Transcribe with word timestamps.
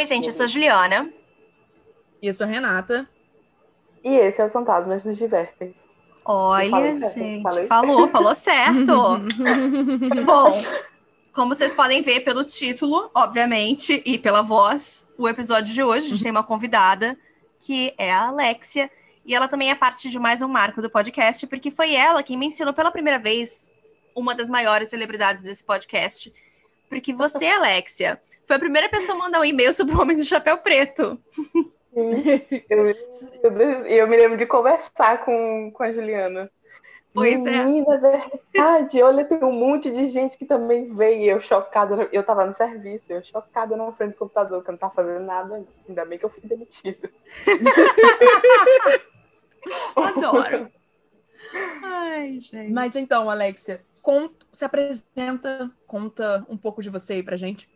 Oi, 0.00 0.06
gente, 0.06 0.28
eu 0.28 0.32
sou 0.32 0.44
a 0.44 0.46
Juliana. 0.46 1.12
E 2.22 2.28
eu 2.28 2.32
sou 2.32 2.46
a 2.46 2.48
Renata. 2.48 3.06
E 4.02 4.08
esse 4.08 4.40
é 4.40 4.44
o 4.46 4.48
Fantasmas 4.48 5.04
nos 5.04 5.18
Divertem. 5.18 5.74
Olha, 6.24 6.96
gente, 6.96 7.42
certo, 7.42 7.66
falou, 7.66 8.08
falou 8.08 8.34
certo. 8.34 9.18
Bom, 10.24 10.58
como 11.34 11.54
vocês 11.54 11.74
podem 11.74 12.00
ver 12.00 12.20
pelo 12.20 12.44
título, 12.44 13.10
obviamente, 13.14 14.02
e 14.06 14.18
pela 14.18 14.40
voz, 14.40 15.06
o 15.18 15.28
episódio 15.28 15.74
de 15.74 15.82
hoje, 15.82 16.06
a 16.06 16.08
gente 16.08 16.22
tem 16.22 16.32
uma 16.32 16.44
convidada, 16.44 17.14
que 17.58 17.92
é 17.98 18.10
a 18.10 18.28
Alexia, 18.28 18.90
e 19.22 19.34
ela 19.34 19.48
também 19.48 19.70
é 19.70 19.74
parte 19.74 20.08
de 20.08 20.18
mais 20.18 20.40
um 20.40 20.48
marco 20.48 20.80
do 20.80 20.88
podcast, 20.88 21.46
porque 21.46 21.70
foi 21.70 21.94
ela 21.94 22.22
quem 22.22 22.38
me 22.38 22.46
ensinou 22.46 22.72
pela 22.72 22.90
primeira 22.90 23.18
vez 23.18 23.70
uma 24.16 24.34
das 24.34 24.48
maiores 24.48 24.88
celebridades 24.88 25.42
desse 25.42 25.62
podcast. 25.62 26.32
Porque 26.90 27.14
você, 27.14 27.46
Alexia, 27.46 28.20
foi 28.44 28.56
a 28.56 28.58
primeira 28.58 28.88
pessoa 28.88 29.16
a 29.16 29.20
mandar 29.20 29.40
um 29.40 29.44
e-mail 29.44 29.72
sobre 29.72 29.94
o 29.94 30.00
Homem 30.00 30.16
do 30.16 30.24
Chapéu 30.24 30.58
Preto. 30.58 31.16
Sim. 31.94 32.64
Eu, 32.68 32.88
eu, 32.88 33.86
eu 33.86 34.08
me 34.08 34.16
lembro 34.16 34.36
de 34.36 34.44
conversar 34.44 35.24
com, 35.24 35.70
com 35.70 35.82
a 35.84 35.92
Juliana. 35.92 36.50
Pois 37.14 37.46
é. 37.46 37.64
Menina, 37.64 37.96
verdade. 37.98 39.02
Olha, 39.02 39.24
tem 39.24 39.42
um 39.42 39.52
monte 39.52 39.90
de 39.90 40.08
gente 40.08 40.36
que 40.36 40.44
também 40.44 40.92
veio. 40.92 41.32
Eu 41.32 41.40
chocada. 41.40 42.08
Eu 42.12 42.24
tava 42.24 42.44
no 42.44 42.52
serviço, 42.52 43.12
eu 43.12 43.24
chocada 43.24 43.76
na 43.76 43.92
frente 43.92 44.12
do 44.12 44.18
computador, 44.18 44.62
que 44.62 44.70
eu 44.70 44.72
não 44.72 44.78
tava 44.78 44.94
fazendo 44.94 45.24
nada. 45.24 45.64
Ainda 45.88 46.04
bem 46.04 46.18
que 46.18 46.24
eu 46.24 46.30
fui 46.30 46.42
demitida. 46.44 47.08
Adoro. 49.94 50.68
Ai, 51.82 52.38
gente. 52.40 52.72
Mas 52.72 52.96
então, 52.96 53.30
Alexia, 53.30 53.80
conta, 54.02 54.46
se 54.52 54.64
apresenta, 54.64 55.70
conta 55.86 56.44
um 56.48 56.56
pouco 56.56 56.82
de 56.82 56.90
você 56.90 57.14
aí 57.14 57.22
pra 57.22 57.36
gente. 57.36 57.68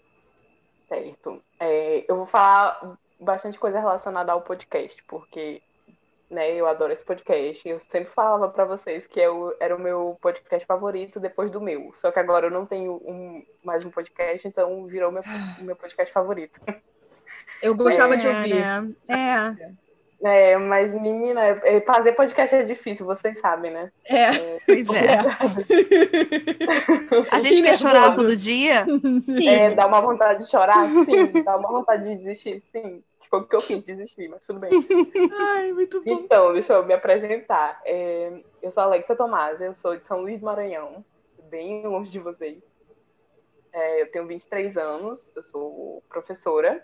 Certo. 0.89 1.42
É, 1.58 2.05
eu 2.08 2.17
vou 2.17 2.27
falar 2.27 2.97
bastante 3.19 3.58
coisa 3.58 3.78
relacionada 3.78 4.33
ao 4.33 4.42
podcast, 4.42 5.02
porque 5.05 5.62
né, 6.30 6.52
eu 6.52 6.67
adoro 6.67 6.92
esse 6.92 7.05
podcast. 7.05 7.67
Eu 7.69 7.78
sempre 7.80 8.11
falava 8.11 8.48
para 8.48 8.64
vocês 8.64 9.06
que 9.06 9.20
eu, 9.20 9.55
era 9.61 9.75
o 9.75 9.80
meu 9.80 10.19
podcast 10.20 10.67
favorito 10.67 11.19
depois 11.20 11.50
do 11.50 11.61
meu. 11.61 11.91
Só 11.95 12.11
que 12.11 12.19
agora 12.19 12.47
eu 12.47 12.50
não 12.50 12.67
tenho 12.67 12.95
um, 13.05 13.45
mais 13.62 13.84
um 13.84 13.91
podcast, 13.91 14.47
então 14.47 14.86
virou 14.86 15.11
meu, 15.12 15.22
meu 15.61 15.77
podcast 15.77 16.12
favorito. 16.12 16.61
Eu 17.62 17.75
gostava 17.75 18.14
É, 18.14 18.17
de 18.17 18.28
ouvir. 18.28 18.55
né? 18.55 18.95
É, 19.08 19.72
É, 20.25 20.56
mas 20.56 20.94
menina, 20.94 21.42
é- 21.42 21.80
fazer 21.83 22.12
podcast 22.12 22.56
é 22.56 22.62
difícil, 22.62 23.05
vocês 23.05 23.39
sabem, 23.39 23.70
né? 23.70 23.92
É. 24.06 24.30
pois 24.64 24.89
é. 24.89 25.19
A 27.30 27.39
gente 27.39 27.56
Que 27.56 27.62
quer 27.62 27.78
chorar 27.78 28.14
todo 28.14 28.34
dia? 28.34 28.86
Sim. 29.20 29.47
É, 29.47 29.75
dá 29.75 29.86
uma 29.86 30.00
vontade 30.00 30.45
de 30.45 30.50
chorar? 30.50 30.89
Sim. 30.89 31.42
Dá 31.42 31.56
uma 31.58 31.69
vontade 31.69 32.08
de 32.08 32.17
desistir? 32.17 32.62
Sim. 32.72 33.02
Foi 33.28 33.41
o 33.41 33.47
que 33.47 33.55
eu 33.55 33.61
fiz, 33.61 33.83
desistir, 33.83 34.28
mas 34.28 34.47
tudo 34.47 34.61
bem. 34.61 34.70
Ai, 35.39 35.72
muito 35.72 36.02
bom. 36.02 36.11
Então, 36.11 36.52
deixa 36.55 36.72
eu 36.72 36.86
me 36.86 36.95
apresentar. 36.95 37.80
É, 37.84 38.33
eu 38.62 38.70
sou 38.70 38.83
a 38.83 38.86
Alexia 38.86 39.17
Tomás, 39.17 39.61
eu 39.61 39.75
sou 39.75 39.97
de 39.97 40.06
São 40.06 40.22
Luís 40.22 40.41
do 40.41 40.47
Maranhão, 40.47 41.05
bem 41.50 41.86
longe 41.86 42.11
de 42.11 42.19
vocês. 42.19 42.62
É, 43.72 44.02
eu 44.02 44.11
tenho 44.11 44.27
23 44.27 44.77
anos, 44.78 45.30
eu 45.36 45.42
sou 45.42 46.02
professora. 46.08 46.83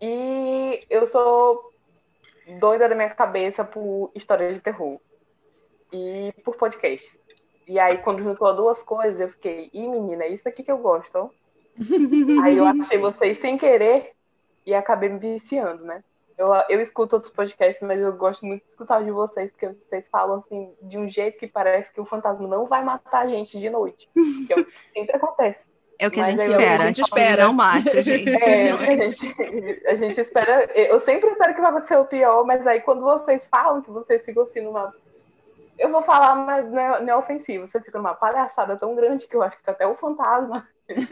E 0.00 0.80
eu 0.90 1.06
sou 1.06 1.72
doida 2.58 2.88
da 2.88 2.94
minha 2.94 3.10
cabeça 3.10 3.64
por 3.64 4.10
histórias 4.14 4.56
de 4.56 4.62
terror 4.62 5.00
e 5.92 6.32
por 6.44 6.56
podcasts. 6.56 7.18
E 7.66 7.78
aí, 7.78 7.98
quando 7.98 8.22
juntou 8.22 8.54
duas 8.54 8.82
coisas, 8.82 9.20
eu 9.20 9.28
fiquei, 9.28 9.70
ih, 9.72 9.88
menina, 9.88 10.24
é 10.24 10.28
isso 10.28 10.48
aqui 10.48 10.62
que 10.62 10.70
eu 10.70 10.78
gosto. 10.78 11.16
ó." 11.16 11.30
aí 12.42 12.56
eu 12.56 12.66
achei 12.66 12.98
vocês 12.98 13.38
sem 13.38 13.58
querer 13.58 14.12
e 14.64 14.74
acabei 14.74 15.08
me 15.08 15.18
viciando, 15.18 15.84
né? 15.84 16.02
Eu, 16.38 16.48
eu 16.68 16.80
escuto 16.80 17.16
outros 17.16 17.32
podcasts, 17.32 17.86
mas 17.86 18.00
eu 18.00 18.12
gosto 18.12 18.44
muito 18.44 18.62
de 18.62 18.68
escutar 18.68 19.00
o 19.00 19.04
de 19.04 19.10
vocês, 19.10 19.50
porque 19.50 19.68
vocês 19.68 20.06
falam 20.08 20.38
assim, 20.38 20.74
de 20.82 20.98
um 20.98 21.08
jeito 21.08 21.38
que 21.38 21.46
parece 21.46 21.92
que 21.92 22.00
o 22.00 22.04
fantasma 22.04 22.46
não 22.46 22.66
vai 22.66 22.84
matar 22.84 23.22
a 23.22 23.26
gente 23.26 23.58
de 23.58 23.70
noite. 23.70 24.08
Que 24.46 24.52
é 24.52 24.60
o 24.60 24.64
que 24.64 24.78
sempre 24.92 25.16
acontece. 25.16 25.64
É 25.98 26.06
o 26.06 26.10
que 26.10 26.20
a 26.20 26.24
Mas 26.24 26.32
gente 26.32 26.44
é 26.44 26.46
o 26.46 26.48
que 26.48 26.64
a 26.64 26.66
espera. 26.66 26.86
gente 26.86 27.00
espera. 27.00 27.44
Não 27.44 27.54
mate, 27.54 27.96
a 27.96 28.00
gente. 28.02 28.28
É, 28.44 28.70
a 28.70 29.06
gente, 29.06 29.82
a 29.86 29.94
gente 29.94 30.20
espera. 30.20 30.70
Eu 30.74 31.00
sempre 31.00 31.30
espero 31.30 31.54
que 31.54 31.60
vai 31.60 31.70
acontecer 31.70 31.96
o 31.96 32.04
pior, 32.04 32.44
mas 32.44 32.66
aí 32.66 32.80
quando 32.80 33.02
vocês 33.02 33.46
falam 33.46 33.80
que 33.80 33.90
vocês 33.90 34.22
ficam 34.24 34.42
assim 34.42 34.60
numa. 34.60 34.92
Eu 35.78 35.90
vou 35.90 36.02
falar, 36.02 36.34
mas 36.34 36.70
não 36.70 36.80
é, 36.80 37.00
não 37.02 37.14
é 37.14 37.16
ofensivo. 37.16 37.66
Vocês 37.66 37.84
ficam 37.84 38.02
numa 38.02 38.14
palhaçada 38.14 38.76
tão 38.76 38.94
grande 38.94 39.26
que 39.26 39.36
eu 39.36 39.42
acho 39.42 39.62
que 39.62 39.70
até 39.70 39.86
o 39.86 39.94
fantasma 39.94 40.66
ele 40.88 41.06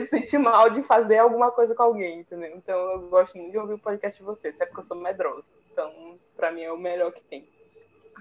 se 0.00 0.06
sente 0.06 0.38
mal 0.38 0.70
de 0.70 0.82
fazer 0.82 1.18
alguma 1.18 1.50
coisa 1.50 1.74
com 1.74 1.82
alguém, 1.82 2.20
entendeu? 2.20 2.52
Então 2.56 2.78
eu 2.92 3.00
gosto 3.08 3.36
muito 3.36 3.50
de 3.50 3.58
ouvir 3.58 3.74
o 3.74 3.78
podcast 3.78 4.18
de 4.18 4.24
vocês, 4.24 4.54
até 4.54 4.64
porque 4.66 4.80
eu 4.80 4.84
sou 4.84 4.96
medrosa. 4.96 5.48
Então, 5.72 5.90
pra 6.36 6.52
mim 6.52 6.62
é 6.62 6.72
o 6.72 6.78
melhor 6.78 7.12
que 7.12 7.22
tem. 7.22 7.46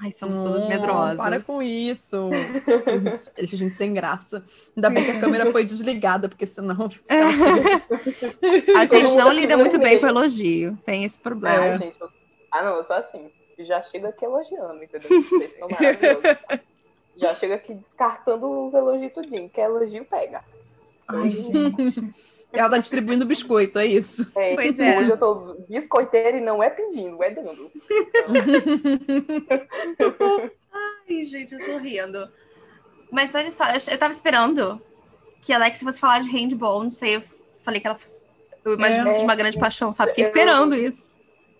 Ai, 0.01 0.11
somos 0.13 0.39
todas 0.41 0.63
Hum, 0.63 0.69
medrosas. 0.69 1.17
Para 1.17 1.41
com 1.41 1.61
isso. 1.61 2.29
Deixa 3.35 3.55
a 3.55 3.59
gente 3.59 3.75
sem 3.75 3.93
graça. 3.93 4.43
Ainda 4.75 4.89
bem 4.89 5.03
que 5.03 5.11
a 5.11 5.19
câmera 5.19 5.51
foi 5.51 5.65
desligada, 5.65 6.29
porque 6.29 6.45
senão. 6.45 6.89
A 8.77 8.85
gente 8.85 9.15
não 9.15 9.31
lida 9.33 9.57
muito 9.57 9.77
bem 9.79 9.99
com 9.99 10.07
elogio. 10.07 10.77
Tem 10.85 11.03
esse 11.03 11.19
problema. 11.19 11.77
Gente, 11.77 11.99
eu- 11.99 12.09
Ah, 12.51 12.63
não, 12.63 12.77
eu 12.77 12.83
sou 12.83 12.95
assim. 12.95 13.29
Já 13.59 13.81
chego 13.81 14.07
aqui 14.07 14.23
elogiando, 14.23 14.81
entendeu? 14.83 15.21
Vocês 15.21 15.59
são 15.59 15.67
maravilhosos. 15.67 16.23
Já 17.17 17.35
chego 17.35 17.53
aqui 17.55 17.73
descartando 17.73 18.65
os 18.65 18.73
elogios 18.73 19.11
tudinho. 19.11 19.49
Quer 19.49 19.63
elogio, 19.65 20.05
pega. 20.05 20.41
Ai, 21.07 21.29
gente. 21.31 22.13
Ela 22.51 22.69
tá 22.69 22.77
distribuindo 22.79 23.25
biscoito, 23.25 23.77
é 23.77 23.85
isso. 23.85 24.31
É, 24.35 24.55
Pois 24.55 24.79
é. 24.79 24.97
Hoje 24.99 25.11
eu 25.11 25.17
tô 25.17 25.55
biscoiteira 25.69 26.37
e 26.37 26.41
não 26.41 26.61
é 26.63 26.69
pedindo, 26.69 27.21
é 27.23 27.29
dando. 27.29 27.71
Ai, 30.71 31.23
gente, 31.23 31.53
eu 31.53 31.59
tô 31.65 31.77
rindo. 31.77 32.29
Mas 33.11 33.33
olha 33.35 33.51
só, 33.51 33.65
eu, 33.69 33.77
eu 33.91 33.97
tava 33.97 34.11
esperando 34.13 34.81
que 35.41 35.53
a 35.53 35.57
Alex 35.57 35.81
fosse 35.81 35.99
falar 35.99 36.19
de 36.19 36.29
handball. 36.29 36.83
Não 36.83 36.89
sei, 36.89 37.15
eu 37.15 37.21
falei 37.63 37.79
que 37.79 37.87
ela 37.87 37.97
fosse. 37.97 38.23
Eu 38.63 38.73
imagino 38.73 39.03
É. 39.03 39.05
que 39.07 39.11
seja 39.13 39.23
uma 39.25 39.35
grande 39.35 39.57
paixão, 39.57 39.91
sabe? 39.91 40.09
Fiquei 40.11 40.25
Eu- 40.25 40.27
esperando 40.29 40.75
isso. 40.75 41.11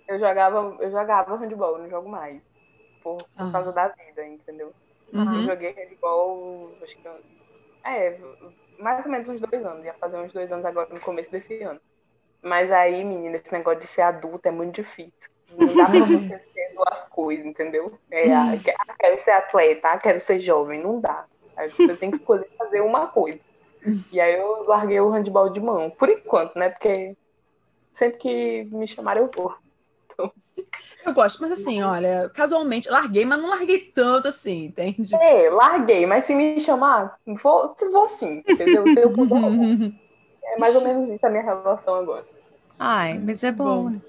Eu 0.08 0.20
jogava, 0.20 0.76
eu 0.80 0.92
jogava 0.92 1.36
handball, 1.38 1.78
não 1.78 1.90
jogo 1.90 2.10
mais. 2.10 2.42
Por, 3.04 3.18
por 3.18 3.28
Ah. 3.38 3.52
causa 3.52 3.72
da 3.72 3.88
vida, 3.90 4.26
entendeu? 4.28 4.74
Eu 5.14 5.20
Uhum. 5.22 5.44
joguei 5.44 5.72
handball, 5.72 6.72
acho 6.84 6.96
que. 6.98 7.08
É, 7.84 8.18
mais 8.80 9.06
ou 9.06 9.12
menos 9.12 9.30
uns 9.30 9.40
dois 9.40 9.66
anos. 9.66 9.86
Ia 9.86 9.94
fazer 9.96 10.18
uns 10.18 10.34
dois 10.34 10.52
anos 10.52 10.66
agora 10.66 10.90
no 10.94 11.00
começo 11.00 11.32
desse 11.32 11.62
ano. 11.64 11.80
Mas 12.42 12.72
aí, 12.72 13.04
menina, 13.04 13.38
esse 13.38 13.52
negócio 13.52 13.80
de 13.82 13.88
ser 13.88 14.02
adulta 14.04 14.50
é 14.50 14.52
muito 14.52 14.76
difícil. 14.76 15.12
Não 15.52 15.76
dá 15.76 15.90
pra 15.90 16.06
você 16.06 16.40
ter 16.54 16.74
duas 16.76 17.04
coisas, 17.10 17.46
entendeu? 17.46 18.00
É, 18.12 18.34
ah, 18.34 18.58
que- 18.64 18.72
ah, 18.72 18.96
quero 19.00 19.22
ser 19.24 19.32
atleta, 19.32 19.90
ah, 19.90 20.00
quero 20.00 20.22
ser 20.22 20.40
jovem. 20.40 20.82
Não 20.82 21.02
dá. 21.02 21.26
Aí 21.58 21.70
você 21.70 21.96
tem 21.98 22.12
que 22.12 22.18
escolher 22.18 22.50
fazer 22.58 22.82
uma 22.82 23.08
coisa. 23.08 23.40
E 24.12 24.20
aí 24.22 24.36
eu 24.40 24.64
larguei 24.64 25.00
o 25.02 25.10
handball 25.10 25.52
de 25.52 25.60
mão. 25.60 25.90
Por 25.92 26.10
enquanto, 26.10 26.56
né? 26.58 26.70
Porque 26.70 27.16
sempre 27.92 28.18
que 28.20 28.64
me 28.66 28.88
chamarem 28.88 29.24
eu 29.24 29.32
vou. 29.36 29.56
Eu 31.06 31.14
gosto, 31.14 31.42
mas 31.42 31.52
assim, 31.52 31.82
olha, 31.82 32.30
casualmente, 32.34 32.90
larguei, 32.90 33.26
mas 33.26 33.42
não 33.42 33.50
larguei 33.50 33.80
tanto 33.80 34.28
assim, 34.28 34.66
entende? 34.66 35.16
É, 35.16 35.50
larguei, 35.50 36.06
mas 36.06 36.26
se 36.26 36.36
me 36.36 36.60
chamar, 36.60 37.18
vou, 37.26 37.74
vou 37.92 38.10
sim, 38.10 38.44
entendeu? 38.48 38.84
Eu 38.86 39.10
vou. 39.16 39.26
É 40.44 40.58
mais 40.58 40.76
ou 40.76 40.84
menos 40.84 41.08
isso 41.08 41.26
a 41.26 41.30
minha 41.30 41.44
relação 41.44 41.96
agora. 41.96 42.26
Ai, 42.78 43.18
mas 43.18 43.44
é 43.44 43.52
bom. 43.52 43.84
Bom. 43.84 43.90
né? 43.90 44.02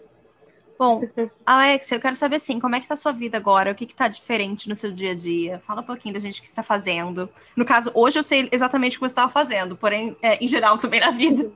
Bom, 0.80 1.02
Alex, 1.44 1.92
eu 1.92 2.00
quero 2.00 2.16
saber 2.16 2.36
assim, 2.36 2.58
como 2.58 2.74
é 2.74 2.80
que 2.80 2.88
tá 2.88 2.94
a 2.94 2.96
sua 2.96 3.12
vida 3.12 3.36
agora? 3.36 3.70
O 3.70 3.74
que 3.74 3.84
que 3.84 3.94
tá 3.94 4.08
diferente 4.08 4.66
no 4.66 4.74
seu 4.74 4.90
dia 4.90 5.10
a 5.10 5.14
dia? 5.14 5.58
Fala 5.58 5.82
um 5.82 5.84
pouquinho 5.84 6.14
da 6.14 6.20
gente 6.20 6.38
o 6.38 6.42
que 6.42 6.48
você 6.48 6.56
tá 6.56 6.62
fazendo. 6.62 7.28
No 7.54 7.66
caso, 7.66 7.90
hoje 7.94 8.18
eu 8.18 8.22
sei 8.22 8.48
exatamente 8.50 8.96
o 8.96 9.00
que 9.00 9.06
você 9.06 9.12
estava 9.12 9.30
fazendo, 9.30 9.76
porém, 9.76 10.16
é, 10.22 10.42
em 10.42 10.48
geral 10.48 10.78
também 10.78 10.98
na 10.98 11.10
vida. 11.10 11.50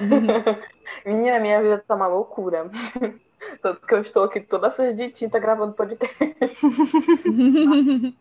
Minha, 1.06 1.38
minha 1.38 1.62
vida 1.62 1.84
tá 1.86 1.94
uma 1.94 2.08
loucura. 2.08 2.68
Tanto 3.62 3.86
que 3.86 3.94
eu 3.94 4.00
estou 4.00 4.24
aqui 4.24 4.40
toda 4.40 4.70
suja 4.70 4.94
de 4.94 5.10
tinta 5.10 5.38
gravando 5.38 5.74
podcast. 5.74 6.16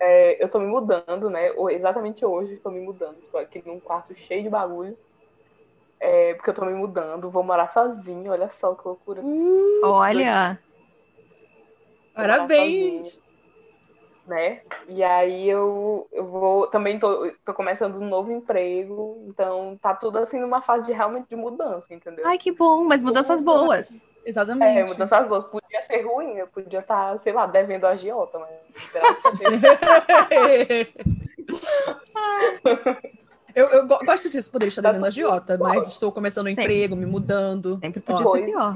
É, 0.00 0.42
eu 0.42 0.48
tô 0.48 0.60
me 0.60 0.66
mudando, 0.66 1.28
né? 1.28 1.50
Exatamente 1.70 2.24
hoje 2.24 2.54
estou 2.54 2.70
me 2.70 2.80
mudando. 2.80 3.18
Estou 3.18 3.40
aqui 3.40 3.60
num 3.66 3.80
quarto 3.80 4.14
cheio 4.14 4.44
de 4.44 4.48
bagulho. 4.48 4.96
É, 6.00 6.34
porque 6.34 6.50
eu 6.50 6.54
tô 6.54 6.64
me 6.64 6.74
mudando, 6.74 7.28
vou 7.28 7.42
morar 7.42 7.70
sozinho, 7.70 8.30
olha 8.30 8.48
só 8.48 8.74
que 8.74 8.86
loucura. 8.86 9.20
Olha, 9.82 10.60
Vou 12.14 12.24
morar 12.24 12.38
Parabéns! 12.38 13.08
sozinha, 13.08 13.22
Né? 14.28 14.60
E 14.88 15.02
aí 15.02 15.48
eu, 15.48 16.06
eu 16.12 16.24
vou. 16.24 16.68
Também 16.68 17.00
tô, 17.00 17.32
tô 17.44 17.52
começando 17.52 17.96
um 17.96 18.08
novo 18.08 18.30
emprego, 18.30 19.24
então 19.26 19.76
tá 19.82 19.92
tudo 19.94 20.18
assim 20.18 20.38
numa 20.38 20.62
fase 20.62 20.86
de 20.86 20.92
realmente 20.92 21.28
de 21.28 21.34
mudança, 21.34 21.92
entendeu? 21.92 22.24
ai 22.24 22.38
que 22.38 22.52
bom, 22.52 22.84
mas 22.84 23.02
mudanças 23.02 23.42
boas. 23.42 24.06
É, 24.28 24.30
Exatamente. 24.30 24.88
mudanças 24.90 25.26
boas. 25.26 25.44
Podia 25.44 25.82
ser 25.82 26.02
ruim, 26.02 26.34
eu 26.36 26.46
podia 26.48 26.80
estar, 26.80 27.18
sei 27.18 27.32
lá, 27.32 27.46
devendo 27.46 27.86
a 27.86 27.90
agiota, 27.90 28.38
mas. 28.38 28.50
Eu, 33.54 33.66
eu 33.70 33.86
go- 33.86 33.98
gosto 34.04 34.30
disso, 34.30 34.50
poderia 34.52 34.68
estar 34.68 34.82
Tá 34.82 34.92
devendo 34.92 35.04
a 35.04 35.08
bom. 35.08 35.12
mas 35.64 35.88
estou 35.88 36.12
começando 36.12 36.46
um 36.46 36.50
Sempre. 36.50 36.64
emprego, 36.64 36.94
me 36.94 37.06
mudando. 37.06 37.78
Sempre 37.78 38.00
podia 38.00 38.26
Ó. 38.26 38.30
ser 38.30 38.44
pior. 38.44 38.74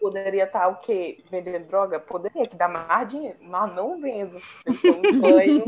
Poderia 0.00 0.44
estar 0.44 0.66
o 0.68 0.76
quê? 0.76 1.18
Vendendo 1.30 1.66
droga? 1.68 1.98
Poderia, 2.00 2.44
que 2.44 2.56
dá 2.56 2.66
mais 2.68 3.08
dinheiro, 3.08 3.38
mas 3.40 3.72
não 3.74 3.98
vendo. 4.00 4.36
Ganho 5.20 5.64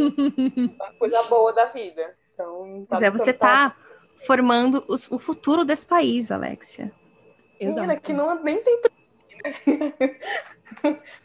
uma 0.76 0.92
coisa 0.98 1.22
boa 1.30 1.52
da 1.52 1.66
vida. 1.66 2.14
Então, 2.34 2.84
Pois 2.90 3.00
é, 3.00 3.10
você 3.10 3.32
tá 3.32 3.74
formando 4.26 4.84
os- 4.88 5.10
o 5.10 5.18
futuro 5.18 5.64
desse 5.64 5.86
país, 5.86 6.30
Alexia. 6.32 6.90
Menina, 7.66 7.96
que 7.96 8.12
não, 8.12 8.42
nem 8.42 8.62
tem. 8.62 8.80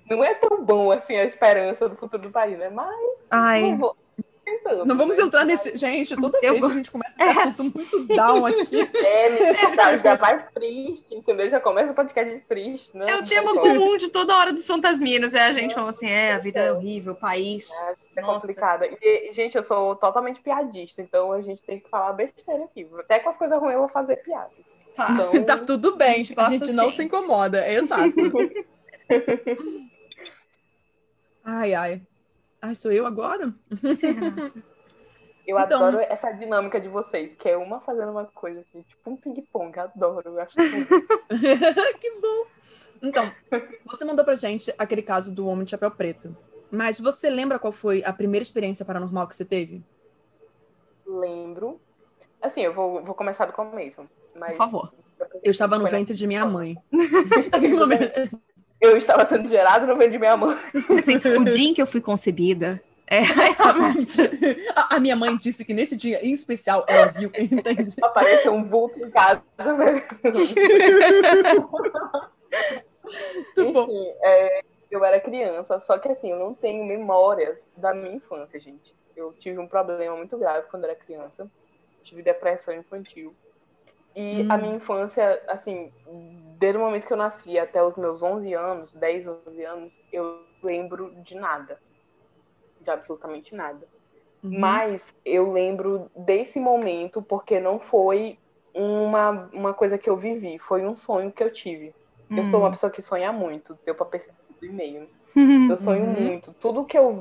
Não 0.10 0.24
é 0.24 0.34
tão 0.36 0.64
bom 0.64 0.92
assim 0.92 1.16
a 1.16 1.24
esperança 1.24 1.88
do 1.88 1.96
futuro 1.96 2.24
do 2.24 2.30
país, 2.32 2.58
né? 2.58 2.70
Mas 2.70 2.96
Ai, 3.30 3.72
não 3.72 3.78
vou. 3.78 3.98
tentando, 4.44 4.86
Não 4.86 4.98
vamos 4.98 5.18
né? 5.18 5.24
entrar 5.24 5.46
nesse. 5.46 5.78
Gente, 5.78 6.16
toda 6.16 6.40
vez 6.40 6.60
que 6.60 6.66
a 6.66 6.70
gente 6.70 6.92
começa 6.92 7.14
esse 7.20 7.40
assunto 7.40 7.64
muito 7.64 8.08
down 8.16 8.46
aqui. 8.46 8.90
É, 9.80 9.98
já, 9.98 10.16
vai 10.16 10.46
triste, 10.50 11.16
entendeu? 11.16 11.50
Já 11.50 11.60
começa 11.60 11.92
o 11.92 11.96
podcast 11.96 12.40
triste, 12.42 12.96
né? 12.98 13.06
é 13.10 13.16
o 13.16 13.24
tema 13.26 13.54
comum 13.54 13.98
de 13.98 14.10
toda 14.10 14.36
hora 14.36 14.52
dos 14.52 14.66
fantasminos. 14.66 15.34
É 15.34 15.42
a 15.42 15.52
gente 15.52 15.74
falando 15.74 15.90
assim, 15.90 16.10
é, 16.10 16.34
a 16.34 16.38
vida 16.38 16.60
é 16.60 16.72
horrível, 16.72 17.14
o 17.14 17.16
país. 17.16 17.70
É 18.16 18.22
Nossa. 18.22 18.48
complicada. 18.48 18.88
E, 19.02 19.32
gente, 19.32 19.56
eu 19.56 19.64
sou 19.64 19.96
totalmente 19.96 20.42
piadista, 20.42 21.02
então 21.02 21.32
a 21.32 21.42
gente 21.42 21.62
tem 21.62 21.80
que 21.80 21.90
falar 21.90 22.14
besteira 22.14 22.64
aqui. 22.66 22.88
Até 23.00 23.20
com 23.20 23.30
as 23.30 23.38
coisas 23.38 23.60
ruins 23.60 23.74
eu 23.74 23.80
vou 23.80 23.90
fazer 23.90 24.18
piada. 24.18 24.50
Tá. 25.08 25.12
Então, 25.14 25.44
Tá 25.46 25.58
tudo 25.66 25.96
bem, 25.96 26.10
A 26.12 26.16
gente 26.24 26.34
a 26.38 26.50
gente 26.50 26.74
não 26.74 26.88
assim. 26.88 26.98
se 26.98 27.04
incomoda, 27.04 27.64
é 27.66 27.76
exato. 27.76 28.14
Ai, 31.44 31.74
ai. 31.74 32.02
Ai, 32.62 32.76
sou 32.76 32.92
eu 32.92 33.06
agora? 33.06 33.54
Será? 33.96 34.28
eu 35.48 35.58
Então- 35.60 35.86
adoro 35.86 36.00
essa 36.02 36.32
dinâmica 36.32 36.80
de 36.80 36.88
vocês, 36.90 37.34
que 37.38 37.50
é 37.50 37.58
uma 37.58 37.80
fazendo 37.80 38.12
uma 38.12 38.26
coisa 38.26 38.62
assim, 38.62 38.82
tipo 38.84 39.10
um 39.10 39.16
ping-pong. 39.16 39.80
Adoro, 39.80 40.30
eu 40.30 40.40
acho 40.42 40.56
tudo. 40.56 41.30
que 42.00 42.12
bom. 42.20 42.46
Então, 43.02 43.32
você 43.86 44.04
mandou 44.04 44.26
pra 44.26 44.36
gente 44.36 44.74
aquele 44.78 45.02
caso 45.02 45.34
do 45.34 45.48
homem 45.48 45.64
de 45.64 45.72
chapéu 45.72 45.90
preto. 45.90 46.36
Mas 46.70 47.00
você 47.00 47.30
lembra 47.30 47.58
qual 47.58 47.72
foi 47.74 48.04
a 48.04 48.12
primeira 48.14 48.44
experiência 48.44 48.86
paranormal 48.86 49.28
que 49.28 49.36
você 49.36 49.46
teve? 49.46 49.82
Lembro. 51.08 51.80
Assim, 52.42 52.62
eu 52.62 52.74
vou, 52.74 53.04
vou 53.04 53.16
começar 53.16 53.46
do 53.46 53.54
começo. 53.54 54.08
Mas 54.36 54.52
Por 54.52 54.58
favor. 54.58 54.94
Eu 55.44 55.52
estava 55.52 55.78
no 55.78 55.88
ventre 55.88 56.16
de 56.16 56.26
minha 56.28 56.46
mãe. 56.46 56.78
Naquele 56.92 57.74
momento- 57.74 58.40
Eu 58.80 58.96
estava 58.98 59.26
sendo 59.26 59.48
gerado 59.48 59.86
no 59.86 59.96
ventre 59.96 60.12
de 60.14 60.20
minha 60.20 60.38
mãe. 60.38 60.56
Assim, 60.98 61.18
o 61.18 61.44
dia 61.46 61.70
em 61.70 61.74
que 61.74 61.82
eu 61.82 61.88
fui 61.88 62.00
concebida. 62.02 62.82
É, 63.12 63.22
a, 64.76 64.96
a 64.98 65.00
minha 65.00 65.16
mãe 65.16 65.36
disse 65.36 65.66
que 65.66 65.74
nesse 65.74 65.98
dia 65.98 66.24
em 66.24 66.32
especial 66.32 66.86
ela 66.88 67.08
viu, 67.08 67.32
entende? 67.36 67.96
Apareceu 68.04 68.54
um 68.54 68.64
vulto 68.64 69.00
em 69.04 69.10
casa. 69.10 69.42
Muito 73.58 73.74
bom. 73.74 73.84
Enfim, 73.86 74.14
é, 74.22 74.62
eu 74.92 75.04
era 75.04 75.20
criança, 75.20 75.80
só 75.80 75.98
que 75.98 76.08
assim, 76.10 76.32
eu 76.32 76.40
não 76.40 76.54
tenho 76.54 76.84
memórias 76.86 77.58
da 77.76 77.94
minha 77.94 78.14
infância, 78.16 78.60
gente. 78.60 78.94
Eu 79.16 79.34
tive 79.34 79.58
um 79.60 79.68
problema 79.68 80.16
muito 80.16 80.38
grave 80.38 80.68
quando 80.70 80.86
era 80.86 80.96
criança. 80.96 81.50
Tive 82.04 82.22
depressão 82.22 82.74
infantil. 82.74 83.34
E 84.16 84.44
Hum. 84.44 84.50
a 84.50 84.58
minha 84.58 84.76
infância, 84.76 85.42
assim, 85.48 85.92
desde 86.58 86.78
o 86.78 86.82
momento 86.82 87.08
que 87.08 87.14
eu 87.14 87.18
nasci 87.18 87.58
até 87.58 87.84
os 87.84 87.96
meus 87.98 88.22
11 88.24 88.54
anos, 88.54 88.92
10, 88.94 89.26
11 89.28 89.64
anos, 89.66 90.02
eu 90.12 90.48
lembro 90.64 91.14
de 91.24 91.36
nada. 91.36 91.80
De 92.82 92.90
absolutamente 92.92 93.56
nada. 93.56 93.88
Uhum. 94.44 94.60
Mas 94.60 95.14
eu 95.26 95.52
lembro 95.52 96.10
desse 96.16 96.60
momento 96.60 97.22
porque 97.24 97.60
não 97.60 97.80
foi 97.80 98.40
uma, 98.74 99.50
uma 99.54 99.74
coisa 99.74 99.98
que 99.98 100.10
eu 100.10 100.18
vivi, 100.18 100.60
foi 100.60 100.86
um 100.86 100.96
sonho 100.96 101.32
que 101.34 101.44
eu 101.44 101.52
tive. 101.52 101.96
Eu 102.36 102.46
sou 102.46 102.62
uma 102.62 102.72
pessoa 102.72 102.92
que 102.92 103.02
sonha 103.02 103.32
muito, 103.34 103.78
deu 103.86 103.96
pra 103.96 104.06
perceber 104.06 104.38
do 104.62 104.66
e-mail. 104.68 105.10
Eu 105.68 105.78
sonho 105.78 106.06
Uhum. 106.06 106.14
muito. 106.14 106.54
Tudo 106.60 106.86
que 106.86 106.98
eu 106.98 107.14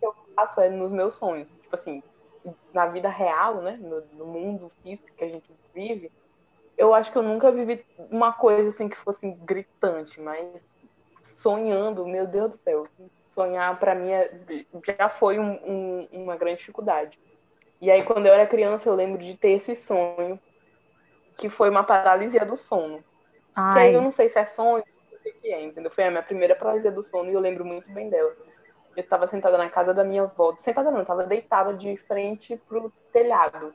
que 0.00 0.06
eu 0.06 0.14
faço 0.36 0.60
é 0.60 0.70
nos 0.70 0.92
meus 0.92 1.16
sonhos. 1.16 1.50
Tipo 1.50 1.76
assim, 1.76 2.02
na 2.72 2.86
vida 2.86 3.08
real, 3.08 3.62
né? 3.62 3.76
No, 3.78 4.00
no 4.12 4.26
mundo 4.26 4.70
físico 4.82 5.08
que 5.16 5.24
a 5.24 5.28
gente 5.28 5.52
vive, 5.74 6.10
eu 6.76 6.94
acho 6.94 7.12
que 7.12 7.18
eu 7.18 7.22
nunca 7.22 7.52
vivi 7.52 7.84
uma 7.98 8.32
coisa 8.32 8.70
assim 8.70 8.88
que 8.88 8.96
fosse 8.96 9.30
gritante, 9.44 10.20
mas 10.20 10.66
sonhando, 11.22 12.06
meu 12.06 12.26
Deus 12.26 12.52
do 12.52 12.58
céu. 12.58 12.88
Sonhar 13.28 13.78
pra 13.78 13.94
mim 13.94 14.10
é- 14.12 14.30
já 14.98 15.08
foi 15.08 15.38
um- 15.38 15.58
um- 15.64 16.08
uma 16.12 16.36
grande 16.36 16.58
dificuldade. 16.58 17.18
E 17.80 17.90
aí, 17.90 18.02
quando 18.04 18.26
eu 18.26 18.34
era 18.34 18.46
criança, 18.46 18.88
eu 18.88 18.94
lembro 18.94 19.18
de 19.22 19.36
ter 19.38 19.50
esse 19.50 19.76
sonho, 19.76 20.40
que 21.36 21.48
foi 21.48 21.70
uma 21.70 21.84
paralisia 21.84 22.44
do 22.44 22.56
sono. 22.56 23.04
Que 23.70 23.78
aí 23.78 23.92
Ai, 23.92 23.94
eu 23.94 24.02
não 24.02 24.12
sei 24.12 24.28
se 24.28 24.38
é 24.38 24.46
sonho, 24.46 24.84
o 24.84 25.18
que 25.40 25.52
é, 25.52 25.62
entendeu? 25.62 25.90
Foi 25.90 26.04
a 26.04 26.10
minha 26.10 26.22
primeira 26.22 26.56
paralisia 26.56 26.92
do 26.92 27.02
sono 27.02 27.30
e 27.30 27.34
eu 27.34 27.40
lembro 27.40 27.64
muito 27.64 27.90
bem 27.92 28.10
dela. 28.10 28.34
Eu 28.96 29.06
tava 29.06 29.26
sentada 29.26 29.58
na 29.58 29.68
casa 29.68 29.92
da 29.92 30.04
minha 30.04 30.22
avó. 30.22 30.54
Sentada 30.58 30.90
não, 30.90 31.00
eu 31.00 31.04
tava 31.04 31.24
deitada 31.24 31.74
de 31.74 31.96
frente 31.96 32.56
pro 32.68 32.92
telhado. 33.12 33.74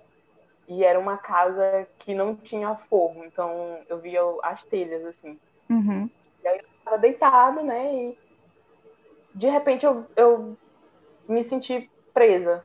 E 0.68 0.84
era 0.84 1.00
uma 1.00 1.18
casa 1.18 1.88
que 1.98 2.14
não 2.14 2.36
tinha 2.36 2.76
forro, 2.76 3.26
então 3.26 3.80
eu 3.90 3.98
via 3.98 4.22
as 4.44 4.64
telhas, 4.64 5.04
assim. 5.04 5.40
uhum. 5.70 6.10
tava 6.86 6.98
deitada, 6.98 7.64
né? 7.64 7.94
E 7.94 8.18
de 9.34 9.48
repente 9.48 9.86
eu, 9.86 10.06
eu 10.16 10.58
me 11.28 11.44
senti 11.44 11.90
presa. 12.14 12.64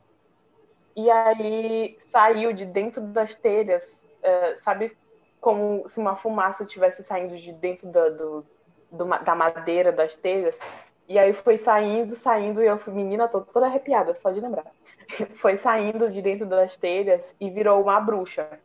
E 0.96 1.10
aí 1.10 1.96
saiu 1.98 2.52
de 2.52 2.64
dentro 2.64 3.00
das 3.02 3.34
telhas, 3.34 4.04
eh, 4.22 4.56
sabe 4.58 4.96
como 5.40 5.88
se 5.88 5.98
uma 5.98 6.16
fumaça 6.16 6.62
estivesse 6.62 7.02
saindo 7.02 7.36
de 7.36 7.52
dentro 7.52 7.88
da, 7.88 8.08
do, 8.08 8.46
do 8.90 9.04
da 9.04 9.34
madeira 9.34 9.92
das 9.92 10.14
telhas. 10.14 10.58
E 11.06 11.18
aí 11.18 11.32
foi 11.34 11.58
saindo, 11.58 12.14
saindo, 12.14 12.62
e 12.62 12.66
eu 12.66 12.78
fui, 12.78 12.92
menina, 12.92 13.28
tô 13.28 13.42
toda 13.42 13.66
arrepiada, 13.66 14.14
só 14.14 14.30
de 14.30 14.40
lembrar. 14.40 14.72
Foi 15.36 15.58
saindo 15.58 16.08
de 16.08 16.22
dentro 16.22 16.46
das 16.46 16.78
telhas 16.78 17.36
e 17.38 17.50
virou 17.50 17.82
uma 17.82 18.00
bruxa. 18.00 18.58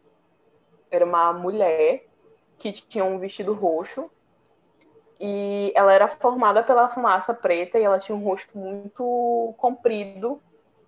Era 0.89 1.03
uma 1.03 1.33
mulher 1.33 2.05
que 2.57 2.71
tinha 2.71 3.03
um 3.03 3.19
vestido 3.19 3.53
roxo 3.53 4.09
e 5.19 5.73
ela 5.75 5.91
era 5.91 6.07
formada 6.07 6.63
pela 6.63 6.87
fumaça 6.87 7.33
preta 7.33 7.77
e 7.77 7.83
ela 7.83 7.99
tinha 7.99 8.17
um 8.17 8.23
rosto 8.23 8.57
muito 8.57 9.53
comprido 9.57 10.41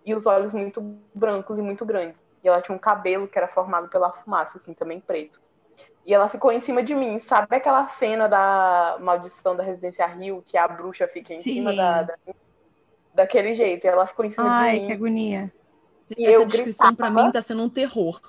e 0.06 0.16
os 0.16 0.26
olhos 0.26 0.54
muito 0.54 0.80
brancos 1.14 1.60
e 1.60 1.62
muito 1.62 1.86
grandes. 1.86 2.24
E 2.42 2.48
ela 2.48 2.62
tinha 2.62 2.76
um 2.76 2.80
cabelo 2.80 3.28
que 3.28 3.38
era 3.38 3.48
formado 3.48 3.90
pela 3.90 4.12
fumaça, 4.12 4.58
assim, 4.58 4.74
também 4.74 5.02
preto. 5.02 5.41
E 6.06 6.14
ela 6.14 6.28
ficou 6.28 6.52
em 6.52 6.60
cima 6.60 6.82
de 6.82 6.96
mim. 6.96 7.20
Sabe 7.20 7.56
aquela 7.56 7.84
cena 7.86 8.28
da 8.28 8.98
maldição 9.00 9.56
da 9.56 9.64
Residência 9.64 10.06
Rio, 10.08 10.44
que 10.46 10.58
a 10.58 10.68
bruxa 10.68 11.08
fica 11.08 11.32
em 11.32 11.38
Sim. 11.38 11.54
cima 11.54 11.74
da, 11.74 12.04
da- 12.04 12.18
daquele 13.14 13.54
jeito? 13.54 13.86
E 13.86 13.88
ela 13.88 14.08
ficou 14.08 14.26
em 14.26 14.30
cima 14.30 14.50
Ai, 14.50 14.80
de 14.80 14.82
que 14.82 14.88
mim. 14.88 14.94
agonia. 14.94 15.54
E 16.18 16.26
Essa 16.28 16.42
eu 16.42 16.46
descrição 16.46 16.96
pra 16.96 17.10
gritava. 17.10 17.28
mim 17.28 17.32
tá 17.32 17.42
sendo 17.42 17.64
um 17.64 17.70
terror. 17.70 18.20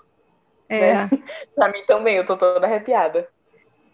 É. 0.69 0.95
Né? 0.95 1.11
Pra 1.55 1.69
mim 1.69 1.85
também, 1.87 2.17
eu 2.17 2.25
tô 2.27 2.37
toda 2.37 2.65
arrepiada. 2.67 3.29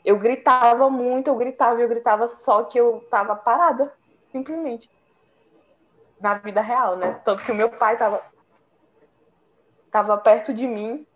Eu 0.05 0.19
gritava 0.19 0.89
muito, 0.91 1.29
eu 1.29 1.37
gritava, 1.37 1.81
eu 1.81 1.89
gritava, 1.89 2.29
só 2.29 2.63
que 2.65 2.79
eu 2.79 3.01
tava 3.11 3.35
parada, 3.35 3.93
simplesmente. 4.31 4.91
Na 6.21 6.35
vida 6.35 6.61
real, 6.61 6.97
né? 6.97 7.21
Tanto 7.25 7.45
que 7.45 7.53
o 7.53 7.55
meu 7.55 7.69
pai 7.71 7.97
tava, 7.97 8.23
tava 9.91 10.17
perto 10.19 10.53
de 10.53 10.67
mim 10.67 11.07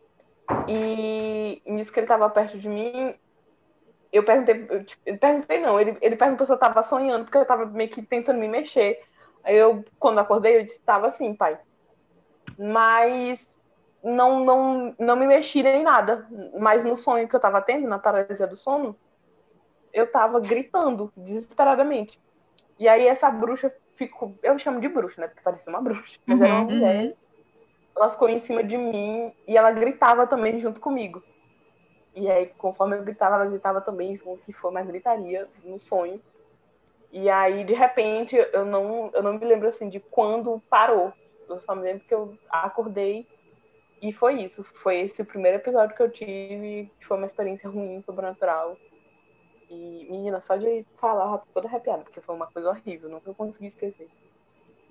e 0.68 1.62
nisso 1.66 1.92
que 1.92 2.00
ele 2.00 2.06
tava 2.06 2.28
perto 2.30 2.58
de 2.58 2.68
mim, 2.68 3.14
eu 4.12 4.24
perguntei, 4.24 4.66
eu, 4.70 4.84
tipo, 4.84 5.02
eu 5.06 5.18
perguntei 5.18 5.58
não, 5.60 5.80
ele, 5.80 5.96
ele 6.02 6.16
perguntou 6.16 6.46
se 6.46 6.52
eu 6.52 6.58
tava 6.58 6.82
sonhando, 6.82 7.24
porque 7.24 7.38
eu 7.38 7.46
tava 7.46 7.66
meio 7.66 7.90
que 7.90 8.02
tentando 8.02 8.38
me 8.38 8.48
mexer. 8.48 8.98
Aí 9.44 9.56
eu, 9.56 9.84
quando 9.98 10.18
acordei, 10.20 10.58
eu 10.58 10.64
disse, 10.64 10.82
tava 10.84 11.08
assim, 11.08 11.34
pai. 11.34 11.58
Mas 12.58 13.58
não, 14.02 14.44
não, 14.44 14.94
não 14.98 15.16
me 15.16 15.26
mexi 15.26 15.62
nem 15.62 15.82
nada. 15.82 16.28
Mas 16.58 16.84
no 16.84 16.96
sonho 16.96 17.28
que 17.28 17.34
eu 17.36 17.40
tava 17.40 17.62
tendo, 17.62 17.88
na 17.88 17.98
paralisia 17.98 18.46
do 18.46 18.56
sono, 18.56 18.98
eu 19.92 20.10
tava 20.10 20.40
gritando 20.40 21.12
desesperadamente. 21.16 22.20
E 22.78 22.88
aí 22.88 23.06
essa 23.06 23.30
bruxa 23.30 23.74
ficou. 23.96 24.38
Eu 24.42 24.58
chamo 24.58 24.80
de 24.80 24.88
bruxa, 24.88 25.20
né? 25.20 25.28
Porque 25.28 25.42
parecia 25.42 25.70
uma 25.72 25.82
bruxa. 25.82 26.18
Mas 26.26 26.40
era 26.40 26.54
uma 26.54 26.64
Uhum, 26.64 26.70
mulher. 26.70 27.16
Ela 28.02 28.10
ficou 28.10 28.28
em 28.28 28.40
cima 28.40 28.64
de 28.64 28.76
mim 28.76 29.32
e 29.46 29.56
ela 29.56 29.70
gritava 29.70 30.26
também 30.26 30.58
junto 30.58 30.80
comigo. 30.80 31.22
E 32.16 32.28
aí, 32.28 32.48
conforme 32.58 32.96
eu 32.96 33.04
gritava, 33.04 33.36
ela 33.36 33.46
gritava 33.46 33.80
também 33.80 34.16
junto, 34.16 34.42
e 34.48 34.52
foi 34.52 34.72
uma 34.72 34.82
gritaria 34.82 35.48
no 35.64 35.78
sonho. 35.78 36.20
E 37.12 37.30
aí, 37.30 37.62
de 37.62 37.74
repente, 37.74 38.36
eu 38.52 38.64
não, 38.64 39.08
eu 39.14 39.22
não 39.22 39.34
me 39.34 39.46
lembro 39.46 39.68
assim 39.68 39.88
de 39.88 40.00
quando 40.10 40.60
parou. 40.68 41.12
Eu 41.48 41.60
só 41.60 41.76
me 41.76 41.82
lembro 41.82 42.04
que 42.04 42.12
eu 42.12 42.36
acordei 42.50 43.24
e 44.02 44.12
foi 44.12 44.42
isso. 44.42 44.64
Foi 44.64 44.98
esse 44.98 45.22
primeiro 45.22 45.58
episódio 45.58 45.94
que 45.94 46.02
eu 46.02 46.10
tive, 46.10 46.90
que 46.98 47.06
foi 47.06 47.16
uma 47.16 47.26
experiência 47.26 47.70
ruim, 47.70 48.02
sobrenatural. 48.02 48.76
E, 49.70 50.08
menina, 50.10 50.40
só 50.40 50.56
de 50.56 50.84
falar, 50.96 51.32
eu 51.32 51.38
tô 51.38 51.44
toda 51.54 51.68
arrepiada, 51.68 52.02
porque 52.02 52.20
foi 52.20 52.34
uma 52.34 52.48
coisa 52.48 52.68
horrível, 52.68 53.08
nunca 53.08 53.32
consegui 53.32 53.68
esquecer. 53.68 54.08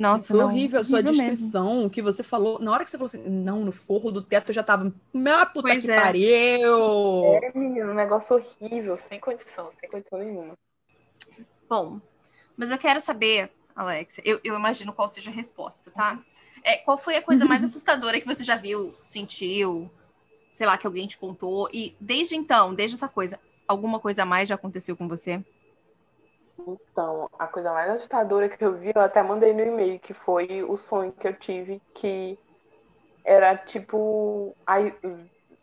Nossa, 0.01 0.29
Foi 0.29 0.39
não, 0.39 0.47
horrível 0.47 0.79
a 0.79 0.83
sua 0.83 0.95
horrível 0.95 1.11
mesmo. 1.11 1.29
descrição, 1.29 1.87
que 1.87 2.01
você 2.01 2.23
falou. 2.23 2.57
Na 2.59 2.71
hora 2.71 2.83
que 2.83 2.89
você 2.89 2.97
falou 2.97 3.05
assim, 3.05 3.21
não, 3.29 3.63
no 3.63 3.71
forro 3.71 4.11
do 4.11 4.19
teto 4.19 4.49
eu 4.49 4.55
já 4.55 4.63
tava. 4.63 4.91
Ah, 5.27 5.45
puta 5.45 5.67
Pois 5.67 5.85
que 5.85 5.91
é. 5.91 5.95
pariu! 5.95 7.23
É, 7.35 7.51
menino, 7.53 7.91
um 7.91 7.93
negócio 7.93 8.35
horrível, 8.35 8.97
sem 8.97 9.19
condição, 9.19 9.69
sem 9.79 9.87
condição 9.87 10.17
nenhuma. 10.17 10.57
Bom, 11.69 12.01
mas 12.57 12.71
eu 12.71 12.79
quero 12.79 12.99
saber, 12.99 13.51
Alexia, 13.75 14.23
eu, 14.25 14.39
eu 14.43 14.55
imagino 14.55 14.91
qual 14.91 15.07
seja 15.07 15.29
a 15.29 15.33
resposta, 15.33 15.91
tá? 15.91 16.19
É, 16.63 16.77
qual 16.77 16.97
foi 16.97 17.17
a 17.17 17.21
coisa 17.21 17.45
mais 17.45 17.61
assustadora 17.63 18.19
que 18.19 18.25
você 18.25 18.43
já 18.43 18.55
viu, 18.55 18.95
sentiu, 18.99 19.87
sei 20.51 20.65
lá, 20.65 20.79
que 20.79 20.87
alguém 20.87 21.05
te 21.05 21.19
contou? 21.19 21.69
E 21.71 21.95
desde 21.99 22.35
então, 22.35 22.73
desde 22.73 22.95
essa 22.95 23.07
coisa, 23.07 23.39
alguma 23.67 23.99
coisa 23.99 24.23
a 24.23 24.25
mais 24.25 24.49
já 24.49 24.55
aconteceu 24.55 24.97
com 24.97 25.07
você? 25.07 25.45
Então, 26.67 27.27
a 27.39 27.47
coisa 27.47 27.71
mais 27.71 27.89
assustadora 27.91 28.47
que 28.49 28.63
eu 28.63 28.77
vi, 28.77 28.91
eu 28.95 29.01
até 29.01 29.21
mandei 29.23 29.53
no 29.53 29.61
e-mail, 29.61 29.99
que 29.99 30.13
foi 30.13 30.63
o 30.63 30.77
sonho 30.77 31.11
que 31.13 31.27
eu 31.27 31.37
tive, 31.37 31.81
que 31.93 32.37
era 33.25 33.57
tipo. 33.57 34.55
ai, 34.67 34.97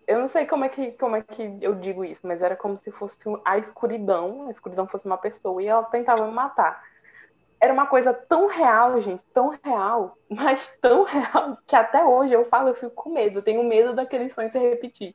Eu 0.07 0.21
não 0.21 0.29
sei 0.29 0.47
como 0.47 0.65
é, 0.65 0.69
que, 0.71 0.93
como 0.95 1.17
é 1.17 1.23
que 1.25 1.43
eu 1.63 1.77
digo 1.77 2.05
isso, 2.05 2.27
mas 2.27 2.43
era 2.43 2.57
como 2.57 2.77
se 2.79 2.93
fosse 2.93 3.19
a 3.47 3.59
escuridão, 3.59 4.49
a 4.49 4.53
escuridão 4.53 4.89
fosse 4.89 5.07
uma 5.07 5.19
pessoa 5.19 5.63
e 5.63 5.69
ela 5.69 5.85
tentava 5.85 6.27
me 6.27 6.33
matar. 6.35 6.83
Era 7.61 7.73
uma 7.75 7.87
coisa 7.89 8.15
tão 8.15 8.47
real, 8.49 9.01
gente, 9.01 9.25
tão 9.35 9.51
real, 9.65 10.19
mas 10.31 10.77
tão 10.81 11.05
real, 11.05 11.59
que 11.67 11.77
até 11.77 12.05
hoje 12.05 12.35
eu 12.35 12.47
falo, 12.47 12.71
eu 12.71 12.75
fico 12.77 12.93
com 12.95 13.11
medo, 13.13 13.41
eu 13.41 13.43
tenho 13.45 13.65
medo 13.65 13.95
daquele 13.95 14.31
sonho 14.31 14.53
se 14.53 14.59
repetir. 14.59 15.15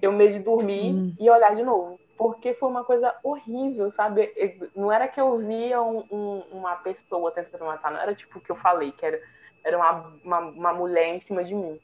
Tenho 0.00 0.12
medo 0.12 0.34
de 0.34 0.40
dormir 0.40 1.02
Hum. 1.02 1.18
e 1.18 1.28
olhar 1.30 1.54
de 1.56 1.62
novo. 1.64 2.00
Porque 2.16 2.54
foi 2.54 2.68
uma 2.68 2.84
coisa 2.84 3.14
horrível, 3.24 3.90
sabe? 3.90 4.32
Não 4.74 4.92
era 4.92 5.08
que 5.08 5.20
eu 5.20 5.36
via 5.38 5.82
um- 5.82 6.06
um- 6.10 6.40
uma 6.58 6.76
pessoa 6.76 7.32
tentando 7.32 7.64
matar, 7.64 7.90
não 7.92 8.00
era 8.00 8.14
tipo 8.14 8.38
o 8.38 8.42
que 8.42 8.50
eu 8.52 8.56
falei, 8.56 8.92
que 8.92 9.04
era, 9.04 9.20
era 9.64 9.76
uma, 9.78 9.92
uma, 10.24 10.38
uma 10.40 10.72
mulher 10.74 11.08
em 11.14 11.20
cima 11.20 11.44
de 11.44 11.54
mim. 11.54 11.80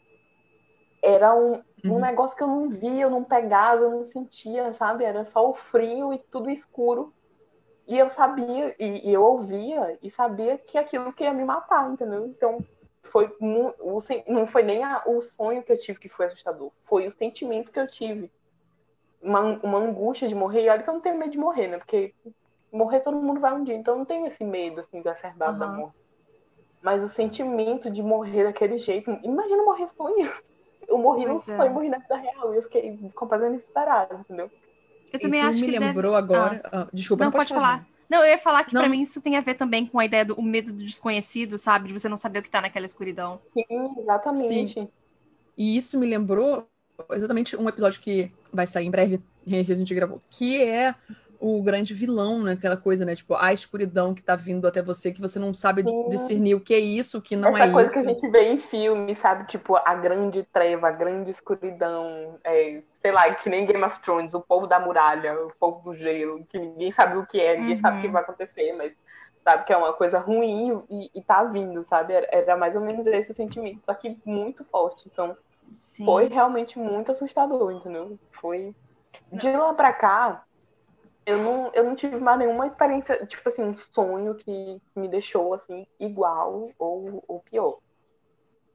Era 1.02 1.34
um, 1.34 1.62
um 1.88 1.98
Uhum. 1.98 2.00
negócio 2.00 2.36
que 2.36 2.42
eu 2.42 2.46
não 2.48 2.68
via, 2.70 3.02
eu 3.02 3.10
não 3.10 3.24
pegava, 3.24 3.82
eu 3.82 3.90
não 3.90 4.04
sentia, 4.04 4.72
sabe? 4.72 5.04
Era 5.04 5.24
só 5.26 5.48
o 5.48 5.54
frio 5.54 6.12
e 6.12 6.18
tudo 6.30 6.50
escuro. 6.50 7.14
E 7.86 7.98
eu 7.98 8.10
sabia, 8.10 8.74
e, 8.78 9.10
e 9.10 9.14
eu 9.14 9.22
ouvia, 9.24 9.98
e 10.02 10.10
sabia 10.10 10.58
que 10.58 10.78
aquilo 10.78 11.12
que 11.12 11.24
ia 11.24 11.34
me 11.34 11.44
matar, 11.44 11.90
entendeu? 11.92 12.26
Então, 12.26 12.64
foi 13.04 13.34
não 14.28 14.46
foi 14.46 14.62
nem 14.62 14.84
a- 14.84 15.02
o 15.06 15.20
sonho 15.22 15.62
que 15.64 15.72
eu 15.72 15.78
tive 15.78 15.98
que 16.00 16.08
foi 16.08 16.26
assustador, 16.26 16.72
foi 16.84 17.06
o 17.06 17.12
sentimento 17.12 17.72
que 17.72 17.80
eu 17.80 17.86
tive. 17.88 18.32
Uma, 19.20 19.40
uma 19.62 19.78
angústia 19.78 20.28
de 20.28 20.34
morrer, 20.34 20.64
e 20.64 20.68
olha 20.70 20.82
que 20.82 20.88
eu 20.88 20.94
não 20.94 21.00
tenho 21.00 21.18
medo 21.18 21.30
de 21.32 21.38
morrer, 21.38 21.68
né? 21.68 21.78
Porque 21.78 22.14
morrer 22.72 23.00
todo 23.00 23.16
mundo 23.16 23.40
vai 23.40 23.52
um 23.54 23.64
dia, 23.64 23.74
então 23.74 23.94
eu 23.94 23.98
não 23.98 24.06
tenho 24.06 24.26
esse 24.26 24.44
medo, 24.44 24.80
assim, 24.80 24.98
exacerbado 24.98 25.58
da 25.58 25.66
Aham. 25.66 25.76
morte. 25.76 25.96
Mas 26.82 27.02
o 27.04 27.08
sentimento 27.08 27.90
de 27.90 28.02
morrer 28.02 28.44
daquele 28.44 28.78
jeito, 28.78 29.10
imagina 29.24 29.64
morrer 29.64 29.88
sonhando. 29.88 30.32
Eu 30.88 30.98
morri 30.98 31.26
no 31.26 31.38
Pois 31.38 31.48
é. 31.48 31.56
sonho, 31.56 31.72
morri 31.72 31.88
na 31.90 31.98
vida 31.98 32.16
real, 32.16 32.54
e 32.54 32.58
eu 32.58 32.62
fiquei 32.64 32.98
completamente 33.14 33.58
desesperada, 33.60 34.16
entendeu? 34.20 34.50
Eu 35.12 35.20
também 35.20 35.40
Isso 35.40 35.42
acho 35.42 35.60
me 35.60 35.66
que 35.66 35.72
deve- 35.72 35.98
lembrou 35.98 36.14
agora. 36.16 36.60
Ah, 36.72 36.88
desculpa, 36.92 37.24
Não, 37.24 37.26
não, 37.26 37.32
pode 37.32 37.52
falar. 37.52 37.86
Não, 38.08 38.20
eu 38.24 38.30
ia 38.30 38.38
falar 38.38 38.64
que 38.64 38.74
Não. 38.74 38.80
pra 38.80 38.88
mim 38.88 39.02
isso 39.02 39.20
tem 39.22 39.36
a 39.36 39.40
ver 39.40 39.54
também 39.54 39.86
com 39.86 39.98
a 39.98 40.04
ideia 40.04 40.24
do 40.24 40.34
o 40.34 40.42
medo 40.42 40.72
do 40.72 40.82
desconhecido, 40.82 41.58
sabe? 41.58 41.88
De 41.88 41.94
você 41.98 42.08
não 42.08 42.16
saber 42.16 42.40
o 42.40 42.42
que 42.42 42.50
tá 42.50 42.60
naquela 42.60 42.86
escuridão. 42.86 43.40
Sim, 43.54 43.94
exatamente. 44.00 44.90
E 45.56 45.76
isso 45.76 45.98
me 45.98 46.06
lembrou 46.06 46.69
exatamente 47.12 47.56
um 47.56 47.68
episódio 47.68 48.00
que 48.00 48.32
vai 48.52 48.66
sair 48.66 48.86
em 48.86 48.90
breve, 48.90 49.20
que 49.44 49.56
a 49.56 49.74
gente 49.74 49.94
gravou, 49.94 50.20
que 50.30 50.62
é 50.62 50.94
o 51.40 51.62
grande 51.62 51.94
vilão, 51.94 52.42
né? 52.42 52.52
Aquela 52.52 52.76
coisa, 52.76 53.04
né? 53.04 53.16
Tipo, 53.16 53.34
a 53.34 53.52
escuridão 53.52 54.14
que 54.14 54.22
tá 54.22 54.36
vindo 54.36 54.68
até 54.68 54.82
você, 54.82 55.10
que 55.10 55.20
você 55.20 55.38
não 55.38 55.54
sabe 55.54 55.82
Sim. 55.82 56.04
discernir 56.08 56.54
o 56.54 56.60
que 56.60 56.74
é 56.74 56.78
isso, 56.78 57.18
o 57.18 57.22
que 57.22 57.34
não 57.34 57.56
Essa 57.56 57.64
é 57.64 57.72
coisa 57.72 57.86
isso. 57.88 57.94
que 57.94 58.10
a 58.10 58.12
gente 58.12 58.28
vê 58.28 58.42
em 58.52 58.58
filme, 58.60 59.16
sabe? 59.16 59.46
Tipo, 59.46 59.76
a 59.76 59.94
grande 59.94 60.42
treva, 60.52 60.88
a 60.88 60.92
grande 60.92 61.30
escuridão. 61.30 62.38
é, 62.44 62.82
sei 63.00 63.10
lá, 63.10 63.34
que 63.34 63.48
nem 63.48 63.64
Game 63.64 63.82
of 63.82 63.98
Thrones, 64.00 64.34
o 64.34 64.40
povo 64.42 64.66
da 64.66 64.78
muralha, 64.78 65.34
o 65.46 65.52
povo 65.58 65.80
do 65.82 65.94
gelo, 65.94 66.44
que 66.44 66.58
ninguém 66.58 66.92
sabe 66.92 67.16
o 67.16 67.26
que 67.26 67.40
é, 67.40 67.56
ninguém 67.56 67.76
sabe 67.76 67.96
o 67.96 68.00
que 68.00 68.06
Uhum. 68.06 68.12
vai 68.12 68.22
acontecer, 68.22 68.72
mas 68.74 68.92
sabe 69.42 69.64
que 69.64 69.72
é 69.72 69.76
uma 69.78 69.94
coisa 69.94 70.18
ruim 70.18 70.82
e, 70.90 71.10
e 71.14 71.22
tá 71.22 71.42
vindo, 71.44 71.82
sabe? 71.82 72.12
Era, 72.12 72.28
era 72.30 72.56
mais 72.56 72.76
ou 72.76 72.82
menos 72.82 73.06
esse 73.06 73.32
sentimento, 73.32 73.80
só 73.86 73.94
que 73.94 74.18
muito 74.26 74.62
forte. 74.64 75.08
Então, 75.10 75.34
Sim. 75.76 76.04
foi 76.04 76.28
realmente 76.28 76.78
muito 76.78 77.10
assustador, 77.12 77.72
entendeu? 77.72 78.18
Foi. 78.40 78.74
De 79.32 79.50
lá 79.56 79.74
pra 79.74 79.92
cá, 79.92 80.44
eu 81.26 81.38
não, 81.38 81.72
eu 81.74 81.84
não 81.84 81.96
tive 81.96 82.18
mais 82.18 82.38
nenhuma 82.38 82.66
experiência, 82.68 83.26
tipo 83.26 83.48
assim, 83.48 83.64
um 83.64 83.76
sonho 83.78 84.36
que 84.36 84.78
me 84.96 85.08
deixou 85.08 85.54
assim, 85.54 85.86
igual 86.00 86.70
ou, 86.78 87.24
ou 87.28 87.40
pior. 87.42 87.78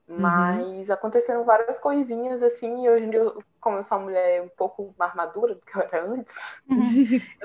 Mas 0.08 0.88
aconteceram 0.90 1.44
várias 1.44 1.80
coisinhas 1.80 2.42
assim, 2.42 2.84
e 2.84 2.88
hoje 2.90 3.04
em 3.04 3.10
dia, 3.10 3.20
eu- 3.20 3.42
como 3.60 3.78
eu 3.78 3.82
sou 3.82 3.98
uma 3.98 4.04
mulher 4.04 4.42
um 4.42 4.48
pouco 4.56 4.94
mais 4.96 5.14
madura 5.14 5.54
do 5.56 5.60
que 5.62 5.76
eu 5.76 5.82
era 5.82 6.04
antes, 6.08 6.34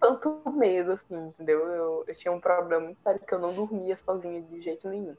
tanto 0.00 0.42
medo, 0.52 0.92
assim, 0.92 1.14
entendeu? 1.16 1.60
Eu, 1.68 2.04
eu 2.06 2.14
tinha 2.14 2.32
um 2.32 2.40
problema 2.40 2.86
muito 2.86 3.00
sério 3.02 3.20
que 3.26 3.34
eu 3.34 3.38
não 3.38 3.54
dormia 3.54 3.96
sozinha 3.98 4.42
de 4.42 4.60
jeito 4.60 4.88
nenhum. 4.88 5.16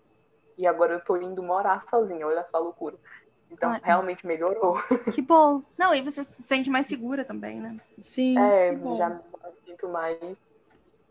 E 0.58 0.68
agora 0.68 0.94
eu 0.96 1.04
tô 1.04 1.18
indo 1.18 1.44
morar 1.44 1.84
sozinha, 1.90 2.28
olha 2.28 2.46
só 2.48 2.58
a 2.58 2.62
loucura. 2.62 3.00
Então, 3.52 3.72
Ah, 3.72 3.80
realmente 3.84 4.26
melhorou. 4.26 4.78
Que 5.14 5.22
bom. 5.22 5.62
Não, 5.78 5.94
e 5.94 6.02
você 6.02 6.24
se 6.24 6.42
sente 6.44 6.70
mais 6.70 6.86
segura 6.86 7.26
também, 7.26 7.60
né? 7.60 7.78
Sim. 8.00 8.38
É, 8.38 8.76
já 8.98 9.10
me 9.10 9.22
sinto 9.66 9.90
mais. 9.90 10.40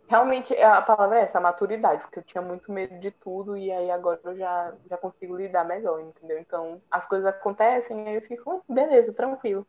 Realmente, 0.09 0.57
a 0.57 0.83
palavra 0.83 1.21
é 1.21 1.23
essa, 1.23 1.39
a 1.39 1.41
maturidade, 1.41 2.03
porque 2.03 2.19
eu 2.19 2.25
tinha 2.25 2.43
muito 2.43 2.73
medo 2.73 2.99
de 2.99 3.13
tudo 3.13 3.57
e 3.57 3.71
aí 3.71 3.91
agora 3.93 4.19
eu 4.25 4.37
já, 4.37 4.73
já 4.89 4.97
consigo 4.97 5.37
lidar 5.37 5.65
melhor, 5.65 6.01
entendeu? 6.01 6.39
Então, 6.41 6.83
as 6.91 7.07
coisas 7.07 7.27
acontecem, 7.29 8.09
aí 8.09 8.17
eu 8.17 8.23
fico, 8.23 8.51
"Ah, 8.51 8.61
beleza, 8.69 9.13
tranquilo. 9.13 9.65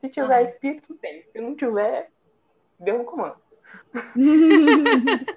Se 0.00 0.08
tiver 0.08 0.42
Aham. 0.42 0.46
espírito, 0.48 0.94
tem. 0.98 1.24
Se 1.32 1.40
não 1.40 1.56
tiver, 1.56 2.08
deu 2.78 3.00
um 3.00 3.04
comando. 3.04 3.36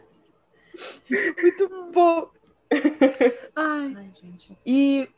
Muito 1.42 1.92
bom. 1.92 2.30
Ai. 3.56 3.94
Ai, 3.96 4.12
gente. 4.14 4.58
E 4.66 5.10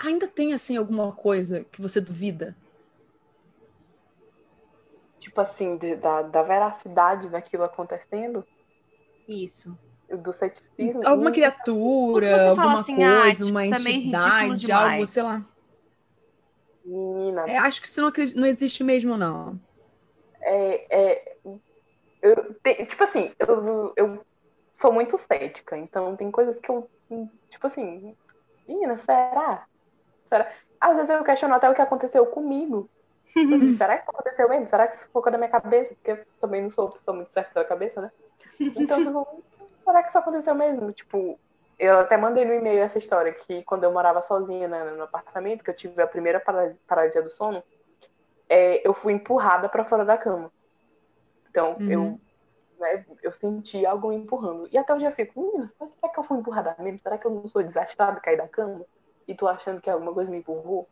ainda 0.00 0.26
tem, 0.28 0.52
assim, 0.52 0.76
alguma 0.76 1.12
coisa 1.12 1.64
que 1.64 1.80
você 1.80 2.00
duvida? 2.00 2.56
Tipo 5.20 5.40
assim, 5.40 5.76
de- 5.78 5.96
da, 5.96 6.20
da 6.22 6.42
veracidade 6.42 7.28
daquilo 7.30 7.62
acontecendo, 7.64 8.44
Isso. 9.26 9.78
do 10.10 10.32
ceticismo. 10.32 11.04
Alguma 11.04 11.32
criatura, 11.32 12.48
Você 12.48 12.52
fala 12.52 12.72
alguma 12.72 12.74
assim, 12.74 13.02
coisa, 13.02 13.42
ah, 13.42 13.42
tipo, 13.44 13.58
uma 13.58 13.64
isso 13.64 13.74
é 13.74 13.78
entidade, 13.78 14.72
algo, 14.72 15.04
demais. 15.04 15.06
sei 15.06 15.22
lá. 15.22 15.44
Menina, 16.84 17.46
É, 17.46 17.58
acho 17.58 17.80
que 17.80 17.86
isso 17.88 18.00
não, 18.00 18.12
não 18.36 18.46
existe 18.46 18.84
mesmo, 18.84 19.16
não. 19.16 19.58
é, 20.42 21.14
é, 21.16 21.36
eu, 22.22 22.54
te- 22.62 22.86
tipo 22.86 23.04
assim, 23.04 23.34
eu, 23.38 23.94
eu 23.96 24.26
sou 24.76 24.92
muito 24.92 25.18
cética, 25.18 25.78
então 25.78 26.16
tem 26.16 26.30
coisas 26.32 26.58
que 26.60 26.70
eu, 26.70 26.90
tipo 27.50 27.66
assim, 27.66 28.16
menina, 28.68 28.98
será? 28.98 29.68
Será? 30.32 30.52
Às 30.80 30.96
vezes 30.96 31.10
eu 31.10 31.24
questiono 31.24 31.54
até 31.54 31.68
o 31.70 31.74
que 31.74 31.82
aconteceu 31.82 32.26
comigo. 32.26 32.90
Tipo 33.42 33.54
assim, 33.54 33.68
será 33.72 33.96
que 33.96 34.02
isso 34.04 34.10
aconteceu 34.12 34.48
mesmo? 34.48 34.66
Será 34.68 34.88
que 34.88 34.96
isso 34.96 35.06
ficou 35.06 35.22
da 35.30 35.38
minha 35.38 35.50
cabeça? 35.50 35.94
Porque 35.96 36.12
eu 36.12 36.26
também 36.40 36.62
não 36.62 36.70
sou 36.70 36.86
uma 36.86 36.92
pessoa 36.92 37.16
muito 37.16 37.32
certa 37.32 37.54
da 37.54 37.64
cabeça, 37.68 38.00
né? 38.02 38.10
Então, 38.76 38.98
eu 38.98 39.02
fico, 39.04 39.44
será 39.84 40.02
que 40.02 40.08
isso 40.10 40.18
aconteceu 40.18 40.54
mesmo? 40.54 40.92
Tipo, 40.92 41.40
eu 41.78 42.00
até 42.00 42.16
mandei 42.16 42.44
no 42.44 42.54
e-mail 42.54 42.80
essa 42.82 42.98
história 42.98 43.34
que 43.34 43.64
quando 43.64 43.84
eu 43.84 43.92
morava 43.92 44.22
sozinha 44.22 44.68
né, 44.68 44.84
no 44.92 45.04
apartamento, 45.04 45.64
que 45.64 45.70
eu 45.70 45.76
tive 45.76 46.02
a 46.02 46.06
primeira 46.08 46.40
paralisia, 46.86 47.22
do 47.22 47.30
sono, 47.30 47.62
é, 48.48 48.86
eu 48.86 48.94
fui 48.94 49.12
empurrada 49.14 49.68
para 49.68 49.84
fora 49.86 50.04
da 50.04 50.18
cama. 50.18 50.52
Então, 51.50 51.80
Uhum. 51.80 51.86
eu, 51.86 52.20
né, 52.78 53.06
eu 53.22 53.32
senti 53.32 53.84
algo 53.86 54.08
me 54.10 54.16
empurrando. 54.16 54.68
E 54.72 54.78
até 54.78 54.94
hoje 54.94 55.06
eu 55.06 55.12
fico, 55.12 55.40
menina, 55.40 55.72
mas 55.80 55.90
será 55.92 56.12
que 56.12 56.20
eu 56.20 56.24
fui 56.24 56.38
empurrada 56.38 56.76
mesmo? 56.80 57.00
Será 57.02 57.18
que 57.18 57.26
eu 57.26 57.30
não 57.30 57.48
sou 57.48 57.62
desastrada, 57.62 58.20
cair 58.20 58.36
da 58.38 58.48
cama? 58.48 58.86
E 59.30 59.34
tô 59.36 59.46
achando 59.46 59.80
que 59.80 59.88
alguma 59.88 60.12
coisa 60.12 60.28
me 60.28 60.38
empurrou? 60.38 60.88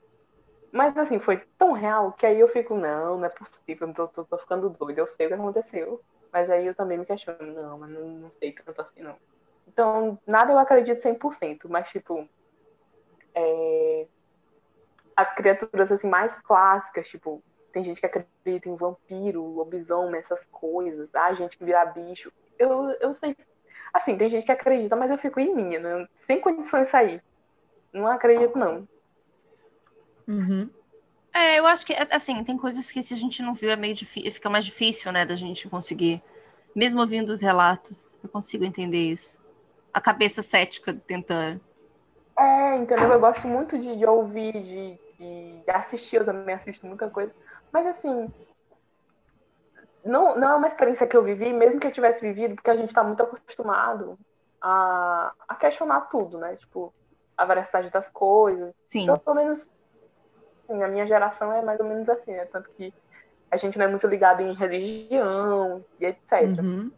Mas 0.70 0.96
assim, 0.96 1.18
foi 1.18 1.38
tão 1.58 1.72
real 1.72 2.12
que 2.12 2.24
aí 2.24 2.38
eu 2.38 2.46
fico, 2.46 2.76
não, 2.76 3.18
não 3.18 3.24
é 3.24 3.28
possível, 3.28 3.92
tô, 3.92 4.06
tô, 4.06 4.24
tô 4.24 4.38
ficando 4.38 4.70
doida, 4.70 5.00
eu 5.00 5.08
sei 5.08 5.26
o 5.26 5.28
que 5.28 5.34
aconteceu. 5.34 6.00
Mas 6.32 6.48
aí 6.48 6.64
eu 6.64 6.74
também 6.74 6.96
me 6.96 7.04
questiono, 7.04 7.52
não, 7.52 7.80
mas 7.80 7.90
não, 7.90 8.06
não 8.06 8.30
sei 8.30 8.52
tanto 8.52 8.80
assim, 8.80 9.00
não. 9.02 9.16
Então, 9.66 10.16
nada 10.24 10.52
eu 10.52 10.58
acredito 10.58 11.02
100%, 11.02 11.68
mas 11.68 11.90
tipo, 11.90 12.28
é, 13.34 14.06
as 15.16 15.34
criaturas 15.34 15.90
assim 15.90 16.08
mais 16.08 16.32
clássicas, 16.42 17.08
tipo, 17.08 17.42
tem 17.72 17.82
gente 17.82 17.98
que 17.98 18.06
acredita 18.06 18.68
em 18.68 18.76
vampiro, 18.76 19.42
lobisomem, 19.42 20.20
essas 20.20 20.44
coisas, 20.52 21.12
ah, 21.12 21.34
gente 21.34 21.58
que 21.58 21.64
vira 21.64 21.84
bicho. 21.86 22.30
Eu, 22.56 22.92
eu 23.00 23.12
sei, 23.12 23.36
assim, 23.92 24.16
tem 24.16 24.28
gente 24.28 24.46
que 24.46 24.52
acredita, 24.52 24.94
mas 24.94 25.10
eu 25.10 25.18
fico 25.18 25.40
em 25.40 25.52
minha, 25.52 25.80
né? 25.80 26.06
sem 26.14 26.40
condições 26.40 26.84
de 26.84 26.90
sair. 26.90 27.22
Não 27.92 28.06
acredito, 28.06 28.58
não. 28.58 28.86
Uhum. 30.26 30.70
É, 31.32 31.58
eu 31.58 31.66
acho 31.66 31.86
que, 31.86 31.94
assim, 32.10 32.42
tem 32.44 32.56
coisas 32.56 32.90
que 32.90 33.02
se 33.02 33.14
a 33.14 33.16
gente 33.16 33.42
não 33.42 33.54
viu 33.54 33.70
é 33.70 33.76
meio 33.76 33.94
difícil, 33.94 34.32
fica 34.32 34.50
mais 34.50 34.64
difícil, 34.64 35.12
né, 35.12 35.24
da 35.24 35.36
gente 35.36 35.68
conseguir. 35.68 36.22
Mesmo 36.74 37.00
ouvindo 37.00 37.30
os 37.30 37.40
relatos, 37.40 38.14
eu 38.22 38.28
consigo 38.28 38.64
entender 38.64 39.12
isso. 39.12 39.38
a 39.92 40.00
cabeça 40.00 40.42
cética 40.42 40.94
tenta. 40.94 41.60
É, 42.38 42.76
entendeu? 42.76 43.12
Eu 43.12 43.20
gosto 43.20 43.48
muito 43.48 43.78
de, 43.78 43.96
de 43.96 44.06
ouvir, 44.06 44.60
de, 44.60 44.98
de 45.18 45.70
assistir, 45.70 46.16
eu 46.16 46.24
também 46.24 46.54
assisto 46.54 46.86
muita 46.86 47.10
coisa. 47.10 47.34
Mas 47.72 47.86
assim, 47.86 48.32
não, 50.04 50.38
não 50.38 50.52
é 50.52 50.54
uma 50.54 50.66
experiência 50.66 51.06
que 51.06 51.16
eu 51.16 51.22
vivi, 51.22 51.52
mesmo 51.52 51.80
que 51.80 51.86
eu 51.86 51.92
tivesse 51.92 52.20
vivido, 52.22 52.54
porque 52.54 52.70
a 52.70 52.76
gente 52.76 52.88
está 52.88 53.02
muito 53.02 53.22
acostumado 53.22 54.18
a, 54.60 55.32
a 55.48 55.54
questionar 55.56 56.02
tudo, 56.02 56.38
né? 56.38 56.54
Tipo, 56.56 56.94
a 57.38 57.44
veracidade 57.46 57.90
das 57.90 58.10
coisas. 58.10 58.74
Sim. 58.86 59.06
Pelo 59.06 59.36
menos, 59.36 59.66
assim, 60.68 60.82
a 60.82 60.88
minha 60.88 61.06
geração 61.06 61.52
é 61.52 61.62
mais 61.62 61.80
ou 61.80 61.86
menos 61.86 62.08
assim, 62.08 62.32
né? 62.32 62.44
Tanto 62.46 62.68
que 62.76 62.92
a 63.50 63.56
gente 63.56 63.78
não 63.78 63.86
é 63.86 63.88
muito 63.88 64.06
ligado 64.06 64.42
em 64.42 64.54
religião 64.54 65.84
e 66.00 66.06
etc. 66.06 66.62
Uhum. 66.62 66.92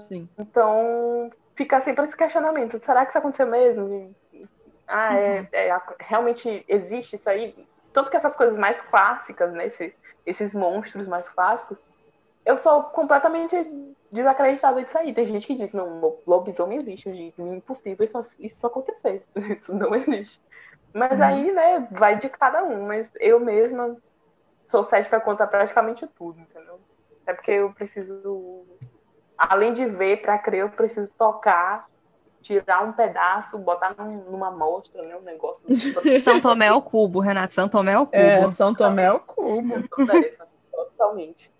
Sim. 0.00 0.28
Então, 0.38 1.30
fica 1.56 1.80
sempre 1.80 2.04
esse 2.06 2.16
questionamento: 2.16 2.78
será 2.78 3.04
que 3.04 3.10
isso 3.10 3.18
aconteceu 3.18 3.46
mesmo? 3.46 4.14
Ah, 4.86 5.14
é, 5.14 5.40
Uhum. 5.40 5.46
é- 5.52 5.80
realmente 6.00 6.64
existe 6.68 7.16
isso 7.16 7.28
aí? 7.28 7.54
Tanto 7.92 8.10
que 8.10 8.16
essas 8.16 8.36
coisas 8.36 8.56
mais 8.58 8.80
clássicas, 8.80 9.52
né? 9.52 9.66
esse- 9.66 9.94
esses 10.26 10.54
monstros 10.54 11.06
mais 11.06 11.28
clássicos, 11.28 11.78
eu 12.44 12.56
sou 12.56 12.84
completamente 12.84 13.56
desacreditada 14.10 14.82
disso 14.82 14.98
aí. 14.98 15.14
Tem 15.14 15.24
gente 15.24 15.46
que 15.46 15.54
diz: 15.54 15.72
não, 15.72 16.00
lo- 16.00 16.22
lobisomem 16.26 16.78
existe, 16.78 17.14
gente, 17.14 17.40
é 17.40 17.44
impossível 17.44 18.04
isso, 18.04 18.20
isso 18.38 18.66
acontecer. 18.66 19.24
Isso 19.36 19.74
não 19.74 19.94
existe. 19.94 20.40
Mas 20.94 21.18
Uhum. 21.18 21.24
aí, 21.24 21.52
né, 21.52 21.88
vai 21.92 22.18
de 22.18 22.28
cada 22.28 22.64
um. 22.64 22.86
Mas 22.86 23.10
eu 23.20 23.40
mesma 23.40 23.96
sou 24.70 24.84
cética 24.84 25.20
contra 25.20 25.46
praticamente 25.46 26.06
tudo, 26.16 26.40
entendeu? 26.40 26.80
É 27.26 27.32
porque 27.34 27.52
eu 27.52 27.72
preciso, 27.72 28.66
além 29.36 29.72
de 29.72 29.86
ver 29.86 30.22
para 30.22 30.38
crer, 30.38 30.60
eu 30.60 30.70
preciso 30.70 31.10
tocar, 31.18 31.86
tirar 32.42 32.82
um 32.82 32.92
pedaço, 32.92 33.58
botar 33.58 33.94
num- 33.96 34.30
numa 34.30 34.48
amostra, 34.48 35.02
né? 35.02 35.16
Um 35.16 35.22
negócio. 35.22 35.68
São 36.22 36.40
Tomé 36.40 36.68
ao 36.68 36.82
cubo, 36.82 37.20
Renato. 37.20 37.54
São 37.54 37.68
Tomé 37.68 37.94
ao 37.94 38.06
cubo. 38.06 38.18
É, 38.18 38.52
São 38.52 38.74
Tomé 38.74 39.04
é 39.04 39.12
o 39.12 39.20
cubo. 39.20 39.74
Totalmente. 40.72 41.50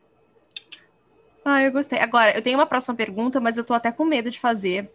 Ah, 1.44 1.62
eu 1.62 1.72
gostei. 1.72 1.99
Agora, 1.99 2.37
eu 2.37 2.42
tenho 2.42 2.58
uma 2.58 2.66
próxima 2.66 2.94
pergunta, 2.94 3.40
mas 3.40 3.56
eu 3.56 3.64
tô 3.64 3.75
até 3.75 3.90
com 3.90 4.04
medo 4.04 4.30
de 4.30 4.38
fazer. 4.38 4.90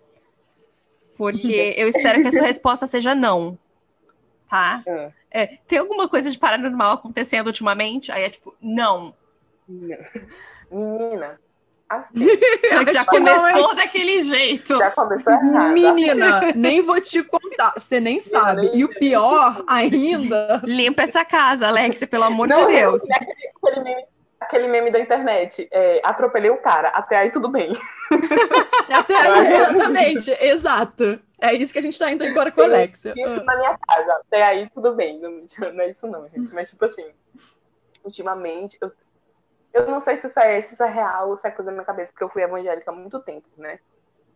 Porque 1.18 1.74
eu 1.77 1.88
espero 1.88 2.22
que 2.22 2.27
a 2.27 2.32
sua 2.32 2.44
resposta 2.44 2.86
seja 2.88 3.13
não. 3.13 3.58
Tá? 4.50 4.82
Ah, 4.88 5.10
É, 5.30 5.46
tem 5.68 5.80
alguma 5.80 6.08
coisa 6.08 6.32
de 6.32 6.38
paranormal 6.39 6.94
acontecendo 6.94 7.48
ultimamente? 7.48 8.12
Aí 8.12 8.24
é 8.24 8.30
tipo, 8.30 8.56
não. 8.62 9.13
não. 9.68 9.98
Menina, 10.72 11.39
assim, 11.89 12.27
Já 12.94 13.00
não, 13.04 13.06
começou 13.06 13.75
daquele 13.75 14.22
jeito. 14.22 14.77
já 14.77 14.92
começou 14.92 15.34
errado. 15.34 15.74
Menina, 15.74 16.54
nem 16.56 16.82
vou 16.82 17.00
te 17.01 17.22
contar. 17.24 17.74
Você 17.77 18.00
nem 18.00 18.20
sabe. 18.22 18.72
E 18.74 18.86
o 18.86 18.89
pior 18.89 19.63
ainda. 19.68 20.62
Limpa 20.63 21.04
essa 21.04 21.25
casa, 21.25 21.68
Alexia, 21.68 22.08
pelo 22.08 22.24
amor 22.24 22.48
Não, 22.48 22.68
de 22.68 22.74
Deus. 22.74 23.04
Aquele, 23.12 23.32
aquele 23.63 23.84
meme, 23.84 24.06
aquele 24.39 24.67
meme 24.67 24.91
da 24.91 25.00
internet. 25.00 25.67
é, 25.72 26.01
atropelei 26.03 26.50
o 26.50 26.58
cara, 26.62 26.89
até 26.89 27.17
aí 27.17 27.32
tudo 27.32 27.50
bem. 27.50 27.74
Até 28.89 29.15
aí, 29.15 29.53
exatamente, 29.53 30.32
exato. 30.46 31.20
É 31.41 31.53
isso 31.53 31.74
que 31.74 31.79
a 31.79 31.82
gente 31.82 32.00
tá 32.00 32.10
indo 32.10 32.24
agora 32.25 32.51
com 32.51 32.62
a 32.62 32.63
Alexia. 32.63 33.13
Isso 33.17 33.44
na 33.44 33.56
minha 33.58 33.77
casa, 33.77 34.13
até 34.25 34.41
aí 34.44 34.70
tudo 34.70 34.94
bem. 34.96 35.20
Não, 35.20 35.32
não 35.74 35.82
é 35.84 35.89
isso 35.89 36.08
não, 36.08 36.27
gente. 36.29 36.53
Mas, 36.53 36.70
tipo 36.70 36.86
assim, 36.86 37.06
ultimamente, 38.03 38.77
eu, 38.82 38.91
eu 39.74 39.88
não 39.88 40.00
sei 40.00 40.15
se 40.17 40.27
isso, 40.27 40.39
é, 40.39 40.62
se 40.62 40.74
isso 40.74 40.84
é 40.84 40.89
real 40.89 41.29
ou 41.29 41.38
se 41.38 41.46
é 41.48 41.51
coisa 41.51 41.70
da 41.70 41.74
minha 41.74 41.86
cabeça, 41.86 42.12
porque 42.12 42.24
eu 42.24 42.29
fui 42.29 42.41
evangélica 42.41 42.89
há 42.89 42.94
muito 42.94 43.20
tempo, 43.20 43.48
né? 43.58 43.79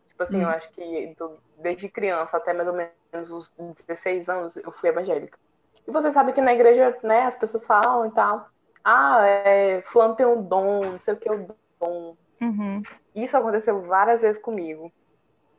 Tipo 0.09 0.23
assim, 0.23 0.37
Hum. 0.37 0.41
eu 0.43 0.49
acho 0.49 0.69
que 0.71 1.15
do- 1.17 1.39
desde 1.57 1.87
criança 1.89 2.37
até 2.37 2.53
mais 2.53 2.67
ou 2.67 2.73
menos 2.75 3.31
os 3.31 3.51
16 3.87 4.27
anos 4.29 4.55
eu 4.57 4.71
fui 4.71 4.89
evangélica. 4.89 5.39
E 5.87 5.91
você 5.91 6.11
sabe 6.11 6.33
que 6.33 6.41
na 6.41 6.53
igreja, 6.53 6.95
né, 7.03 7.23
as 7.23 7.37
pessoas 7.37 7.65
falam 7.65 8.05
e 8.05 8.11
tal. 8.11 8.49
Ah, 8.83 9.25
é, 9.25 9.81
fulano 9.83 10.15
tem 10.15 10.25
um 10.25 10.41
dom, 10.41 10.81
não 10.81 10.99
sei 10.99 11.13
o 11.13 11.17
que 11.17 11.29
é 11.29 11.31
o 11.31 11.47
dom. 11.79 12.17
Uhum. 12.41 12.81
Isso 13.15 13.37
aconteceu 13.37 13.81
várias 13.81 14.21
vezes 14.21 14.41
comigo. 14.41 14.91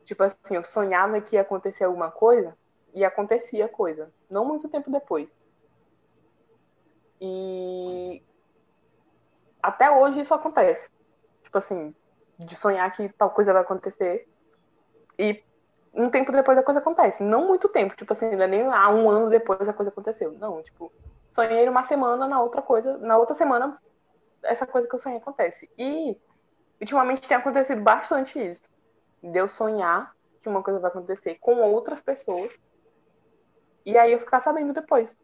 Tipo 0.03 0.23
assim, 0.23 0.55
eu 0.55 0.63
sonhava 0.63 1.19
que 1.21 1.35
ia 1.35 1.41
acontecer 1.41 1.85
alguma 1.85 2.11
coisa 2.11 2.55
e 2.93 3.05
acontecia 3.05 3.69
coisa. 3.69 4.11
Não 4.29 4.45
muito 4.45 4.67
tempo 4.67 4.91
depois. 4.91 5.33
E 7.21 8.21
até 9.61 9.89
hoje 9.89 10.19
isso 10.19 10.33
acontece. 10.33 10.89
Tipo 11.41 11.57
assim, 11.57 11.95
de 12.37 12.55
sonhar 12.55 12.91
que 12.91 13.07
tal 13.09 13.29
coisa 13.29 13.53
vai 13.53 13.61
acontecer 13.61 14.27
e 15.17 15.41
um 15.93 16.09
tempo 16.09 16.31
depois 16.31 16.57
a 16.57 16.63
coisa 16.63 16.79
acontece. 16.79 17.23
Não 17.23 17.47
muito 17.47 17.69
tempo, 17.69 17.95
tipo 17.95 18.11
assim, 18.11 18.35
não 18.35 18.43
é 18.43 18.47
nem 18.47 18.63
ah, 18.63 18.89
um 18.89 19.09
ano 19.09 19.29
depois 19.29 19.67
a 19.69 19.73
coisa 19.73 19.89
aconteceu. 19.91 20.31
Não, 20.33 20.61
tipo, 20.63 20.91
sonhei 21.35 21.65
numa 21.65 21.83
semana, 21.83 22.27
na 22.27 22.41
outra 22.41 22.61
coisa, 22.61 22.97
na 22.99 23.17
outra 23.17 23.35
semana 23.35 23.77
essa 24.43 24.67
coisa 24.67 24.87
que 24.87 24.95
eu 24.95 24.99
sonhei 24.99 25.19
acontece. 25.19 25.69
E 25.77 26.17
ultimamente 26.81 27.27
tem 27.27 27.37
acontecido 27.37 27.81
bastante 27.81 28.39
isso. 28.39 28.69
De 29.23 29.39
eu 29.39 29.47
sonhar 29.47 30.11
que 30.41 30.49
uma 30.49 30.63
coisa 30.63 30.79
vai 30.79 30.91
acontecer 30.91 31.37
com 31.39 31.55
outras 31.61 32.01
pessoas. 32.01 32.57
E 33.85 33.97
aí 33.97 34.11
eu 34.13 34.19
ficar 34.19 34.41
sabendo 34.41 34.73
depois. 34.73 35.15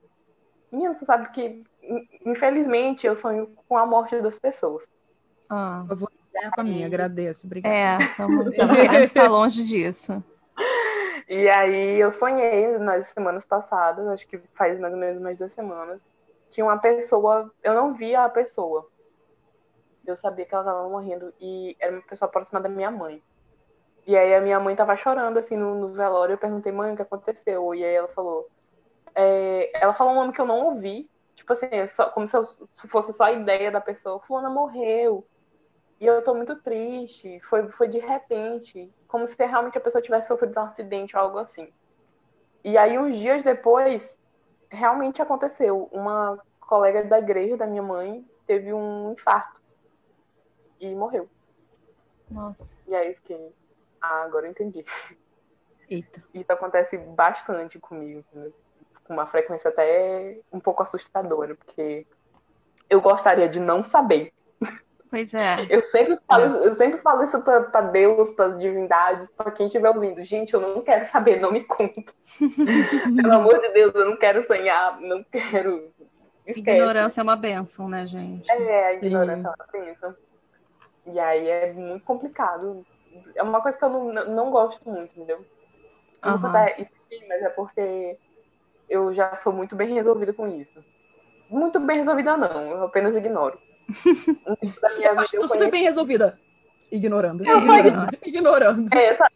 Menino, 0.72 0.94
você 0.96 1.06
sabe 1.06 1.30
que, 1.32 1.64
in- 1.82 2.08
infelizmente, 2.26 3.08
eu 3.08 3.16
sonho 3.16 3.54
com 3.68 3.78
a 3.78 3.86
morte 3.86 4.20
das 4.22 4.40
pessoas. 4.40 4.86
Ah, 5.50 5.86
Eu 5.90 5.96
vou 5.96 6.10
dizer 6.28 6.52
pra 6.54 6.64
mim, 6.64 6.84
agradeço. 6.84 7.48
Obrigada. 7.48 7.76
é, 7.76 7.98
estamos 8.04 8.78
querendo 8.78 9.08
ficar 9.08 9.30
longe 9.30 9.66
disso. 9.66 10.24
E 11.30 11.48
aí 11.48 12.00
eu 12.00 12.10
sonhei 12.10 12.80
nas 12.80 13.06
semanas 13.06 13.46
passadas, 13.46 14.08
acho 14.08 14.28
que 14.28 14.40
faz 14.56 14.80
mais 14.80 14.92
ou 14.92 15.00
menos 15.00 15.22
umas 15.22 15.38
duas 15.38 15.54
semanas, 15.54 16.04
que 16.50 16.64
uma 16.64 16.80
pessoa, 16.80 17.54
eu 17.62 17.76
não 17.76 17.94
via 17.94 18.26
a 18.26 18.30
pessoa. 18.30 18.90
Eu 20.04 20.16
sabia 20.16 20.44
que 20.44 20.56
ela 20.56 20.64
estava 20.64 20.90
morrendo 20.90 21.32
e 21.40 21.78
era 21.80 21.92
uma 21.94 22.02
pessoa 22.02 22.32
próxima 22.32 22.60
da 22.60 22.68
minha 22.68 22.90
mãe. 22.90 23.22
E 24.08 24.18
aí 24.18 24.34
a 24.34 24.42
minha 24.42 24.60
mãe 24.60 24.76
tava 24.76 24.96
chorando 24.96 25.38
assim 25.38 25.56
no, 25.56 25.76
no 25.76 25.94
velório, 25.94 26.34
eu 26.34 26.38
perguntei, 26.40 26.72
mãe, 26.72 26.94
o 26.94 26.96
que 26.96 27.04
aconteceu? 27.04 27.76
E 27.76 27.86
aí 27.86 27.94
ela 27.94 28.08
falou, 28.08 28.50
é, 29.14 29.70
ela 29.80 29.94
falou 29.94 30.14
um 30.14 30.16
nome 30.16 30.34
que 30.34 30.42
eu 30.42 30.48
não 30.48 30.66
ouvi, 30.66 31.08
tipo 31.36 31.54
assim, 31.54 31.68
é 31.72 31.86
só, 31.86 32.10
como 32.10 32.26
se, 32.26 32.36
eu, 32.36 32.44
se 32.44 32.88
fosse 32.88 33.14
só 33.14 33.26
a 33.26 33.32
ideia 33.32 33.70
da 33.70 33.80
pessoa, 33.80 34.20
fulana 34.20 34.50
morreu. 34.50 35.28
E 36.00 36.08
eu 36.08 36.24
tô 36.24 36.34
muito 36.34 36.56
triste, 36.56 37.40
foi, 37.42 37.68
foi 37.70 37.88
de 37.88 38.00
repente, 38.00 38.92
como 39.10 39.28
se 39.28 39.36
realmente 39.38 39.78
a 39.78 39.82
pessoa 39.82 40.02
tivesse 40.02 40.30
sofrido 40.30 40.58
um 40.58 40.64
acidente 40.64 41.18
ou 41.18 41.22
algo 41.22 41.38
assim. 41.38 41.68
E 42.64 42.78
aí, 42.78 42.98
uns 42.98 43.18
dias 43.18 43.44
depois, 43.44 44.10
realmente 44.70 45.22
aconteceu. 45.22 45.90
Uma 45.92 46.40
colega 46.62 47.04
da 47.04 47.20
igreja 47.20 47.58
da 47.58 47.68
minha 47.68 47.84
mãe 47.84 48.26
teve 48.48 48.72
um 48.74 49.12
infarto 49.12 49.62
e 50.80 50.96
morreu. 50.96 51.30
Nossa. 52.32 52.78
E 52.88 52.96
aí 52.96 53.10
eu 53.10 53.16
fiquei, 53.16 53.54
ah, 54.00 54.24
agora 54.24 54.46
eu 54.46 54.52
entendi. 54.52 54.86
Eita. 55.90 56.24
Isso 56.34 56.52
acontece 56.54 56.98
bastante 56.98 57.78
comigo, 57.80 58.20
entendeu? 58.20 58.54
com 59.10 59.14
uma 59.14 59.26
frequência 59.26 59.70
até 59.70 60.40
um 60.54 60.60
pouco 60.60 60.84
assustadora, 60.84 61.56
porque 61.56 62.06
eu 62.88 63.02
gostaria 63.02 63.50
de 63.50 63.60
não 63.60 63.82
saber. 63.82 64.32
Pois 65.10 65.34
é. 65.34 65.56
Eu 65.70 65.82
sempre 65.88 66.20
falo, 66.28 66.46
isso- 66.46 66.58
eu 66.58 66.74
sempre 66.76 67.02
falo 67.02 67.24
isso 67.24 67.42
pra, 67.42 67.64
pra 67.64 67.82
Deus, 67.82 68.32
pras 68.32 68.60
divindades, 68.60 69.30
pra 69.32 69.52
quem 69.52 69.66
estiver 69.68 69.90
ouvindo. 69.90 70.24
Gente, 70.24 70.54
eu 70.54 70.62
não 70.62 70.82
quero 70.82 71.06
saber, 71.06 71.40
não 71.40 71.52
me 71.52 71.64
conta. 71.64 72.02
Pelo 73.22 73.34
amor 73.34 73.60
de 73.60 73.70
Deus, 73.70 73.94
eu 73.96 74.06
não 74.06 74.18
quero 74.18 74.42
sonhar, 74.44 75.00
não 75.02 75.24
quero. 75.24 75.92
Esquece. 76.46 76.60
Ignorância 76.60 77.22
é 77.22 77.24
uma 77.24 77.36
benção, 77.36 77.90
né, 77.90 78.06
gente? 78.06 78.52
É, 78.52 78.86
a 78.88 78.94
ignorância 78.94 79.48
ela 79.48 79.68
pensa. 79.72 80.16
E 81.08 81.20
aí 81.20 81.48
é 81.48 81.74
muito 81.74 82.06
complicado. 82.06 82.86
É 83.36 83.42
uma 83.42 83.62
coisa 83.62 83.78
que 83.78 83.84
eu 83.84 83.90
não, 83.90 84.12
não 84.26 84.52
gosto 84.52 84.88
muito, 84.88 85.12
entendeu? 85.16 85.38
Eu 85.38 85.46
vou 86.22 86.32
Aham. 86.34 86.42
contar 86.42 86.80
isso 86.80 86.92
aqui, 87.06 87.26
mas 87.28 87.42
é 87.42 87.50
porque 87.50 88.18
eu 88.88 89.14
já 89.14 89.36
sou 89.36 89.54
muito 89.54 89.76
bem 89.76 89.94
resolvida 89.94 90.34
com 90.34 90.48
isso. 90.48 90.84
Muito 91.50 91.80
bem 91.80 91.98
resolvida, 91.98 92.38
não. 92.38 92.72
Eu 92.72 92.84
apenas 92.84 93.16
ignoro. 93.16 93.60
Um 94.46 94.82
da 94.82 94.90
minha 94.98 95.10
Eu 95.10 95.16
vida 95.16 95.28
tô 95.40 95.48
super 95.48 95.48
conheci- 95.50 95.72
bem 95.72 95.84
resolvida. 95.84 96.40
Ignorando. 96.92 97.46
Eu 97.46 97.58
Ignorando. 97.60 98.18
Ignorando. 98.26 98.94
É, 98.94 99.06
essa- 99.08 99.28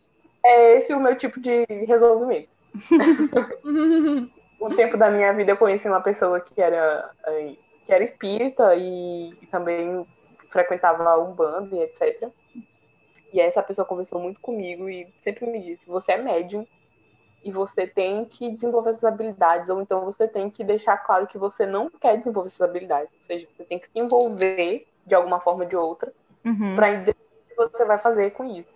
é 0.46 0.78
esse 0.78 0.94
o 0.94 1.00
meu 1.00 1.16
tipo 1.16 1.40
de 1.40 1.66
resolvimento. 1.88 2.50
Um 4.62 4.70
tempo 4.76 4.96
da 4.98 5.12
minha 5.12 5.34
vida 5.34 5.52
eu 5.52 5.58
conheci 5.58 5.90
uma 5.90 6.00
pessoa 6.00 6.40
que 6.40 6.62
era, 6.62 7.10
eh, 7.28 7.56
que 7.86 7.92
era 7.94 8.02
espírita 8.04 8.74
e, 8.76 9.34
e 9.42 9.46
também 9.48 10.08
frequentava 10.50 11.04
a 11.04 11.18
Umbanda 11.18 11.76
e 11.76 11.82
etc. 11.82 12.30
E 13.34 13.42
essa 13.42 13.62
pessoa 13.62 13.86
conversou 13.86 14.22
muito 14.22 14.40
comigo 14.40 14.90
e 14.90 15.06
sempre 15.22 15.46
me 15.48 15.60
disse: 15.60 15.86
você 15.88 16.14
é 16.14 16.18
médium 16.18 16.66
e 17.44 17.52
você 17.52 17.86
tem 17.86 18.26
que 18.26 18.52
desenvolver 18.52 18.92
essas 18.92 19.04
habilidades, 19.04 19.70
ou 19.70 19.82
então 19.82 20.06
você 20.06 20.28
tem 20.28 20.50
que 20.50 20.64
deixar 20.64 20.98
claro 20.98 21.28
que 21.28 21.38
você 21.38 21.66
não 21.66 21.90
quer 21.90 22.18
desenvolver 22.18 22.48
essas 22.48 22.62
habilidades. 22.62 23.16
Ou 23.18 23.24
seja, 23.24 23.48
você 23.56 23.64
tem 23.66 23.78
que 23.78 23.88
se 23.88 24.00
envolver 24.00 24.88
de 25.06 25.14
alguma 25.14 25.40
forma 25.40 25.64
ou 25.64 25.70
de 25.70 25.76
outra 25.76 26.14
Uhum. 26.46 26.76
para 26.76 26.92
entender 26.92 27.12
o 27.12 27.50
que 27.50 27.56
você 27.56 27.86
vai 27.86 27.98
fazer 27.98 28.32
com 28.32 28.44
isso. 28.44 28.70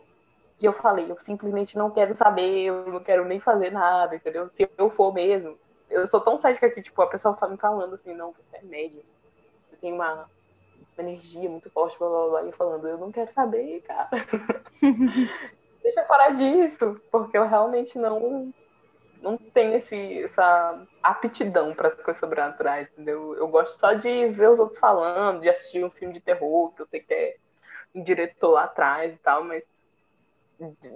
E 0.60 0.66
eu 0.66 0.74
falei, 0.74 1.10
eu 1.12 1.20
simplesmente 1.20 1.78
não 1.78 1.92
quero 1.92 2.16
saber, 2.16 2.66
eu 2.66 2.86
não 2.88 3.00
quero 3.00 3.26
nem 3.26 3.40
fazer 3.40 3.72
nada, 3.72 4.16
entendeu? 4.16 4.50
Se 4.50 4.70
eu 4.78 4.90
for 4.90 5.14
mesmo. 5.14 5.58
Eu 5.90 6.08
sou 6.08 6.20
tão 6.20 6.38
cética 6.38 6.70
que, 6.70 6.82
tipo, 6.82 7.02
a 7.02 7.08
pessoa 7.08 7.36
fala 7.36 7.52
me 7.52 7.58
falando 7.58 7.94
assim, 7.94 8.14
não, 8.14 8.34
você 8.34 8.58
é 8.58 8.62
médio. 8.64 9.04
Você 9.70 9.78
tem 9.78 9.94
uma, 9.94 10.30
uma 10.98 11.10
energia 11.10 11.50
muito 11.50 11.70
forte, 11.70 11.98
blá 12.00 12.10
blá 12.10 12.30
blá. 12.30 12.44
E 12.44 12.48
eu 12.48 12.54
falando, 12.54 12.88
eu 12.88 12.98
não 12.98 13.12
quero 13.12 13.32
saber, 13.34 13.82
cara. 13.82 14.10
Deixa 15.88 16.02
eu 16.02 16.06
falar 16.06 16.32
disso, 16.32 17.00
porque 17.10 17.38
eu 17.38 17.48
realmente 17.48 17.98
não 17.98 18.54
não 19.22 19.38
tenho 19.38 19.78
esse, 19.78 20.22
essa 20.22 20.86
aptidão 21.02 21.74
para 21.74 21.88
as 21.88 21.94
coisas 21.94 22.18
sobrenaturais, 22.18 22.90
entendeu? 22.92 23.34
Eu 23.36 23.48
gosto 23.48 23.80
só 23.80 23.94
de 23.94 24.28
ver 24.28 24.50
os 24.50 24.60
outros 24.60 24.80
falando, 24.80 25.40
de 25.40 25.50
assistir 25.50 25.86
um 25.86 25.90
filme 25.90 26.14
de 26.14 26.20
terror, 26.20 26.74
que 26.74 26.82
eu 26.82 26.88
sei 26.88 27.00
que 27.00 27.14
é 27.14 27.38
um 27.96 28.04
diretor 28.04 28.52
lá 28.52 28.66
atrás 28.66 29.14
e 29.14 29.18
tal, 29.18 29.46
mas 29.46 29.64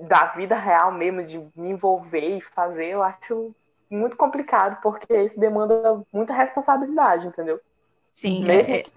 da 0.10 0.25
vida 0.34 0.56
real 0.56 0.91
mesmo, 0.91 1.23
de 1.23 1.39
me 1.56 1.69
envolver 1.69 2.38
e 2.38 2.41
fazer, 2.41 2.88
eu 2.88 3.01
acho 3.01 3.56
muito 3.89 4.17
complicado, 4.17 4.82
porque 4.82 5.17
isso 5.21 5.39
demanda 5.39 6.04
muita 6.12 6.34
responsabilidade, 6.34 7.27
entendeu? 7.27 7.62
Sim, 8.10 8.43
Mesmo 8.43 8.75
é, 8.75 8.84
que 8.84 8.91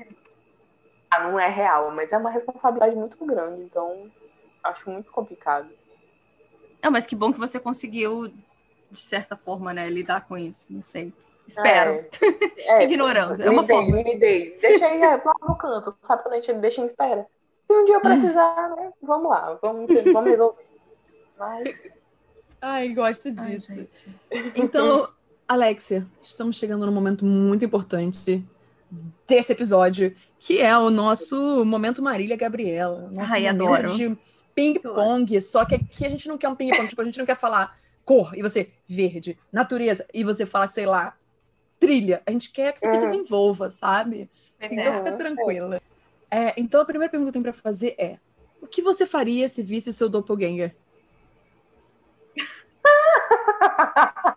ah, 1.08 1.20
não 1.20 1.38
é 1.38 1.48
real, 1.48 1.92
mas 1.92 2.12
é 2.12 2.18
uma 2.18 2.30
responsabilidade 2.30 2.96
muito 2.96 3.16
grande, 3.24 3.62
então 3.62 4.10
acho 4.64 4.90
muito 4.90 5.12
complicado. 5.12 5.70
Não, 6.84 6.90
mas 6.90 7.06
que 7.06 7.16
bom 7.16 7.32
que 7.32 7.40
você 7.40 7.58
conseguiu, 7.58 8.30
de 8.90 9.00
certa 9.00 9.34
forma, 9.34 9.72
né, 9.72 9.88
lidar 9.88 10.28
com 10.28 10.36
isso. 10.36 10.70
Não 10.70 10.82
sei. 10.82 11.14
Espero. 11.48 12.04
É, 12.58 12.82
é, 12.82 12.84
Ignorando. 12.84 13.42
É 13.42 13.48
uma 13.48 13.62
dei, 13.62 13.74
forma. 13.74 13.96
me 14.02 14.18
dei. 14.18 14.54
Deixa 14.60 14.86
aí 14.86 15.00
é, 15.00 15.16
lá 15.16 15.34
no 15.48 15.56
canto, 15.56 15.96
sabe 16.02 16.22
quando 16.22 16.34
a 16.34 16.40
gente 16.40 16.52
deixa 16.60 16.82
em 16.82 16.84
espera? 16.84 17.26
Se 17.66 17.72
um 17.72 17.86
dia 17.86 17.94
eu 17.94 18.00
precisar, 18.02 18.74
né, 18.76 18.92
vamos 19.02 19.30
lá, 19.30 19.58
vamos, 19.62 19.86
vamos 20.12 20.30
resolver. 20.30 20.66
Mas, 21.38 21.74
Ai, 22.60 22.88
gosto 22.90 23.28
Ai, 23.28 23.34
disso. 23.34 23.74
gente. 23.74 24.08
Então, 24.54 25.08
Alexia, 25.48 26.06
estamos 26.20 26.56
chegando 26.56 26.84
num 26.84 26.92
momento 26.92 27.24
muito 27.24 27.64
importante 27.64 28.44
desse 29.26 29.52
episódio, 29.52 30.14
que 30.38 30.60
é 30.60 30.76
o 30.76 30.90
nosso 30.90 31.64
momento 31.64 32.02
Marília 32.02 32.36
Gabriela. 32.36 33.10
Nosso 33.14 33.32
Ai, 33.32 33.46
adoro. 33.46 33.90
de 33.94 34.16
ping-pong. 34.54 35.40
Só 35.40 35.64
que 35.64 35.74
aqui 35.74 36.06
a 36.06 36.08
gente 36.08 36.28
não 36.28 36.38
quer 36.38 36.48
um 36.48 36.54
ping-pong, 36.54 36.86
tipo, 36.88 37.02
a 37.02 37.04
gente 37.04 37.18
não 37.18 37.26
quer 37.26 37.36
falar 37.36 37.76
cor 38.04 38.36
e 38.36 38.42
você 38.42 38.70
verde, 38.86 39.38
natureza 39.50 40.06
e 40.12 40.22
você 40.22 40.44
fala, 40.44 40.68
sei 40.68 40.84
lá, 40.86 41.16
trilha. 41.80 42.22
A 42.26 42.30
gente 42.30 42.52
quer 42.52 42.72
que 42.74 42.80
você 42.86 42.92
Uhum. 42.94 42.98
desenvolva, 42.98 43.70
sabe? 43.70 44.30
Pois 44.58 44.72
Então 44.72 44.92
é. 44.92 44.96
fica 44.96 45.12
tranquila. 45.12 45.80
É, 46.30 46.52
então 46.56 46.80
a 46.80 46.84
primeira 46.84 47.10
pergunta 47.10 47.32
que 47.32 47.38
eu 47.38 47.42
tenho 47.42 47.54
pra 47.54 47.62
fazer 47.62 47.94
é: 47.98 48.18
o 48.60 48.66
que 48.66 48.82
você 48.82 49.06
faria 49.06 49.48
se 49.48 49.62
visse 49.62 49.90
o 49.90 49.92
seu 49.92 50.08
doppelganger? 50.08 50.74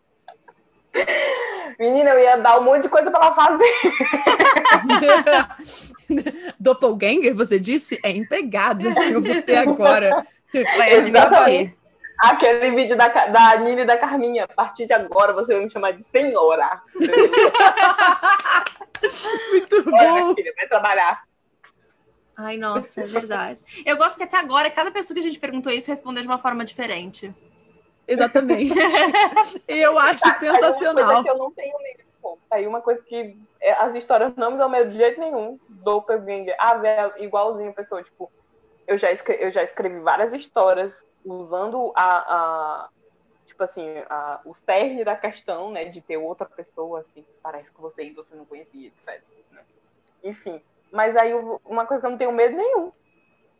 menina, 1.79 2.09
eu 2.11 2.19
ia 2.19 2.37
dar 2.37 2.59
um 2.59 2.63
monte 2.63 2.83
de 2.83 2.89
coisa 2.89 3.09
pra 3.11 3.25
ela 3.27 3.35
fazer. 3.35 3.73
Doppelganger, 6.59 7.35
você 7.35 7.59
disse? 7.59 7.99
É 8.03 8.11
empregada. 8.11 8.89
Eu 9.09 9.21
vou 9.21 9.41
ter 9.41 9.57
agora. 9.67 10.25
Vai 10.77 10.95
admitir. 10.95 11.75
Aquele 12.19 12.71
vídeo 12.71 12.97
da, 12.97 13.07
da 13.07 13.57
Nina 13.57 13.81
e 13.81 13.85
da 13.85 13.95
Carminha. 13.97 14.45
A 14.45 14.47
partir 14.47 14.87
de 14.87 14.93
agora 14.93 15.33
você 15.33 15.53
vai 15.53 15.63
me 15.63 15.69
chamar 15.69 15.91
de 15.91 16.03
senhora. 16.03 16.81
Muito 19.51 19.85
minha 19.85 20.13
bom. 20.13 20.33
filha, 20.35 20.51
vai 20.55 20.67
trabalhar. 20.67 21.23
Ai, 22.35 22.57
nossa, 22.57 23.01
é 23.01 23.05
verdade. 23.05 23.63
Eu 23.85 23.97
gosto 23.97 24.17
que 24.17 24.23
até 24.23 24.37
agora, 24.37 24.69
cada 24.69 24.91
pessoa 24.91 25.13
que 25.15 25.19
a 25.19 25.23
gente 25.23 25.39
perguntou 25.39 25.71
isso 25.71 25.89
respondeu 25.89 26.21
de 26.21 26.27
uma 26.27 26.37
forma 26.39 26.65
diferente. 26.65 27.33
Exatamente. 28.07 28.73
Eu 29.67 29.99
acho 29.99 30.23
sensacional. 30.39 31.23
que 31.23 31.29
eu 31.29 31.37
não 31.37 31.51
tenho. 31.51 31.73
Aí 32.49 32.65
uma 32.65 32.81
coisa 32.81 33.01
que 33.03 33.37
é, 33.61 33.73
as 33.73 33.95
histórias 33.95 34.35
não 34.35 34.51
me 34.51 34.57
dão 34.57 34.69
medo 34.69 34.91
de 34.91 34.97
jeito 34.97 35.19
nenhum. 35.19 35.59
Doppelganger. 35.69 36.55
Ah, 36.59 36.75
velho, 36.75 37.13
igualzinho 37.17 37.69
a 37.71 37.73
pessoa. 37.73 38.01
Tipo, 38.03 38.31
eu 38.87 38.97
já, 38.97 39.11
escrevi, 39.11 39.43
eu 39.43 39.49
já 39.49 39.63
escrevi 39.63 39.99
várias 39.99 40.33
histórias 40.33 41.03
usando 41.25 41.91
a, 41.95 42.05
a 42.85 42.89
tipo 43.45 43.63
assim, 43.63 43.85
a, 44.09 44.39
o 44.45 44.53
cerne 44.53 45.03
da 45.03 45.15
questão, 45.15 45.71
né, 45.71 45.85
de 45.85 46.01
ter 46.01 46.17
outra 46.17 46.45
pessoa, 46.45 46.99
assim, 47.01 47.21
que 47.23 47.29
parece 47.41 47.71
com 47.71 47.81
você 47.81 48.03
e 48.03 48.13
você 48.13 48.33
não 48.35 48.45
conhecia, 48.45 48.87
etc. 48.87 49.21
né? 49.51 49.61
Enfim, 50.23 50.61
mas 50.91 51.15
aí 51.17 51.31
eu- 51.31 51.59
uma 51.65 51.85
coisa 51.85 52.01
que 52.01 52.07
eu 52.07 52.11
não 52.11 52.17
tenho 52.17 52.31
medo 52.31 52.55
nenhum. 52.55 52.91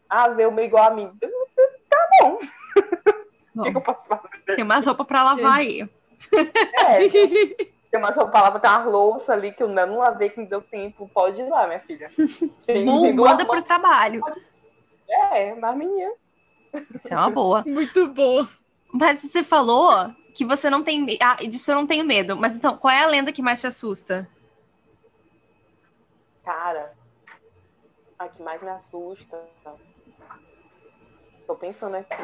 Ah, 0.10 0.30
ver 0.30 0.48
uma 0.48 0.62
igual 0.62 0.86
a 0.86 0.92
mim. 0.92 1.12
Tá 1.90 2.10
bom. 2.22 2.38
O 3.58 3.64
que, 3.64 3.72
que 3.72 3.78
eu 3.78 3.82
posso 3.82 4.08
fazer? 4.08 4.30
Tem 4.56 4.64
mais 4.64 4.86
roupa 4.86 5.04
pra 5.04 5.24
lavar 5.24 5.58
aí. 5.62 5.82
É, 6.76 7.00
tem 8.00 8.22
uma 8.24 8.32
palavra, 8.32 8.60
tem 8.60 8.70
uma 8.70 8.86
louça 8.86 9.34
ali 9.34 9.52
que 9.52 9.62
eu 9.64 9.68
ainda 9.68 9.86
não 9.86 9.98
lavei, 9.98 10.30
que 10.30 10.40
não 10.40 10.48
deu 10.48 10.62
tempo. 10.62 11.10
Pode 11.14 11.42
ir 11.42 11.50
lá, 11.50 11.68
minha 11.68 11.80
filha. 11.80 12.10
Tem, 12.66 12.88
Ou 12.90 13.02
tem 13.02 13.16
manda 13.16 13.46
pro 13.46 13.62
trabalho. 13.62 14.22
É, 15.10 15.56
mas 15.56 15.78
menina. 15.78 16.12
Isso 16.94 17.14
é 17.14 17.16
uma 17.16 17.30
boa. 17.30 17.64
Muito 17.68 18.08
bom. 18.08 18.46
Mas 18.94 19.22
você 19.22 19.44
falou 19.44 20.14
que 20.34 20.46
você 20.46 20.70
não 20.70 20.84
tem. 20.84 21.06
Ah, 21.22 21.36
disso 21.36 21.72
eu 21.72 21.76
não 21.76 21.88
tenho 21.88 22.06
medo. 22.06 22.36
Mas 22.38 22.56
então, 22.56 22.78
qual 22.78 22.94
é 22.94 23.04
a 23.04 23.08
lenda 23.08 23.32
que 23.32 23.42
mais 23.42 23.60
te 23.60 23.68
assusta? 23.68 24.30
Cara, 26.44 26.94
a 28.18 28.28
que 28.28 28.42
mais 28.44 28.62
me 28.62 28.70
assusta. 28.70 29.38
Tô 31.48 31.56
pensando 31.56 31.96
aqui. 31.96 32.16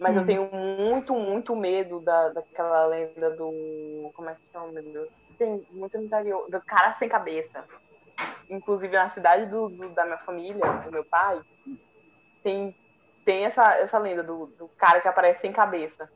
Mas 0.00 0.16
Hum. 0.16 0.20
eu 0.20 0.26
tenho 0.26 0.50
muito, 0.52 1.14
muito 1.14 1.54
medo 1.56 2.00
da, 2.00 2.30
daquela 2.30 2.86
lenda 2.86 3.30
do. 3.36 4.10
Como 4.14 4.28
é 4.28 4.34
que 4.34 4.40
chama, 4.52 4.72
meu 4.72 4.82
Deus? 4.92 5.08
Tem 5.38 5.64
muito 5.70 5.96
no 5.96 6.04
interior. 6.04 6.50
Do 6.50 6.60
cara 6.66 6.94
sem 6.96 7.08
cabeça. 7.08 7.64
Inclusive 8.50 8.94
na 8.94 9.08
cidade 9.08 9.46
do, 9.46 9.68
do- 9.68 9.90
da 9.94 10.04
minha 10.04 10.18
família, 10.18 10.60
do 10.84 10.90
meu 10.92 11.04
pai, 11.04 11.40
tem, 12.42 12.74
tem 13.24 13.44
essa, 13.46 13.74
essa 13.76 13.98
lenda 13.98 14.22
do, 14.22 14.46
do 14.58 14.68
cara 14.76 15.00
que 15.00 15.08
aparece 15.08 15.40
sem 15.42 15.52
cabeça. 15.52 16.08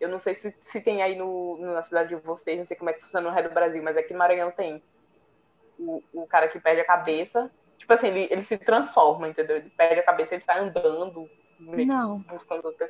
Eu 0.00 0.08
não 0.08 0.18
sei 0.18 0.34
se, 0.36 0.54
se 0.62 0.80
tem 0.80 1.02
aí 1.02 1.16
no, 1.16 1.58
na 1.60 1.82
cidade 1.82 2.08
de 2.14 2.22
vocês, 2.22 2.58
não 2.58 2.66
sei 2.66 2.76
como 2.76 2.88
é 2.88 2.92
que 2.94 3.00
funciona 3.02 3.28
no 3.28 3.34
resto 3.34 3.48
do 3.50 3.54
Brasil, 3.54 3.82
mas 3.82 3.96
aqui 3.96 4.12
no 4.12 4.18
Maranhão 4.18 4.50
tem. 4.52 4.82
O, 5.78 6.02
o 6.12 6.26
cara 6.26 6.48
que 6.48 6.60
perde 6.60 6.80
a 6.80 6.86
cabeça. 6.86 7.50
Tipo 7.78 7.92
assim, 7.94 8.08
ele, 8.08 8.28
ele 8.30 8.42
se 8.42 8.56
transforma, 8.58 9.28
entendeu? 9.28 9.56
Ele 9.56 9.70
perde 9.76 10.00
a 10.00 10.04
cabeça, 10.04 10.34
ele 10.34 10.42
sai 10.44 10.58
andando, 10.60 11.26
Não. 11.60 12.24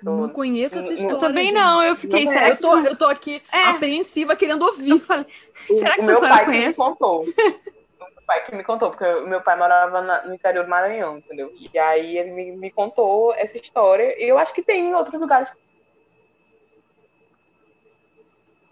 Não 0.03 0.29
conheço 0.31 0.79
essa 0.79 0.89
Eu 0.89 0.95
história. 0.95 1.15
Eu 1.15 1.19
também 1.19 1.47
gente. 1.47 1.55
não. 1.55 1.83
Eu 1.83 1.97
fiquei. 1.97 2.25
Não 2.25 2.33
será 2.33 2.49
Eu 2.49 2.55
que 2.55 2.63
tô, 2.63 2.79
isso- 2.79 2.87
eu 2.87 2.97
tô 2.97 3.07
aqui 3.07 3.43
É. 3.53 3.65
apreensiva 3.71 4.37
querendo 4.37 4.63
Eu 4.65 4.69
ouvir. 4.69 4.99
falei, 5.01 5.27
será 5.67 5.95
que 5.95 6.01
o 6.01 6.03
essa 6.03 6.07
meu 6.07 6.15
história 6.15 6.37
pai 6.37 6.41
eu 6.41 6.45
que 6.47 6.51
me 6.51 6.59
conheço? 6.63 6.79
contou. 6.79 7.21
o 7.21 7.25
meu 7.27 8.23
pai 8.27 8.45
que 8.45 8.55
me 8.55 8.65
contou, 8.65 8.91
porque 8.91 9.05
o 9.05 9.27
meu 9.27 9.41
pai 9.43 9.57
morava 9.59 10.01
na- 10.01 10.23
no 10.27 10.35
interior 10.35 10.65
do 10.65 10.71
Maranhão, 10.71 11.19
entendeu? 11.19 11.53
E 11.59 11.79
aí 11.79 12.17
ele 12.17 12.31
me, 12.31 12.53
me 12.53 12.71
contou 12.71 13.35
essa 13.35 13.57
história. 13.59 14.15
E 14.19 14.29
eu 14.29 14.39
acho 14.39 14.55
que 14.55 14.63
tem 14.63 14.89
em 14.91 14.95
outros 14.95 15.21
lugares. 15.21 15.51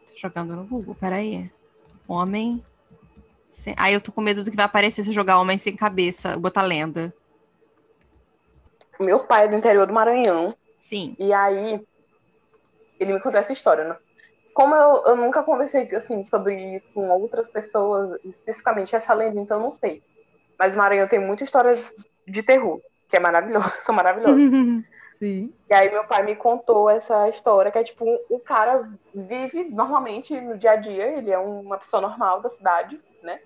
Tô 0.07 0.17
jogando 0.17 0.55
no 0.57 0.65
Google, 0.65 0.95
peraí. 0.95 1.51
Homem. 2.07 2.65
Sem... 3.47 3.75
Aí 3.77 3.95
eu 3.95 4.01
tô 4.01 4.13
com 4.13 4.21
medo 4.21 4.43
do 4.45 4.51
que 4.51 4.57
vai 4.57 4.67
aparecer 4.67 5.03
se 5.03 5.11
eu 5.11 5.15
jogar 5.15 5.39
homem 5.41 5.59
sem 5.59 5.75
cabeça, 5.75 6.37
botar 6.37 6.63
lenda. 6.63 7.15
Meu 8.99 9.21
pai 9.21 9.45
é 9.45 9.49
do 9.49 9.57
interior 9.57 9.87
do 9.87 9.93
Maranhão. 9.93 10.55
Sim. 10.79 11.17
E 11.19 11.33
aí 11.33 11.85
ele 12.99 13.13
me 13.13 13.21
contou 13.21 13.41
essa 13.41 13.53
história, 13.53 13.85
né? 13.85 13.97
Como 14.53 14.75
eu, 14.75 15.05
eu 15.07 15.17
nunca 15.17 15.43
conversei 15.43 15.89
assim, 15.95 16.25
sobre 16.25 16.75
isso 16.75 16.91
com 16.93 17.09
outras 17.09 17.49
pessoas, 17.49 18.19
especificamente 18.25 18.97
essa 18.97 19.15
lenda, 19.15 19.41
então 19.41 19.59
eu 19.59 19.63
não 19.63 19.73
sei. 19.73 20.03
Mas 20.59 20.75
o 20.75 20.79
Maranhão 20.79 21.07
tem 21.07 21.21
muita 21.21 21.45
história 21.45 21.85
de 22.27 22.43
terror, 22.43 22.81
que 23.09 23.17
é 23.17 23.21
maravilhosa, 23.21 23.71
são 23.79 23.95
maravilhosas. 23.95 24.43
Sim. 25.15 25.53
E 25.69 25.75
aí 25.75 25.91
meu 25.91 26.05
pai 26.05 26.23
me 26.23 26.37
contou 26.37 26.89
essa 26.89 27.29
história, 27.29 27.73
que 27.73 27.79
é 27.79 27.83
tipo, 27.83 28.05
o 28.31 28.39
cara 28.39 28.89
vive 29.13 29.65
normalmente 29.65 30.41
no 30.41 30.57
dia 30.57 30.73
a 30.73 30.77
dia, 30.77 31.19
ele 31.19 31.31
é 31.31 31.39
uma 31.39 31.77
pessoa 31.77 32.01
normal 32.01 32.41
da 32.41 32.49
cidade, 32.51 33.01
né? 33.23 33.41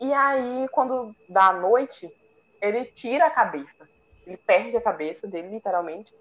E 0.00 0.12
aí, 0.12 0.68
quando 0.70 1.14
dá 1.28 1.48
a 1.48 1.52
noite, 1.52 2.12
ele 2.60 2.84
tira 2.84 3.26
a 3.26 3.30
cabeça. 3.30 3.88
Ele 4.26 4.36
perde 4.36 4.76
a 4.76 4.80
cabeça 4.80 5.26
dele, 5.26 5.48
literalmente, 5.48 6.12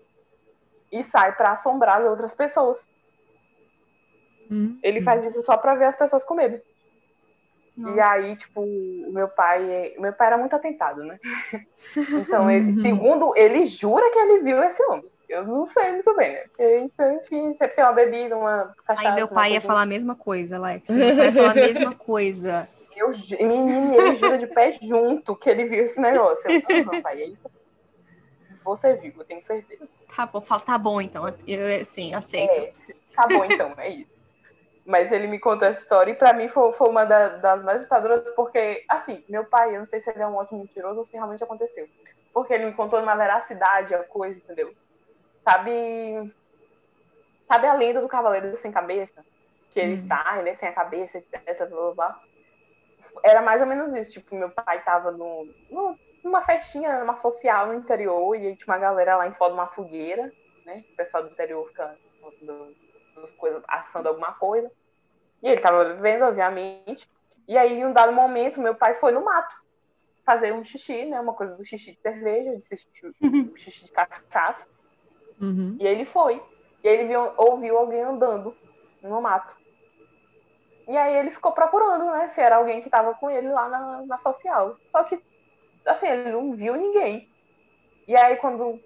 e 0.91 1.03
sai 1.03 1.35
pra 1.35 1.53
assombrar 1.53 2.01
as 2.01 2.07
outras 2.07 2.33
pessoas. 2.33 2.87
Hum. 4.51 4.77
Ele 4.83 5.01
faz 5.01 5.25
isso 5.25 5.41
só 5.41 5.57
pra 5.57 5.75
ver 5.75 5.85
as 5.85 5.95
pessoas 5.95 6.23
com 6.23 6.35
medo. 6.35 6.61
E 7.77 7.81
Nossa. 7.81 8.11
aí, 8.11 8.35
tipo, 8.35 8.61
o 8.61 9.11
meu 9.11 9.27
pai. 9.27 9.93
O 9.97 10.01
meu 10.01 10.13
pai 10.13 10.27
era 10.27 10.37
muito 10.37 10.55
atentado, 10.55 11.03
né? 11.03 11.17
Então, 12.15 12.49
ele, 12.49 12.71
Uhum. 12.71 12.81
segundo, 12.81 13.33
ele 13.35 13.65
jura 13.65 14.09
que 14.11 14.17
ele 14.17 14.41
viu 14.41 14.63
esse 14.63 14.81
homem. 14.85 15.03
Eu 15.29 15.45
não 15.45 15.65
sei 15.65 15.91
muito 15.91 16.15
bem, 16.15 16.33
né? 16.33 16.43
Então, 16.59 17.13
enfim, 17.15 17.53
sempre 17.53 17.75
tem 17.75 17.83
uma 17.83 17.93
bebida, 17.93 18.37
uma 18.37 18.73
cachaça. 18.85 19.09
Aí 19.09 19.15
meu 19.15 19.27
pai 19.27 19.53
ia 19.53 19.61
falar 19.61 19.81
a 19.81 19.85
mesma 19.85 20.15
coisa, 20.15 20.57
Alex. 20.57 20.89
Meu 20.89 21.15
pai 21.15 21.25
ia 21.25 21.31
falar 21.33 21.51
a 21.51 21.55
mesma 21.55 21.93
coisa. 21.95 22.67
Eu, 22.95 23.09
menino, 23.47 23.93
ele 23.95 24.15
jura 24.15 24.37
de 24.37 24.47
pé 24.47 24.71
junto 24.81 25.35
que 25.35 25.49
ele 25.49 25.65
viu 25.65 25.83
esse 25.83 25.99
negócio. 25.99 26.43
Eu, 26.69 26.85
não, 26.85 27.01
pai, 27.01 27.21
é 27.21 27.25
isso. 27.27 27.41
Você 28.63 28.95
viu, 28.95 29.13
eu 29.17 29.25
tenho 29.25 29.43
certeza. 29.43 29.87
Tá 30.15 30.25
bom, 30.25 30.41
fala, 30.41 30.61
tá 30.61 30.77
bom 30.77 31.01
então. 31.01 31.23
Eu, 31.47 31.83
sim, 31.85 32.13
aceito. 32.13 32.51
É, 32.51 32.73
tá 33.15 33.27
bom 33.27 33.43
então, 33.45 33.73
é 33.77 33.89
isso. 33.89 34.11
Mas 34.85 35.11
ele 35.11 35.27
me 35.27 35.39
contou 35.39 35.67
essa 35.67 35.79
história 35.79 36.11
e 36.11 36.15
pra 36.15 36.33
mim 36.33 36.49
foi, 36.49 36.73
foi 36.73 36.89
uma 36.89 37.05
da, 37.05 37.29
das 37.37 37.63
mais 37.63 37.77
assustadoras, 37.77 38.29
porque, 38.35 38.83
assim, 38.89 39.23
meu 39.29 39.45
pai, 39.45 39.75
eu 39.75 39.79
não 39.79 39.87
sei 39.87 40.01
se 40.01 40.09
ele 40.09 40.21
é 40.21 40.27
um 40.27 40.35
ótimo 40.35 40.59
mentiroso 40.59 40.97
ou 40.99 41.03
se 41.05 41.13
realmente 41.15 41.43
aconteceu. 41.43 41.87
Porque 42.33 42.53
ele 42.53 42.65
me 42.65 42.73
contou 42.73 42.99
numa 42.99 43.15
veracidade 43.15 43.95
a 43.95 44.03
coisa, 44.03 44.37
entendeu? 44.37 44.73
Sabe. 45.47 45.71
Sabe 47.47 47.67
a 47.67 47.73
lenda 47.73 48.01
do 48.01 48.07
Cavaleiro 48.07 48.57
Sem 48.57 48.71
Cabeça? 48.71 49.23
Que 49.69 49.79
ele 49.79 50.01
Hum. 50.01 50.07
sai, 50.07 50.43
né, 50.43 50.55
sem 50.57 50.69
a 50.69 50.73
cabeça, 50.73 51.17
etc. 51.17 51.65
Blá, 51.67 51.67
blá, 51.67 51.93
blá. 51.93 52.21
Era 53.23 53.41
mais 53.41 53.61
ou 53.61 53.67
menos 53.67 53.93
isso. 53.95 54.13
Tipo, 54.19 54.35
meu 54.35 54.49
pai 54.51 54.83
tava 54.83 55.11
no, 55.11 55.47
no- 55.69 55.97
numa 56.23 56.41
festinha, 56.43 56.99
numa 56.99 57.15
social 57.15 57.67
no 57.67 57.73
interior, 57.73 58.35
e 58.35 58.47
aí 58.47 58.55
tinha 58.55 58.73
uma 58.73 58.79
galera 58.79 59.17
lá 59.17 59.27
em 59.27 59.33
fora 59.33 59.51
de 59.53 59.59
uma 59.59 59.67
fogueira, 59.67 60.31
né? 60.65 60.83
O 60.93 60.95
pessoal 60.95 61.23
do 61.23 61.31
interior 61.31 61.67
fica 61.67 61.95
do- 62.41 62.75
dos 63.15 63.31
coisas, 63.33 63.61
assando 63.67 64.09
alguma 64.09 64.33
coisa. 64.33 64.71
E 65.41 65.49
ele 65.49 65.61
tava 65.61 65.83
bebendo, 65.85 66.25
obviamente. 66.25 67.07
E 67.47 67.57
aí, 67.57 67.73
em 67.73 67.85
um 67.85 67.93
dado 67.93 68.13
momento, 68.13 68.61
meu 68.61 68.75
pai 68.75 68.95
foi 68.95 69.11
no 69.11 69.23
mato 69.23 69.53
fazer 70.25 70.53
um 70.53 70.63
xixi, 70.63 71.05
né? 71.05 71.19
Uma 71.19 71.33
coisa 71.33 71.55
do 71.57 71.65
xixi 71.65 71.91
de 71.91 71.99
cerveja, 71.99 72.55
de 72.57 72.65
xixi, 72.65 72.87
um 73.21 73.55
xixi 73.55 73.85
de 73.85 73.91
cachaça. 73.91 74.65
Uhum. 75.41 75.75
E 75.79 75.85
ele 75.85 76.05
foi. 76.05 76.41
E 76.83 76.87
aí 76.87 76.95
ele 76.95 77.07
viu, 77.09 77.33
ouviu 77.37 77.77
alguém 77.77 78.01
andando 78.01 78.55
no 79.01 79.21
mato. 79.21 79.53
E 80.87 80.97
aí 80.97 81.15
ele 81.15 81.31
ficou 81.31 81.51
procurando, 81.51 82.05
né? 82.11 82.29
Se 82.29 82.41
era 82.41 82.57
alguém 82.57 82.81
que 82.81 82.89
tava 82.89 83.13
com 83.15 83.29
ele 83.29 83.49
lá 83.49 83.69
na, 83.69 84.05
na 84.05 84.17
social. 84.17 84.77
Só 84.91 85.03
que, 85.03 85.21
assim, 85.85 86.07
ele 86.07 86.31
não 86.31 86.53
viu 86.53 86.75
ninguém. 86.75 87.27
E 88.07 88.15
aí 88.15 88.35
quando, 88.37 88.79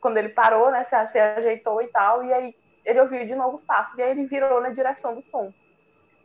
quando 0.00 0.16
ele 0.18 0.30
parou, 0.30 0.70
né? 0.70 0.84
Se, 0.84 1.06
se 1.08 1.18
ajeitou 1.18 1.80
e 1.82 1.88
tal, 1.88 2.22
e 2.24 2.32
aí 2.32 2.54
ele 2.84 3.00
ouviu 3.00 3.26
de 3.26 3.34
novo 3.34 3.56
os 3.56 3.64
passos. 3.64 3.96
E 3.98 4.02
aí 4.02 4.10
ele 4.10 4.26
virou 4.26 4.60
na 4.60 4.70
direção 4.70 5.14
do 5.14 5.22
som. 5.22 5.52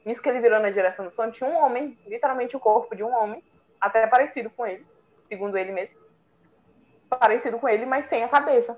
Nisso 0.06 0.22
que 0.22 0.30
ele 0.30 0.40
virou 0.40 0.60
na 0.60 0.70
direção 0.70 1.06
do 1.06 1.12
som, 1.14 1.32
tinha 1.32 1.50
um 1.50 1.56
homem, 1.56 1.98
literalmente 2.06 2.56
o 2.56 2.60
corpo 2.60 2.96
de 2.96 3.04
um 3.04 3.12
homem, 3.14 3.42
até 3.82 4.06
parecido 4.08 4.50
com 4.52 4.66
ele, 4.66 4.86
segundo 5.28 5.58
ele 5.58 5.72
mesmo. 5.72 5.96
Parecido 7.10 7.58
com 7.60 7.68
ele, 7.70 7.86
mas 7.86 8.06
sem 8.08 8.24
a 8.24 8.28
cabeça. 8.30 8.78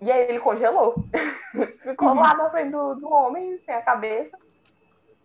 E 0.00 0.10
aí 0.12 0.28
ele 0.28 0.38
congelou. 0.40 0.94
Ficou 1.82 2.08
Uhum. 2.08 2.14
lá 2.20 2.34
na 2.34 2.50
frente 2.50 2.70
do, 2.70 2.94
do 2.94 3.10
homem, 3.10 3.58
sem 3.64 3.74
a 3.74 3.82
cabeça. 3.82 4.36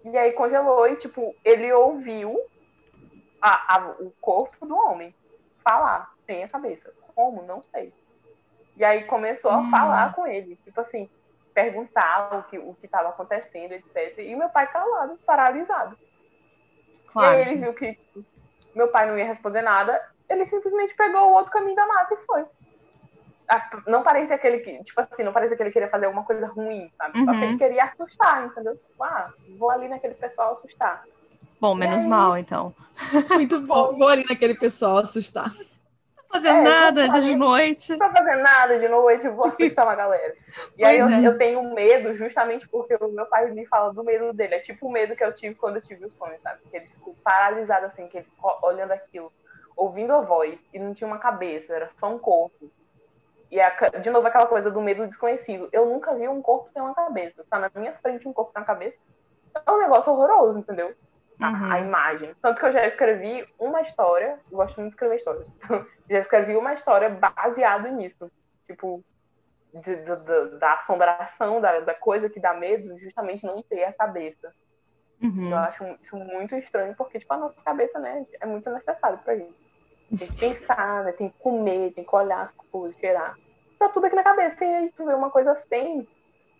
E 0.06 0.18
aí 0.18 0.32
congelou 0.32 0.88
e, 0.88 0.96
tipo, 0.96 1.36
ele 1.44 1.72
ouviu 1.74 2.40
a- 3.42 3.76
a- 3.76 3.96
o 4.00 4.12
corpo 4.22 4.66
do 4.66 4.76
homem 4.76 5.14
falar, 5.70 6.10
sem 6.26 6.44
a 6.44 6.50
cabeça. 6.50 6.92
Como? 7.16 7.44
Não 7.44 7.62
sei. 7.64 7.94
E 8.76 8.84
aí 8.84 9.06
começou 9.06 9.52
a 9.52 9.60
Hum. 9.62 9.72
falar 9.72 10.14
com 10.16 10.26
ele. 10.26 10.58
Tipo 10.64 10.82
assim, 10.82 11.10
perguntar 11.54 12.34
o 12.40 12.44
que 12.44 12.58
o 12.58 12.76
que 12.76 12.86
estava 12.86 13.10
acontecendo, 13.10 13.74
etc. 13.74 14.20
E 14.20 14.36
meu 14.36 14.50
pai 14.50 14.72
calado, 14.72 15.20
paralisado. 15.26 15.96
E 15.96 17.08
Claro. 17.08 17.36
aí 17.36 17.42
ele 17.42 17.56
viu 17.62 17.74
que 17.74 17.98
meu 18.74 18.88
pai 18.92 19.06
não 19.08 19.18
ia 19.18 19.26
responder 19.26 19.62
nada, 19.62 20.02
ele 20.30 20.46
simplesmente 20.48 20.96
pegou 20.96 21.30
o 21.30 21.34
outro 21.34 21.52
caminho 21.52 21.76
da 21.76 21.88
mata 21.88 22.14
e 22.14 22.18
foi. 22.26 22.46
Não 23.88 24.04
parecia 24.04 24.36
aquele 24.36 24.60
que, 24.60 24.84
tipo 24.84 25.02
assim, 25.02 25.24
não 25.24 25.34
parecia 25.34 25.58
que 25.58 25.64
ele 25.64 25.72
queria 25.72 25.90
fazer 25.90 26.06
alguma 26.06 26.24
coisa 26.24 26.46
ruim, 26.48 26.88
sabe? 26.98 27.16
Só 27.26 27.34
que 27.34 27.44
Uhum. 27.44 27.44
ele 27.50 27.58
queria 27.58 27.84
assustar, 27.86 28.46
entendeu? 28.46 28.76
Tipo, 28.78 29.04
ah, 29.04 29.34
vou 29.58 29.72
ali 29.72 29.88
naquele 29.88 30.14
pessoal 30.16 30.52
assustar. 30.52 31.04
Bom, 31.60 31.76
menos 31.76 32.04
aí? 32.04 32.10
mal, 32.10 32.38
então. 32.38 32.74
Muito 33.32 33.60
bom. 33.62 33.96
Vou 33.98 34.08
ali 34.08 34.26
naquele 34.28 34.56
pessoal 34.56 34.98
assustar. 34.98 35.54
Não 35.54 36.24
fazendo 36.32 36.60
É, 36.60 36.64
nada 36.64 37.08
de 37.20 37.36
noite. 37.36 37.96
Não 37.96 38.08
tô 38.08 38.18
fazendo 38.18 38.42
nada 38.44 38.78
de 38.80 38.88
noite, 38.88 39.28
vou 39.30 39.48
assustar 39.48 39.86
uma 39.86 39.96
galera. 39.96 40.36
E 40.78 40.86
aí 40.86 41.00
eu, 41.00 41.08
Pois 41.08 41.24
é. 41.24 41.28
eu 41.28 41.38
tenho 41.38 41.74
medo 41.74 42.16
justamente 42.16 42.68
porque 42.68 42.96
o 42.96 43.08
meu 43.10 43.26
pai 43.26 43.50
me 43.52 43.66
fala 43.66 43.94
do 43.94 44.04
medo 44.04 44.32
dele. 44.34 44.56
É 44.56 44.60
tipo 44.60 44.88
o 44.88 44.92
medo 44.92 45.16
que 45.16 45.24
eu 45.24 45.34
tive 45.34 45.56
quando 45.56 45.78
eu 45.78 45.82
tive 45.82 46.06
o 46.06 46.12
sonho, 46.12 46.38
sabe? 46.44 46.60
Que 46.70 46.78
ele 46.78 46.88
ficou 46.88 47.16
paralisado 47.24 47.88
assim, 47.88 48.08
que 48.08 48.18
ele 48.18 48.28
olhando 48.62 48.92
aquilo, 48.92 49.32
ouvindo 49.76 50.14
a 50.14 50.22
voz 50.22 50.60
e 50.74 50.78
não 50.80 50.94
tinha 50.94 51.08
uma 51.08 51.18
cabeça, 51.20 51.74
era 51.74 51.90
só 52.00 52.14
um 52.14 52.20
corpo. 52.20 52.70
E 53.52 53.60
a 53.60 53.70
de 54.00 54.10
novo 54.12 54.28
aquela 54.28 54.46
coisa 54.46 54.70
do 54.70 54.80
medo 54.80 55.08
desconhecido. 55.08 55.68
Eu 55.72 55.88
nunca 55.88 56.14
vi 56.14 56.28
um 56.28 56.42
corpo 56.42 56.70
sem 56.70 56.80
uma 56.82 56.94
cabeça. 56.94 57.44
Tá 57.50 57.58
na 57.58 57.72
minha 57.74 57.94
frente 57.94 58.28
um 58.28 58.34
corpo 58.34 58.52
sem 58.52 58.62
uma 58.62 58.68
cabeça. 58.68 58.98
É 59.66 59.72
um 59.72 59.80
negócio 59.80 60.14
horroroso, 60.14 60.60
entendeu? 60.60 60.94
A- 61.40 61.50
Uhum. 61.50 61.72
A, 61.72 61.80
imagem. 61.80 62.36
Tanto 62.42 62.60
que 62.60 62.66
eu 62.66 62.72
já 62.72 62.86
escrevi 62.86 63.48
uma 63.58 63.82
história, 63.82 64.40
eu 64.52 64.58
gosto 64.58 64.76
muito 64.78 64.92
de 64.92 64.96
escrever 64.96 65.16
histórias. 65.16 65.48
já 66.10 66.20
escrevi 66.20 66.56
uma 66.56 66.74
história 66.74 67.10
baseada 67.10 67.90
nisso. 67.90 68.30
Tipo, 68.68 69.02
de- 69.74 69.96
de- 69.96 70.16
de- 70.16 70.58
da 70.60 70.74
assombração, 70.74 71.62
da, 71.62 71.80
da 71.80 71.94
coisa 71.94 72.30
que 72.30 72.40
dá 72.40 72.54
medo, 72.54 72.98
justamente 73.00 73.46
não 73.46 73.56
ter 73.64 73.84
a 73.84 73.94
cabeça. 73.94 74.54
Uhum. 75.22 75.50
Eu 75.52 75.58
acho 75.58 75.84
isso 76.02 76.18
muito 76.18 76.56
estranho, 76.56 76.96
porque, 76.96 77.20
tipo, 77.20 77.34
a 77.34 77.38
nossa 77.38 77.62
cabeça, 77.62 78.00
né, 78.00 78.26
é 78.42 78.46
muito 78.46 78.70
necessário 78.70 79.20
pra 79.20 79.36
gente. 79.36 79.54
Tem 80.10 80.28
que 80.28 80.40
pensar, 80.40 81.04
né, 81.04 81.12
tem 81.12 81.30
que 81.30 81.38
comer, 81.38 81.94
tem 81.94 82.04
que 82.04 82.16
olhar 82.16 82.42
as 82.42 82.54
coisas, 82.72 82.98
cheirar. 83.00 83.36
Tá 83.78 83.90
tudo 83.90 84.06
aqui 84.08 84.16
na 84.16 84.24
cabeça, 84.24 84.64
e 84.66 84.74
aí 84.76 84.92
tu 84.96 85.06
vê 85.06 85.14
uma 85.14 85.30
coisa 85.30 85.52
assim. 85.52 86.08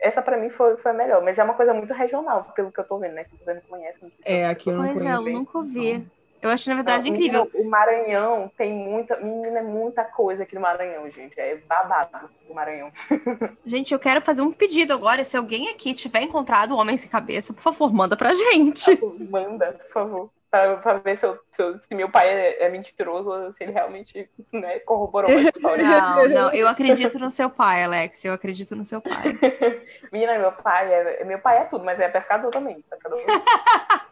Essa 0.02 0.22
pra 0.22 0.38
mim 0.38 0.50
foi, 0.50 0.78
foi 0.78 0.92
a 0.92 0.94
melhor, 0.94 1.22
mas 1.24 1.38
é 1.38 1.44
uma 1.44 1.54
coisa 1.54 1.74
muito 1.74 1.94
regional, 1.94 2.52
pelo 2.56 2.72
que 2.72 2.80
eu 2.80 2.86
tô 2.86 2.98
vendo, 3.00 3.14
né? 3.16 3.26
Que 3.26 3.36
você 3.38 3.54
não 3.54 3.62
conhece. 3.62 3.98
Não 4.02 4.10
sei 4.10 4.36
É, 4.42 4.48
aqui 4.48 4.70
eu 4.70 4.78
não 4.78 4.86
Pois 4.86 5.02
é, 5.02 5.04
conheço. 5.04 5.28
eu 5.28 5.34
nunca 5.34 5.58
ouvi. 5.58 6.08
Eu 6.42 6.50
acho, 6.50 6.70
na 6.70 6.76
verdade, 6.76 7.10
Não, 7.10 7.14
incrível. 7.18 7.52
O 7.54 7.66
Maranhão 7.66 8.50
tem 8.58 8.72
muita. 8.72 9.18
Menina, 9.18 9.60
é 9.60 9.62
muita 9.62 10.06
coisa 10.06 10.44
aqui 10.44 10.56
no 10.56 10.62
Maranhão, 10.62 11.10
gente. 11.10 11.38
É 11.38 11.58
babado 11.68 12.30
o 12.50 12.54
Maranhão. 12.54 12.90
Gente, 13.66 13.94
eu 13.94 14.00
quero 14.00 14.22
fazer 14.22 14.42
um 14.42 14.52
pedido 14.54 14.94
agora. 14.94 15.26
Se 15.26 15.36
alguém 15.36 15.68
aqui 15.68 15.94
tiver 15.94 16.22
encontrado 16.22 16.72
o 16.72 16.78
Homem 16.78 16.96
Sem 16.96 17.10
Cabeça, 17.10 17.52
por 17.52 17.62
favor, 17.62 17.94
manda 17.94 18.16
pra 18.16 18.32
gente. 18.34 18.98
Manda, 19.30 19.74
por 19.74 19.92
favor. 19.92 20.30
Pra, 20.52 20.78
pra 20.78 20.98
ver 20.98 21.16
se, 21.18 21.26
eu- 21.28 21.40
se 21.52 21.62
eu- 21.62 21.78
se 21.78 21.94
meu 21.94 22.10
pai 22.10 22.28
é, 22.28 22.64
é 22.64 22.70
mentiroso 22.70 23.30
ou 23.30 23.54
se 23.54 23.64
ele 23.64 23.72
realmente 23.72 24.28
né, 24.52 24.80
corroborou 24.80 25.30
a 25.30 25.34
história. 25.36 25.84
Não, 25.86 26.28
não, 26.28 26.52
eu 26.54 26.68
acredito 26.68 27.20
no 27.20 27.30
seu 27.30 27.50
pai, 27.52 27.84
Alex. 27.84 28.26
Eu 28.26 28.34
acredito 28.34 28.76
no 28.76 28.84
seu 28.84 29.00
pai. 29.00 29.38
Menina, 30.12 30.40
meu 30.40 30.52
pai 30.52 30.92
é. 30.92 31.24
Meu 31.24 31.38
pai 31.40 31.60
é 31.60 31.66
tudo, 31.66 31.86
mas 31.86 32.00
é 32.00 32.10
pescador 32.10 32.50
também. 32.50 32.82
Pescador 32.90 33.20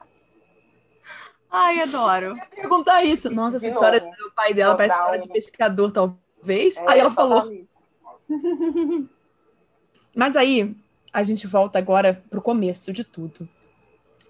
Ai, 1.49 1.79
adoro. 1.81 2.35
perguntar 2.53 3.03
isso. 3.03 3.29
Nossa, 3.31 3.55
essa 3.57 3.65
De 3.67 3.71
história 3.73 3.99
novo. 3.99 4.11
do 4.17 4.31
pai 4.35 4.53
dela 4.53 4.75
parece 4.75 4.95
Total. 4.95 5.15
história 5.15 5.27
de 5.27 5.33
pescador, 5.33 5.91
talvez. 5.91 6.77
É, 6.77 6.83
aí 6.87 6.99
ela 6.99 7.09
falou. 7.09 7.49
Mas 10.15 10.35
aí, 10.35 10.75
a 11.13 11.23
gente 11.23 11.47
volta 11.47 11.77
agora 11.79 12.21
pro 12.29 12.41
começo 12.41 12.91
de 12.91 13.03
tudo. 13.03 13.47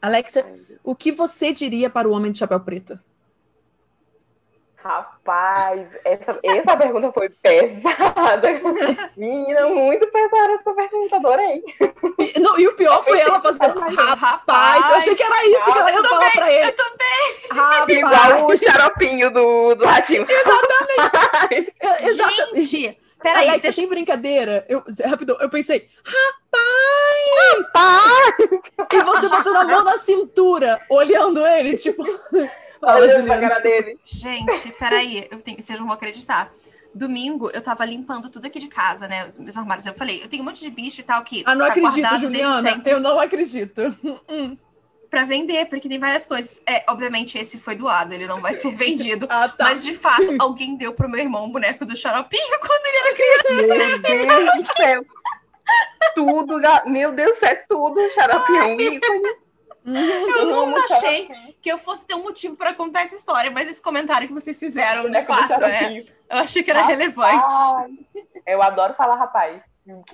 Alexa, 0.02 0.46
o 0.88 0.95
que 0.95 1.12
você 1.12 1.52
diria 1.52 1.89
para 1.89 2.08
o 2.08 2.13
homem 2.13 2.32
de 2.32 2.38
chapéu 2.38 2.62
preto? 2.62 2.97
Rapaz, 4.78 5.86
essa, 6.06 6.39
essa 6.41 6.78
pergunta 6.80 7.12
foi 7.12 7.28
pesada. 7.28 8.47
Menina, 9.17 9.67
muito 9.67 10.08
pesada 10.08 10.54
essa 10.54 10.73
pergunta, 10.73 11.17
adorei. 11.17 11.62
E, 12.19 12.39
não, 12.39 12.58
e 12.58 12.65
o 12.69 12.76
pior 12.78 13.04
foi 13.04 13.19
ela 13.19 13.41
fazendo 13.41 13.82
rapaz. 13.82 14.89
Eu 14.89 14.95
achei 14.95 15.13
que 15.13 15.23
era 15.23 15.45
isso 15.45 15.73
que 15.73 15.78
ela 15.78 15.91
ia 15.91 16.04
falar 16.06 16.32
pra 16.32 16.54
ele. 16.54 16.67
Eu 16.67 16.76
também. 16.78 17.36
Rapaz. 17.52 17.89
Igual 17.89 18.47
o 18.47 18.58
xaropinho 18.58 19.30
do, 19.30 19.76
do 19.76 19.86
ratinho. 19.86 20.26
Eu- 21.82 22.08
exato. 22.08 22.62
Gente, 22.62 22.97
peraí, 23.22 23.48
Alexa, 23.50 23.62
deixa 23.62 23.76
sem 23.82 23.88
brincadeira. 23.88 24.66
Eu, 24.68 24.84
rapidão, 25.06 25.38
eu 25.40 25.50
pensei, 25.50 25.90
rapaz! 26.04 27.72
Tá, 27.72 28.04
E 28.94 29.02
você 29.04 29.30
botando 29.30 29.56
a 29.56 29.64
mão 29.66 29.84
na 29.84 29.98
cintura, 29.98 30.82
olhando 30.90 31.46
ele, 31.46 31.78
tipo. 31.78 32.04
Fala, 32.80 33.00
olhando 33.00 33.26
pra 33.26 33.36
Juliana. 33.36 33.50
cara 33.50 33.60
dele. 33.60 34.00
Gente, 34.04 34.72
peraí, 34.78 35.28
eu 35.32 35.42
tenho, 35.42 35.60
vocês 35.62 35.80
não 35.80 35.88
vão 35.88 35.96
acreditar. 35.96 36.52
Domingo 36.94 37.50
eu 37.54 37.62
tava 37.62 37.84
limpando 37.86 38.30
tudo 38.30 38.46
aqui 38.46 38.60
de 38.60 38.68
casa, 38.68 39.08
né? 39.08 39.26
Os 39.26 39.38
meus 39.38 39.58
armários. 39.58 39.86
Eu 39.86 39.94
falei, 39.94 40.24
eu 40.24 40.28
tenho 40.28 40.42
um 40.42 40.46
monte 40.46 40.64
de 40.64 40.70
bicho 40.70 41.02
e 41.02 41.04
tal 41.04 41.24
que. 41.24 41.44
Ah, 41.46 41.54
não 41.56 41.66
tá 41.66 41.72
acredito, 41.72 42.20
Juliana. 42.20 42.82
Eu 42.86 43.00
não 43.00 43.20
acredito. 43.20 43.82
Pra 45.10 45.24
vender, 45.24 45.65
porque 45.67 45.88
tem 45.88 46.00
várias 46.00 46.26
coisas. 46.26 46.62
É, 46.67 46.84
obviamente, 46.89 47.38
esse 47.38 47.58
foi 47.58 47.76
doado, 47.76 48.13
ele 48.13 48.28
não 48.28 48.41
vai 48.41 48.54
ser 48.54 48.72
vendido. 48.76 49.26
Ah, 49.30 49.48
tá. 49.48 49.65
Mas 49.65 49.84
de 49.84 49.93
fato, 49.93 50.36
alguém 50.39 50.76
deu 50.76 50.93
pro 50.93 51.10
meu 51.10 51.20
irmão 51.20 51.46
um 51.46 51.50
boneco 51.50 51.86
do 51.86 51.96
xaropinho 51.96 52.60
quando 52.60 52.86
ele 52.86 52.98
era 52.98 53.15
criança. 53.15 53.76
Meu 53.76 54.00
Deus 54.00 54.67
do 54.67 54.74
céu. 54.76 55.06
Tudo, 56.15 56.60
meu 56.86 57.12
Deus, 57.12 57.41
é 57.43 57.56
tudo 57.56 58.00
xaropinho 58.12 58.80
ícone. 58.80 59.48
Eu 59.86 60.54
amo 60.54 60.65
nunca 60.78 60.93
achei 60.96 61.30
que 61.62 61.72
eu 61.72 61.78
fosse 61.78 62.06
ter 62.06 62.13
um 62.13 62.24
motivo 62.24 62.58
pra 62.58 62.74
contar 62.74 63.04
essa 63.04 63.15
história, 63.15 63.50
mas 63.50 63.70
esse 63.70 63.82
comentário 63.82 64.28
que 64.28 64.34
vocês 64.34 64.60
fizeram, 64.60 65.10
de 65.10 65.22
fato, 65.22 65.54
é. 65.54 65.56
xaropinho. 65.56 66.06
Eu 66.30 66.38
achei 66.39 66.63
que 66.63 66.70
era 66.72 66.82
Rapaz. 66.82 66.98
relevante. 66.98 68.08
Eu 68.46 68.62
adoro 68.62 68.93
falar 68.96 69.15
rapaz. 69.15 69.62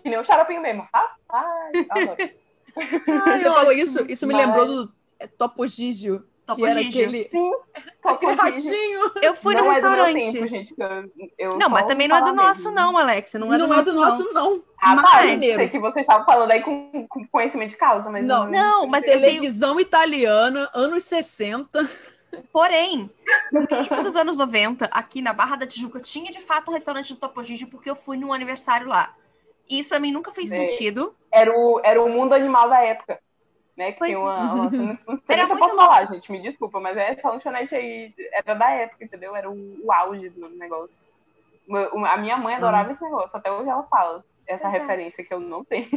Que 0.04 0.10
nem 0.10 0.20
o 0.20 0.24
xaropinho 0.24 0.62
mesmo. 0.62 0.88
Rapaz, 0.94 1.86
adoro. 1.90 2.43
Você 2.76 3.46
falou 3.46 3.72
isso, 3.72 4.06
isso 4.10 4.26
me 4.28 4.34
Mas- 4.34 4.46
lembrou 4.46 4.66
do 4.66 4.94
é, 5.20 5.28
Topo 5.28 5.66
Gigio, 5.68 6.24
Topo 6.46 6.60
que 6.62 6.68
era 6.68 6.82
Gigio. 6.82 7.04
aquele, 7.06 7.30
Sim, 7.32 7.52
aquele 8.04 8.36
Topo 8.36 8.60
Gigio. 8.60 9.02
ratinho. 9.04 9.12
Eu 9.22 9.36
fui 9.36 9.56
não 9.56 9.66
no 9.66 9.72
é 9.72 9.80
do 9.82 9.88
restaurante. 9.88 10.32
tempo, 10.34 10.48
gente. 10.48 10.74
eu- 10.78 11.32
eu 11.38 11.58
não, 11.58 11.70
mas 11.70 11.86
também 11.86 12.08
não 12.08 12.16
é 12.18 12.20
do 12.22 12.26
ouvi 12.28 12.38
falar 12.38 12.48
nosso, 12.50 12.70
mesmo. 12.72 12.76
não, 12.76 12.98
Alex. 12.98 13.34
Não 13.34 13.54
é 13.54 13.58
do 13.58 13.68
Não 13.68 13.74
é 13.74 13.78
nosso, 13.78 13.92
do 13.94 14.00
nosso, 14.02 14.34
não. 14.34 14.64
Rapaz, 14.78 15.38
Mas- 15.40 15.56
sei 15.56 15.70
que 15.70 15.80
vocês 15.80 16.04
estavam 16.04 16.26
falando 16.26 16.52
aí 16.52 16.62
com, 16.62 17.08
com 17.08 17.26
conhecimento 17.28 17.70
de 17.70 17.78
causa, 17.78 18.10
mas 18.10 18.26
Não, 18.26 18.50
Não, 18.50 18.86
mas 18.88 19.04
eu 19.06 19.12
tenho. 19.14 19.22
Televisão 19.26 19.80
italiana, 19.80 20.70
anos 20.74 21.04
60. 21.04 21.88
Porém, 22.52 23.10
no 23.52 23.62
início 23.70 24.02
dos 24.04 24.16
anos 24.16 24.36
90, 24.38 24.86
aqui 24.92 25.22
na 25.22 25.34
Barra 25.34 25.56
da 25.56 25.68
Tijuca, 25.68 26.00
tinha 26.00 26.32
de 26.32 26.42
fato 26.42 26.72
um 26.72 26.74
restaurante 26.74 27.14
do 27.14 27.20
Topo 27.20 27.44
Gigio 27.44 27.68
porque 27.70 27.90
eu 27.90 27.96
fui 27.96 28.18
num 28.18 28.34
aniversário 28.34 28.88
lá. 28.88 29.14
E 29.70 29.80
isso 29.80 29.90
pra 29.90 30.00
mim 30.00 30.12
nunca 30.12 30.32
fez 30.32 30.52
É. 30.52 30.56
sentido. 30.68 31.16
Era 31.32 31.52
o, 31.52 31.82
era 31.84 32.02
o 32.04 32.10
mundo 32.10 32.34
animal 32.34 32.70
da 32.70 32.82
época. 32.84 33.20
Né? 33.76 33.92
Que 33.94 33.98
Pois 34.00 34.12
tem 34.12 34.18
uma. 34.20 34.54
uma 34.54 34.70
não 35.08 35.18
sei 35.18 35.24
Era 35.30 35.48
muito 35.48 35.60
posso 35.60 35.76
falar, 35.76 36.06
gente. 36.06 36.32
Me 36.32 36.42
desculpa, 36.42 36.80
mas 36.80 36.96
é 36.96 37.12
essa 37.12 37.28
lanchonete 37.30 37.74
aí 37.74 38.14
era 38.34 38.54
da 38.54 38.70
época, 38.72 39.04
entendeu? 39.04 39.36
Era 39.36 39.50
o, 39.50 39.86
o 39.86 39.92
auge 39.92 40.30
do 40.30 40.48
negócio. 40.50 40.94
A 42.08 42.18
minha 42.18 42.38
mãe 42.38 42.56
adorava 42.56 42.92
esse 42.92 43.02
negócio, 43.02 43.32
até 43.34 43.52
hoje 43.52 43.70
ela 43.70 43.84
fala. 43.84 44.24
Essa 44.46 44.64
Pois 44.64 44.74
é. 44.76 44.78
referência 44.80 45.24
que 45.24 45.34
eu 45.34 45.40
não 45.40 45.64
tenho. 45.64 45.88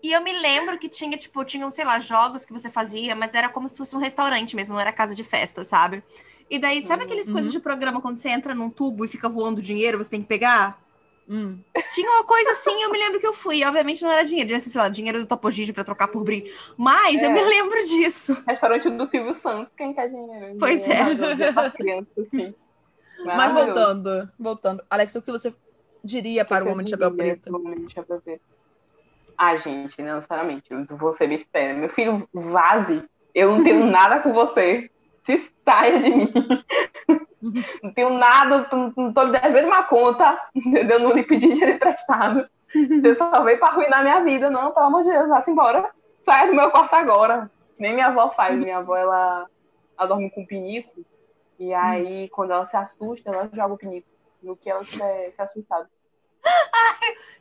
E 0.00 0.12
eu 0.12 0.22
me 0.22 0.32
lembro 0.32 0.78
que 0.78 0.88
tinha, 0.88 1.16
tipo, 1.18 1.44
tinham, 1.44 1.68
sei 1.72 1.84
lá, 1.84 1.98
jogos 1.98 2.44
que 2.44 2.52
você 2.52 2.70
fazia, 2.70 3.16
mas 3.16 3.34
era 3.34 3.48
como 3.48 3.68
se 3.68 3.76
fosse 3.76 3.96
um 3.96 3.98
restaurante 3.98 4.54
mesmo, 4.54 4.74
não 4.74 4.80
era 4.80 4.92
casa 4.92 5.12
de 5.16 5.24
festa, 5.24 5.64
sabe? 5.64 6.04
E 6.48 6.56
daí, 6.58 6.80
sabe 6.82 7.02
Uhum. 7.02 7.06
aqueles 7.08 7.30
coisas 7.32 7.50
de 7.50 7.58
programa 7.58 8.00
quando 8.00 8.18
você 8.18 8.28
entra 8.28 8.54
num 8.54 8.70
tubo 8.70 9.04
e 9.04 9.08
fica 9.08 9.28
voando 9.28 9.60
dinheiro, 9.60 9.98
você 9.98 10.10
tem 10.10 10.22
que 10.22 10.28
pegar? 10.28 10.80
Hum. 11.28 11.58
Tinha 11.92 12.08
uma 12.10 12.22
coisa 12.24 12.50
assim, 12.52 12.82
eu 12.82 12.90
me 12.90 12.98
lembro 12.98 13.18
que 13.20 13.26
eu 13.26 13.32
fui. 13.32 13.64
Obviamente 13.64 14.02
não 14.02 14.10
era 14.12 14.24
dinheiro, 14.24 14.48
ser, 14.60 14.70
sei 14.70 14.80
lá, 14.80 14.88
dinheiro 14.88 15.18
do 15.18 15.26
Topo 15.26 15.50
Gigio 15.50 15.74
pra 15.74 15.82
trocar 15.82 16.08
por 16.08 16.22
brinde. 16.22 16.52
Mas 16.76 17.22
eu 17.22 17.30
É. 17.30 17.32
me 17.32 17.40
lembro 17.44 17.78
disso. 17.84 18.40
Restaurante 18.46 18.88
do 18.90 19.08
Silvio 19.10 19.34
Santos, 19.34 19.72
quem 19.76 19.92
quer 19.92 20.08
dinheiro? 20.08 20.56
Pois 20.58 20.88
é. 20.88 21.02
Dinheiro 21.14 21.52
Pra 21.52 21.70
criança, 21.70 22.08
assim. 22.20 22.54
Mas 23.24 23.52
voltando, 23.52 24.30
voltando. 24.38 24.84
Alex, 24.88 25.16
o 25.16 25.22
que 25.22 25.32
você 25.32 25.52
diria 26.04 26.44
para 26.44 26.62
o 26.64 26.66
que 26.68 26.72
homem 26.72 26.84
de 26.86 26.92
eu 26.92 26.98
chapéu 26.98 27.10
preto? 27.16 27.42
pro 27.50 27.56
homem 27.56 27.86
de 27.86 27.92
chapéu 27.92 28.20
preto? 28.20 28.42
Ah, 29.36 29.56
gente, 29.56 30.00
não, 30.02 30.22
sinceramente, 30.22 30.64
eu 30.70 30.86
vou 30.96 31.12
ser 31.12 31.26
bem 31.26 31.38
sincera. 31.38 31.74
Meu 31.74 31.88
filho, 31.88 32.28
vaze. 32.32 33.02
Eu 33.34 33.50
não 33.52 33.64
tenho 33.64 33.84
nada 33.90 34.20
com 34.20 34.32
você. 34.32 34.90
Se 35.24 35.50
saia 35.64 35.98
de 36.00 36.08
mim. 36.10 36.32
Não 37.82 37.92
tenho 37.92 38.10
nada, 38.10 38.68
não 38.96 39.12
tô 39.12 39.22
lhe 39.24 39.38
devendo 39.38 39.66
uma 39.66 39.84
conta, 39.84 40.38
entendeu? 40.54 40.98
Não 40.98 41.12
lhe 41.12 41.22
pedi 41.22 41.48
dinheiro 41.48 41.72
emprestado. 41.72 42.48
Você 42.72 43.14
só 43.14 43.42
veio 43.42 43.58
pra 43.58 43.68
arruinar 43.68 44.02
minha 44.02 44.22
vida. 44.22 44.50
Não, 44.50 44.72
pelo 44.72 44.86
amor 44.86 45.02
de 45.02 45.10
Deus, 45.10 45.28
vá-se 45.28 45.50
embora. 45.50 45.88
Saia 46.24 46.46
do 46.48 46.54
meu 46.54 46.70
quarto 46.70 46.94
agora. 46.94 47.50
Nem 47.78 47.94
minha 47.94 48.08
avó 48.08 48.30
faz. 48.30 48.56
Minha 48.58 48.78
avó, 48.78 48.96
ela, 48.96 49.46
ela 49.98 50.08
dorme 50.08 50.30
com 50.30 50.44
pinico. 50.44 51.04
E 51.58 51.72
aí, 51.72 52.28
quando 52.30 52.52
ela 52.52 52.66
se 52.66 52.76
assusta, 52.76 53.30
ela 53.30 53.48
joga 53.52 53.74
o 53.74 53.78
pinico. 53.78 54.08
No 54.42 54.56
que 54.56 54.68
ela 54.68 54.84
tiver 54.84 55.32
se 55.32 55.40
assustado. 55.40 55.88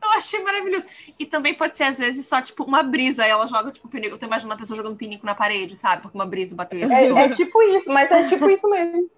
Eu 0.01 0.09
achei 0.11 0.41
maravilhoso. 0.41 0.85
E 1.19 1.25
também 1.25 1.53
pode 1.53 1.77
ser, 1.77 1.83
às 1.83 1.97
vezes, 1.97 2.25
só, 2.27 2.41
tipo, 2.41 2.63
uma 2.63 2.83
brisa. 2.83 3.23
Aí 3.23 3.29
ela 3.29 3.47
joga, 3.47 3.71
tipo, 3.71 3.87
pinico. 3.87 4.15
Eu 4.15 4.19
tô 4.19 4.25
imaginando 4.25 4.53
a 4.53 4.57
pessoa 4.57 4.77
jogando 4.77 4.95
pinico 4.95 5.25
na 5.25 5.35
parede, 5.35 5.75
sabe? 5.75 6.01
Porque 6.01 6.17
uma 6.17 6.25
brisa 6.25 6.55
bateu. 6.55 6.87
É, 6.87 7.05
é 7.07 7.29
tipo 7.29 7.61
isso, 7.63 7.91
mas 7.91 8.11
é 8.11 8.27
tipo 8.27 8.49
isso 8.49 8.69
mesmo. 8.69 9.09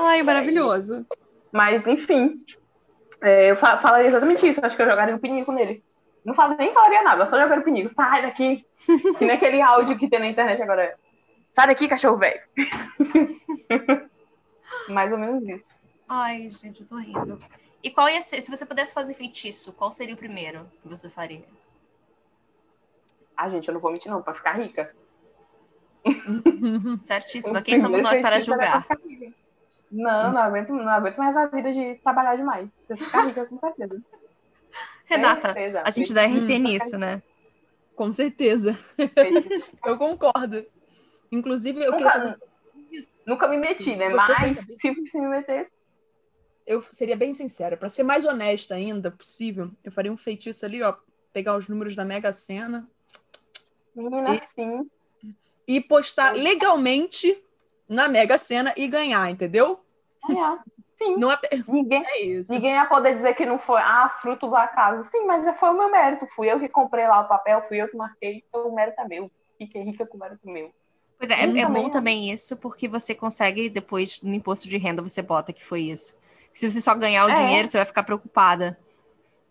Ai, 0.00 0.22
maravilhoso. 0.22 1.04
Mas, 1.52 1.86
enfim, 1.86 2.38
é, 3.20 3.50
eu 3.50 3.56
fa 3.56 3.78
falaria 3.78 4.06
exatamente 4.06 4.48
isso. 4.48 4.64
Acho 4.64 4.76
que 4.76 4.82
eu 4.82 4.86
jogaria 4.88 5.16
o 5.16 5.18
pinico 5.18 5.50
nele. 5.52 5.82
Não 6.24 6.34
falo, 6.34 6.56
nem 6.56 6.72
falaria 6.72 7.02
nada, 7.02 7.24
eu 7.24 7.26
só 7.26 7.40
jogaria 7.40 7.62
o 7.62 7.64
pinico. 7.64 7.92
Sai 7.94 8.22
daqui. 8.22 8.64
Que 9.18 9.24
nem 9.24 9.36
aquele 9.36 9.60
áudio 9.60 9.98
que 9.98 10.08
tem 10.08 10.20
na 10.20 10.28
internet 10.28 10.62
agora. 10.62 10.96
Sai 11.52 11.66
daqui, 11.66 11.88
cachorro 11.88 12.16
velho. 12.16 12.40
Mais 14.88 15.12
ou 15.12 15.18
menos 15.18 15.42
isso. 15.42 15.64
Ai, 16.08 16.50
gente, 16.50 16.80
eu 16.82 16.86
tô 16.86 16.96
rindo. 16.96 17.40
E 17.82 17.90
qual 17.90 18.08
ia 18.08 18.20
ser, 18.20 18.40
se 18.40 18.50
você 18.50 18.64
pudesse 18.64 18.94
fazer 18.94 19.14
feitiço, 19.14 19.72
qual 19.72 19.90
seria 19.90 20.14
o 20.14 20.18
primeiro 20.18 20.66
que 20.82 20.88
você 20.88 21.08
faria? 21.08 21.44
Ah, 23.36 23.48
gente, 23.48 23.68
eu 23.68 23.74
não 23.74 23.80
vou 23.80 23.92
mentir, 23.92 24.10
não, 24.10 24.22
pra 24.22 24.34
ficar 24.34 24.52
rica. 24.52 24.94
Certíssima. 26.98 27.60
O 27.60 27.62
Quem 27.62 27.78
somos 27.78 28.02
nós 28.02 28.18
para 28.20 28.40
julgar? 28.40 28.84
pra. 28.84 28.96
Não, 29.90 30.32
não 30.32 30.40
aguento, 30.42 30.70
não 30.72 30.88
aguento 30.88 31.16
mais 31.16 31.36
a 31.36 31.46
vida 31.46 31.72
de 31.72 31.94
trabalhar 31.96 32.36
demais. 32.36 32.68
Pra 32.86 32.96
ficar 32.96 33.26
rica, 33.26 33.46
com 33.46 33.58
certeza. 33.58 34.02
Renata, 35.06 35.48
Certeza. 35.52 35.82
a 35.86 35.90
gente 35.90 36.12
dá 36.12 36.24
RT 36.26 36.34
Hum. 36.54 36.58
nisso, 36.58 36.98
né? 36.98 37.22
Com 37.96 38.12
certeza. 38.12 38.78
Eu 39.84 39.96
concordo. 39.96 40.64
Inclusive, 41.32 41.80
eu 41.82 41.92
Nunca- 41.92 41.96
queria 41.96 42.12
fazer. 42.12 42.38
Nunca 43.26 43.48
me 43.48 43.56
meti, 43.58 43.82
Se 43.84 43.96
né? 43.96 44.08
você 44.08 44.08
quer 44.08 44.14
Mas 44.14 44.26
saber- 44.56 44.78
se, 44.80 45.10
se 45.10 45.18
me 45.20 45.28
metesse. 45.28 45.70
Eu 46.66 46.82
seria 46.92 47.16
bem 47.16 47.32
sincera. 47.34 47.76
Pra 47.76 47.88
ser 47.88 48.02
mais 48.02 48.24
honesta 48.24 48.74
ainda 48.74 49.10
possível, 49.10 49.70
eu 49.84 49.90
faria 49.92 50.12
um 50.12 50.16
feitiço 50.16 50.64
ali, 50.64 50.82
ó. 50.82 50.94
Pegar 51.32 51.56
os 51.56 51.68
números 51.68 51.94
da 51.96 52.04
Mega 52.04 52.32
Sena 52.32 52.88
Menina, 53.94 54.34
E- 54.34 54.40
sim. 54.54 54.90
e 55.66 55.80
postar 55.80 56.34
legalmente 56.34 57.42
na 57.88 58.08
Mega 58.08 58.36
Sena 58.38 58.72
e 58.76 58.86
ganhar, 58.88 59.30
entendeu? 59.30 59.80
ganhar. 60.26 60.62
Sim. 60.98 61.16
Não 61.16 61.30
é, 61.30 61.38
Ninguém, 61.68 62.02
é 62.04 62.22
isso. 62.22 62.52
ninguém 62.52 62.72
ia 62.72 62.84
poder 62.86 63.14
dizer 63.16 63.34
que 63.34 63.46
não 63.46 63.58
foi, 63.58 63.80
ah, 63.80 64.08
fruto 64.20 64.48
do 64.48 64.56
acaso. 64.56 65.08
Sim, 65.10 65.24
mas 65.26 65.56
foi 65.58 65.68
o 65.70 65.74
meu 65.78 65.88
mérito. 65.90 66.26
Fui 66.34 66.50
eu 66.50 66.58
que 66.58 66.68
comprei 66.68 67.06
lá 67.06 67.20
o 67.20 67.28
papel, 67.28 67.62
fui 67.68 67.76
eu 67.80 67.88
que 67.88 67.96
marquei, 67.96 68.44
então 68.48 68.66
o 68.68 68.74
mérito 68.74 69.00
é 69.00 69.04
meu. 69.06 69.30
Fiquei 69.56 69.82
rica 69.82 70.04
com 70.04 70.16
o 70.16 70.20
mérito 70.20 70.40
meu. 70.48 70.72
Pois 71.16 71.30
é, 71.30 71.34
é, 71.34 71.38
Sim, 71.38 71.60
é 71.60 71.66
bom 71.66 71.88
também. 71.90 72.30
isso, 72.30 72.56
porque 72.56 72.88
você 72.88 73.14
consegue, 73.14 73.68
depois, 73.68 74.20
no 74.22 74.34
imposto 74.34 74.68
de 74.68 74.76
renda, 74.76 75.02
você 75.02 75.22
bota 75.22 75.52
que 75.52 75.64
foi 75.64 75.82
isso. 75.82 76.16
Se 76.52 76.68
você 76.68 76.80
só 76.80 76.94
ganhar 76.94 77.26
o 77.26 77.30
É. 77.30 77.34
dinheiro, 77.34 77.68
você 77.68 77.76
vai 77.76 77.86
ficar 77.86 78.02
preocupada. 78.02 78.78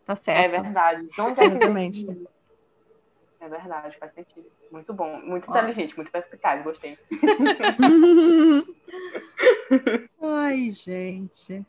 Tá 0.06 0.13
É 0.13 0.15
certo. 0.15 0.52
verdade. 0.52 1.08
É 1.12 1.13
que 1.13 1.41
Exatamente. 1.41 2.28
É 3.39 3.47
verdade, 3.47 3.97
faz 3.97 4.13
sentido. 4.13 4.45
Muito 4.71 4.93
bom, 4.93 5.21
muito 5.21 5.50
inteligente, 5.50 5.95
muito 5.95 6.12
perspicaz, 6.12 6.63
gostei. 6.63 6.97
Ai, 10.21 10.71
gente. 10.71 11.65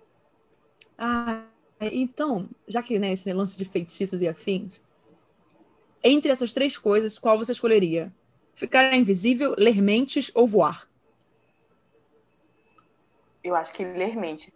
Ah, 0.97 1.45
então, 1.81 2.49
já 2.67 2.83
que 2.83 2.99
né, 2.99 3.13
esse 3.13 3.33
lance 3.33 3.57
de 3.57 3.65
feitiços 3.65 4.21
e 4.21 4.29
afins, 4.29 4.81
entre 6.03 6.31
essas 6.31 6.53
três 6.53 6.77
coisas, 6.79 7.19
qual 7.19 7.37
você 7.37 7.53
escolheria? 7.53 8.13
Ficar 8.55 8.95
invisível, 8.95 9.55
ler 9.57 9.81
mentes 9.81 10.33
ou 10.35 10.47
voar? 10.47 10.89
Eu 13.45 13.55
acho 13.55 13.73
que 13.73 13.85
ler 13.85 14.17
mente. 14.17 14.53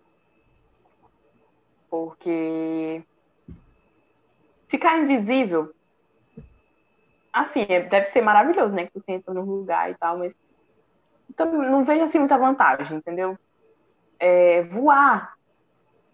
Porque 1.88 3.02
ficar 4.66 4.98
invisível, 4.98 5.72
assim, 7.32 7.62
é- 7.68 7.80
deve 7.82 8.06
ser 8.06 8.22
maravilhoso, 8.22 8.74
né? 8.74 8.86
Que 8.86 8.92
você 8.94 9.12
entra 9.12 9.34
no 9.34 9.42
lugar 9.44 9.90
e 9.90 9.96
tal, 9.98 10.18
mas 10.18 10.34
então, 11.30 11.50
não 11.52 11.84
vejo 11.84 12.04
assim 12.04 12.18
muita 12.18 12.38
vantagem, 12.38 12.98
entendeu? 12.98 13.36
É, 14.20 14.62
voar, 14.64 15.34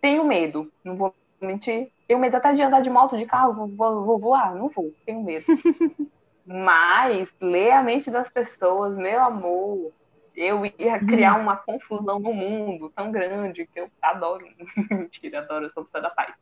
tenho 0.01 0.25
medo, 0.25 0.71
não 0.85 0.97
vou 0.97 1.15
mentir. 1.43 1.91
Tenho 2.09 2.21
medo 2.21 2.37
até 2.37 2.53
de 2.55 2.63
andar 2.63 2.81
de 2.83 2.91
moto, 2.91 3.17
de 3.17 3.27
carro, 3.27 3.55
vou, 3.55 3.69
vou- 3.77 4.05
vou 4.07 4.21
voar, 4.21 4.55
não 4.55 4.69
vou, 4.69 4.93
tenho 5.07 5.23
medo. 5.25 5.45
Mas 6.47 7.33
ler 7.41 7.73
a 7.73 7.83
mente 7.83 8.11
das 8.11 8.31
pessoas, 8.31 8.97
meu 8.97 9.21
amor, 9.23 9.93
eu 10.35 10.65
ia 10.67 10.99
criar 11.05 11.37
uma 11.37 11.57
confusão 11.57 12.19
no 12.19 12.33
mundo 12.33 12.91
tão 12.97 13.13
grande 13.13 13.67
que 13.67 13.81
eu 13.81 13.89
adoro. 14.03 14.47
Mentira, 14.91 15.41
adoro, 15.41 15.67
eu 15.67 15.71
sou 15.71 15.85
pessoa 15.85 16.03
da 16.03 16.11
paz. 16.11 16.35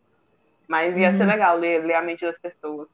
Mas 0.69 0.99
ia 0.99 1.13
ser 1.13 1.25
Uhum. 1.25 1.31
legal 1.31 1.57
ler, 1.59 1.85
ler 1.85 1.95
a 1.95 2.03
mente 2.03 2.25
das 2.27 2.41
pessoas. 2.41 2.89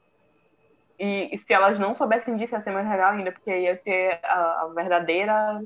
E, 0.99 1.33
e 1.33 1.37
se 1.37 1.51
elas 1.53 1.79
não 1.79 1.95
soubessem 1.95 2.35
disso, 2.35 2.53
ia 2.55 2.61
ser 2.61 2.71
mais 2.71 2.87
legal 2.87 3.13
ainda, 3.13 3.31
porque 3.31 3.51
ia 3.51 3.77
ter 3.77 4.19
a, 4.23 4.61
a 4.61 4.67
verdadeira 4.75 5.61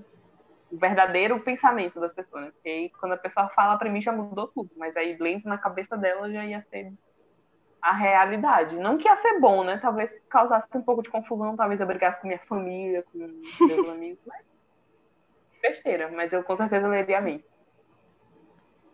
o 0.70 0.78
verdadeiro 0.78 1.40
pensamento 1.40 2.00
das 2.00 2.14
pessoas, 2.14 2.46
né? 2.46 2.52
Porque 2.52 2.68
aí, 2.70 2.92
quando 3.00 3.14
a 3.14 3.18
pessoa 3.18 3.50
fala 3.50 3.78
pra 3.78 3.90
mim 3.90 4.02
já 4.02 4.12
mudou 4.12 4.48
tudo, 4.50 4.70
mas 4.76 4.98
aí 4.98 5.16
lendo 5.18 5.46
na 5.46 5.58
cabeça 5.58 5.98
dela 5.98 6.32
já 6.32 6.46
ia 6.46 6.62
ser 6.70 6.92
a 7.82 7.94
realidade. 7.94 8.76
Não 8.76 8.98
que 8.98 9.08
ia 9.08 9.16
ser 9.16 9.40
bom, 9.40 9.64
né? 9.64 9.78
Talvez 9.82 10.12
causasse 10.30 10.68
um 10.76 10.82
pouco 10.82 11.02
de 11.02 11.10
confusão, 11.10 11.56
talvez 11.56 11.80
eu 11.80 11.88
brigasse 11.88 12.20
com 12.20 12.28
minha 12.28 12.40
família, 12.48 13.04
com 13.12 13.20
meus 13.20 13.88
amigos, 13.90 14.20
mas 14.26 14.46
besteira, 15.62 16.10
mas 16.12 16.34
eu 16.34 16.44
com 16.44 16.56
certeza 16.56 16.88
leria 16.88 17.20
a 17.20 17.22
mim. 17.22 17.42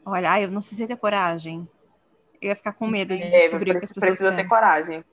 Olha, 0.06 0.42
eu 0.42 0.52
não 0.52 0.62
sei 0.62 0.76
se 0.76 0.84
ia 0.84 0.88
ter 0.88 0.98
coragem. 0.98 1.68
Eu 2.42 2.50
ia 2.50 2.56
ficar 2.56 2.74
com 2.74 2.88
medo 2.88 3.16
de 3.16 3.24
É, 3.24 3.30
descobrir 3.30 3.72
o 3.72 3.80
que 3.80 3.86
as 3.86 3.92
pessoas 3.92 4.20
precisa 4.20 4.32
ter 4.32 4.44
pensam. 4.44 4.50
coragem 4.50 5.04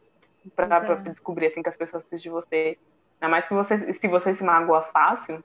pra, 0.55 0.66
Pois 0.66 0.82
pra 0.82 0.95
é. 0.95 1.03
descobrir 1.11 1.47
assim 1.47 1.62
que 1.62 1.68
as 1.68 1.76
pessoas 1.76 2.03
precisam 2.05 2.32
de 2.41 2.43
você. 2.47 2.78
Ainda 3.20 3.30
mais 3.30 3.47
que 3.47 3.55
você, 3.55 3.93
se 3.93 4.09
você 4.09 4.34
se 4.34 4.43
magoa 4.45 4.82
fácil. 4.82 5.43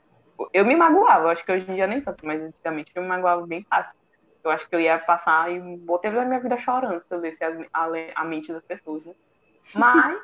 Eu 0.54 0.66
me 0.66 0.76
magoava, 0.76 1.32
acho 1.32 1.46
que 1.46 1.52
hoje 1.52 1.70
em 1.72 1.76
dia 1.76 1.88
nem 1.88 2.02
tanto, 2.02 2.26
mas 2.26 2.42
antigamente 2.42 2.92
eu 2.94 3.02
me 3.02 3.08
magoava 3.08 3.46
bem 3.48 3.66
fácil. 3.70 3.96
Eu 4.44 4.52
acho 4.52 4.68
que 4.70 4.76
eu 4.76 4.82
ia 4.82 5.00
passar 5.00 5.52
e 5.52 5.60
botei 5.78 6.12
a 6.12 6.26
minha 6.26 6.40
vida 6.40 6.58
chorando 6.58 7.00
se 7.02 7.14
eu 7.14 7.20
lesse 7.20 7.44
a, 7.74 7.88
le- 7.88 8.12
a 8.14 8.24
mente 8.26 8.52
das 8.52 8.64
pessoas, 8.64 9.04
né? 9.06 9.14
Mas 9.74 10.22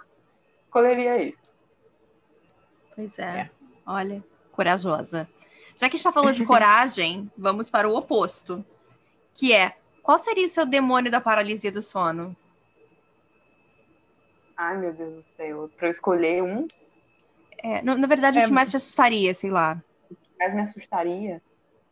escolheria 0.65 1.23
isso. 1.23 1.39
Pois 2.95 3.17
é. 3.19 3.49
Olha, 3.85 4.23
corajosa. 4.51 5.27
Já 5.75 5.89
que 5.89 5.95
a 5.95 5.97
gente 5.97 6.03
tá 6.03 6.11
falando 6.11 6.35
de 6.35 6.45
coragem, 6.45 7.31
vamos 7.37 7.69
para 7.69 7.89
o 7.89 7.95
oposto. 7.95 8.63
Que 9.33 9.53
é, 9.53 9.75
qual 10.03 10.19
seria 10.19 10.45
o 10.45 10.49
seu 10.49 10.65
demônio 10.65 11.09
da 11.09 11.21
paralisia 11.21 11.71
do 11.71 11.81
sono? 11.81 12.35
Ai, 14.61 14.77
meu 14.77 14.93
Deus 14.93 15.15
do 15.15 15.25
céu. 15.35 15.69
Pra 15.75 15.87
eu 15.87 15.91
escolher 15.91 16.43
um, 16.43 16.67
É, 17.63 17.81
na, 17.81 17.95
na 17.95 18.05
verdade, 18.05 18.37
o 18.37 18.41
É. 18.41 18.45
que 18.45 18.51
mais 18.51 18.69
te 18.69 18.77
assustaria, 18.77 19.33
sei 19.33 19.49
lá. 19.49 19.81
mais 20.39 20.53
me 20.53 20.61
assustaria. 20.61 21.41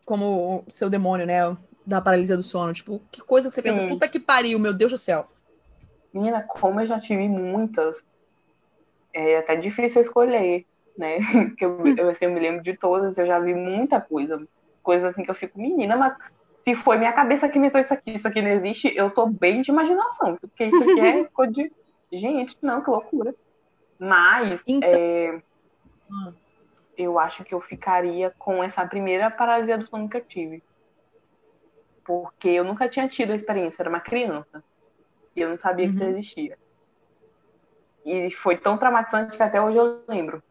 Como 0.04 0.64
o 0.66 0.70
seu 0.70 0.88
demônio, 0.88 1.26
né? 1.26 1.40
Da 1.84 2.00
paralisia 2.00 2.36
do 2.36 2.44
sono. 2.44 2.72
Tipo, 2.72 3.00
que 3.10 3.20
coisa 3.22 3.48
que 3.48 3.54
você 3.56 3.62
pensa, 3.62 3.82
Sim. 3.82 3.88
puta 3.88 4.08
que 4.08 4.20
pariu, 4.20 4.58
meu 4.60 4.72
Deus 4.72 4.92
do 4.92 4.98
céu. 4.98 5.26
Menina, 6.14 6.42
como 6.42 6.80
eu 6.80 6.86
já 6.86 6.98
tive 7.00 7.28
muitas, 7.28 8.04
é 9.12 9.38
até 9.38 9.56
difícil 9.56 10.00
escolher, 10.00 10.64
né? 10.96 11.18
Que 11.58 11.64
eu, 11.64 11.96
eu, 11.96 12.08
assim, 12.08 12.26
eu 12.26 12.30
me 12.30 12.38
lembro 12.38 12.62
de 12.62 12.76
todas, 12.76 13.18
eu 13.18 13.26
já 13.26 13.40
vi 13.40 13.52
muita 13.52 14.00
coisa. 14.00 14.40
Coisa 14.80 15.08
assim 15.08 15.24
que 15.24 15.30
eu 15.30 15.34
fico, 15.34 15.58
menina, 15.58 15.96
mas 15.96 16.16
se 16.64 16.74
foi 16.76 16.98
minha 16.98 17.12
cabeça 17.12 17.48
que 17.48 17.58
inventou 17.58 17.80
isso 17.80 17.92
aqui, 17.92 18.12
isso 18.12 18.28
aqui 18.28 18.40
não 18.40 18.50
existe, 18.50 18.92
eu 18.94 19.10
tô 19.10 19.26
bem 19.26 19.60
de 19.60 19.70
imaginação. 19.72 20.36
Porque 20.40 20.64
isso 20.66 20.82
aqui 20.82 21.00
é 21.00 21.24
coisa 21.34 21.52
de. 21.52 21.72
Gente, 22.12 22.56
não, 22.60 22.82
que 22.82 22.90
loucura. 22.90 23.34
Mas 23.98 24.62
Então- 24.66 24.88
é, 24.92 25.42
Hum. 26.10 26.32
eu 26.96 27.18
acho 27.18 27.44
que 27.44 27.54
eu 27.54 27.60
ficaria 27.60 28.34
com 28.38 28.62
essa 28.64 28.86
primeira 28.86 29.30
paralisia 29.30 29.78
do 29.78 29.86
sono 29.86 30.08
que 30.08 30.16
eu 30.16 30.24
tive. 30.24 30.62
Porque 32.04 32.48
eu 32.48 32.64
nunca 32.64 32.88
tinha 32.88 33.08
tido 33.08 33.32
a 33.32 33.36
experiência, 33.36 33.80
eu 33.80 33.84
era 33.84 33.90
uma 33.90 34.00
criança. 34.00 34.64
E 35.36 35.40
eu 35.40 35.48
não 35.50 35.58
sabia 35.58 35.86
que 35.86 35.92
isso 35.94 36.02
Uhum. 36.02 36.10
existia. 36.10 36.58
E 38.04 38.30
foi 38.30 38.56
tão 38.56 38.76
traumatizante 38.78 39.36
que 39.36 39.42
até 39.42 39.60
hoje 39.60 39.76
eu 39.76 40.02
lembro. 40.08 40.42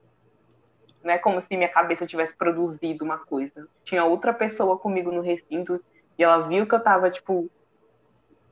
Não 1.03 1.13
é 1.13 1.17
como 1.17 1.41
se 1.41 1.57
minha 1.57 1.69
cabeça 1.69 2.05
tivesse 2.05 2.35
produzido 2.37 3.03
uma 3.03 3.17
coisa. 3.17 3.67
Tinha 3.83 4.05
outra 4.05 4.33
pessoa 4.33 4.77
comigo 4.77 5.11
no 5.11 5.21
recinto 5.21 5.83
e 6.17 6.23
ela 6.23 6.47
viu 6.47 6.67
que 6.67 6.75
eu 6.75 6.83
tava, 6.83 7.09
tipo, 7.09 7.49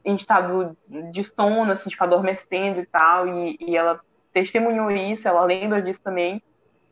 em 0.08 0.16
estado 0.16 0.78
de 1.12 1.24
sono, 1.24 1.72
assim, 1.74 1.90
tipo, 1.90 2.04
adormecendo 2.04 2.80
e 2.82 2.86
tal. 2.88 3.28
E, 3.28 3.58
e 3.60 3.78
ela 3.78 4.02
testemunhou 4.34 4.90
isso, 4.92 5.28
ela 5.28 5.44
lembra 5.46 5.82
disso 5.82 6.02
também. 6.02 6.40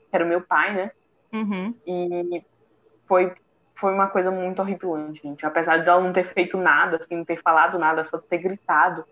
Que 0.09 0.15
era 0.15 0.25
o 0.25 0.27
meu 0.27 0.41
pai, 0.41 0.75
né? 0.75 0.91
Uhum. 1.33 1.75
E 1.87 2.43
foi, 3.07 3.33
foi 3.75 3.93
uma 3.93 4.07
coisa 4.09 4.31
muito 4.31 4.61
horripilante, 4.61 5.21
gente. 5.23 5.45
Apesar 5.45 5.77
de 5.79 5.89
ela 5.89 6.01
não 6.01 6.13
ter 6.13 6.25
feito 6.25 6.57
nada, 6.57 6.97
assim, 6.97 7.15
não 7.17 7.25
ter 7.25 7.41
falado 7.41 7.79
nada, 7.79 8.05
só 8.05 8.17
ter 8.19 8.39
gritado, 8.39 9.05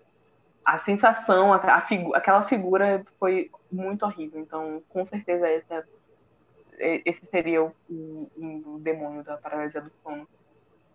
a 0.65 0.77
sensação, 0.77 1.53
a, 1.53 1.57
a 1.57 1.81
figu 1.81 2.15
aquela 2.15 2.43
figura 2.43 3.05
foi 3.19 3.49
muito 3.71 4.05
horrível. 4.05 4.39
Então, 4.41 4.83
com 4.89 5.05
certeza, 5.05 5.49
esse, 5.49 5.73
é- 6.79 7.01
esse 7.05 7.25
seria 7.25 7.63
o, 7.63 7.75
o- 7.89 8.75
o 8.75 8.79
demônio 8.79 9.23
da 9.23 9.37
paralisia 9.37 9.81
do 9.81 9.91
sono. 10.03 10.27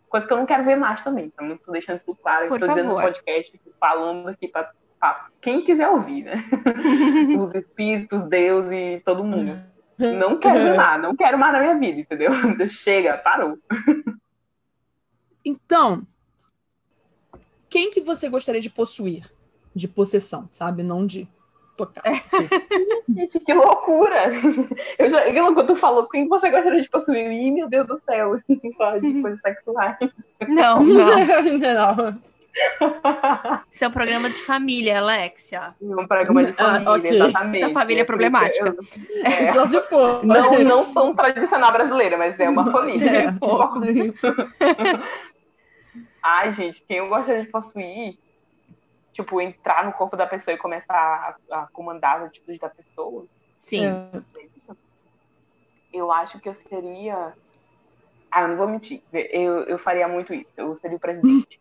Coisa 0.08 0.26
que 0.26 0.32
eu 0.32 0.36
não 0.36 0.46
quero 0.46 0.64
ver 0.64 0.76
mais 0.76 1.02
também. 1.02 1.26
Então, 1.26 1.46
eu 1.46 1.58
tô 1.58 1.72
deixando 1.72 1.96
isso 1.96 2.14
claro. 2.16 2.48
Por 2.48 2.54
Estou 2.54 2.68
dizendo 2.68 2.88
no 2.88 2.94
favor. 2.94 3.12
podcast, 3.12 3.60
falando 3.78 4.28
aqui 4.28 4.48
para 4.48 4.72
quem 5.40 5.62
quiser 5.62 5.88
ouvir, 5.88 6.24
né? 6.24 6.44
Os 7.38 7.54
espíritos, 7.54 8.22
Deus 8.24 8.70
e 8.70 9.02
todo 9.04 9.22
mundo. 9.22 9.52
Não 9.98 10.38
quero 10.38 10.58
ver 10.58 10.76
mais, 10.76 11.02
não 11.02 11.16
quero 11.16 11.38
mais 11.38 11.52
na 11.52 11.60
minha 11.60 11.78
vida, 11.78 12.00
entendeu? 12.00 12.30
Chega, 12.68 13.18
parou. 13.18 13.58
Então, 15.44 16.06
quem 17.68 17.90
que 17.90 18.00
você 18.00 18.28
gostaria 18.28 18.60
de 18.60 18.70
possuir? 18.70 19.28
De 19.74 19.86
possessão, 19.86 20.46
sabe? 20.50 20.82
Não 20.82 21.06
de 21.06 21.28
tocar. 21.86 22.02
Gente, 23.08 23.40
que 23.40 23.54
loucura! 23.54 24.32
Eu 24.98 25.08
já, 25.10 25.22
quando 25.32 25.66
tu 25.66 25.76
falou 25.76 26.08
quem 26.08 26.28
você 26.28 26.50
gostaria 26.50 26.80
de 26.80 26.88
possuir, 26.90 27.30
Ih, 27.32 27.50
meu 27.52 27.68
Deus 27.68 27.86
do 27.86 27.96
céu, 27.98 28.38
de 28.48 29.20
coisas 29.22 29.40
sexuais. 29.40 29.96
Não, 30.48 30.82
não. 30.84 31.16
não. 31.96 32.28
Isso 33.70 33.84
é 33.84 33.88
um 33.88 33.90
programa 33.92 34.28
de 34.28 34.40
família, 34.42 34.98
Alexia. 34.98 35.74
Um 35.80 36.06
programa 36.08 36.44
de 36.44 36.54
Ah, 36.58 36.64
família, 36.82 36.90
ok. 36.90 37.10
exatamente. 37.10 37.66
Da 37.66 37.70
família 37.70 38.00
É 38.00 38.04
que 38.04 38.06
problemática. 38.06 38.66
eu- 38.76 39.22
é, 39.24 39.44
Só 39.52 39.64
se 39.66 39.80
for. 39.82 40.24
não, 40.26 40.58
não 40.64 40.92
tão 40.92 41.14
tradicional 41.14 41.70
brasileira, 41.72 42.16
mas 42.18 42.38
é 42.40 42.48
uma 42.48 42.70
família. 42.72 43.10
É. 43.10 43.34
Ai, 46.22 46.52
gente, 46.52 46.82
quem 46.86 46.98
eu 46.98 47.08
gostaria 47.08 47.42
de 47.44 47.48
possuir, 47.48 48.18
tipo, 49.22 49.40
entrar 49.40 49.84
no 49.84 49.92
corpo 49.92 50.16
da 50.16 50.26
pessoa 50.26 50.54
e 50.54 50.58
começar 50.58 51.36
a, 51.50 51.62
a 51.62 51.66
comandar 51.72 52.18
as 52.18 52.28
atitudes 52.28 52.60
da 52.60 52.68
pessoa, 52.68 53.26
Sim. 53.56 53.82
Eu 55.92 56.12
acho 56.12 56.38
que 56.38 56.48
eu 56.48 56.54
seria. 56.54 57.34
Ah, 58.30 58.42
eu 58.42 58.48
não 58.48 58.56
vou 58.56 58.68
mentir. 58.68 59.02
Eu, 59.12 59.64
eu 59.64 59.78
faria 59.78 60.06
muito 60.06 60.32
isso. 60.32 60.50
Eu 60.56 60.76
seria 60.76 60.96
o 60.96 61.00
presidente. 61.00 61.60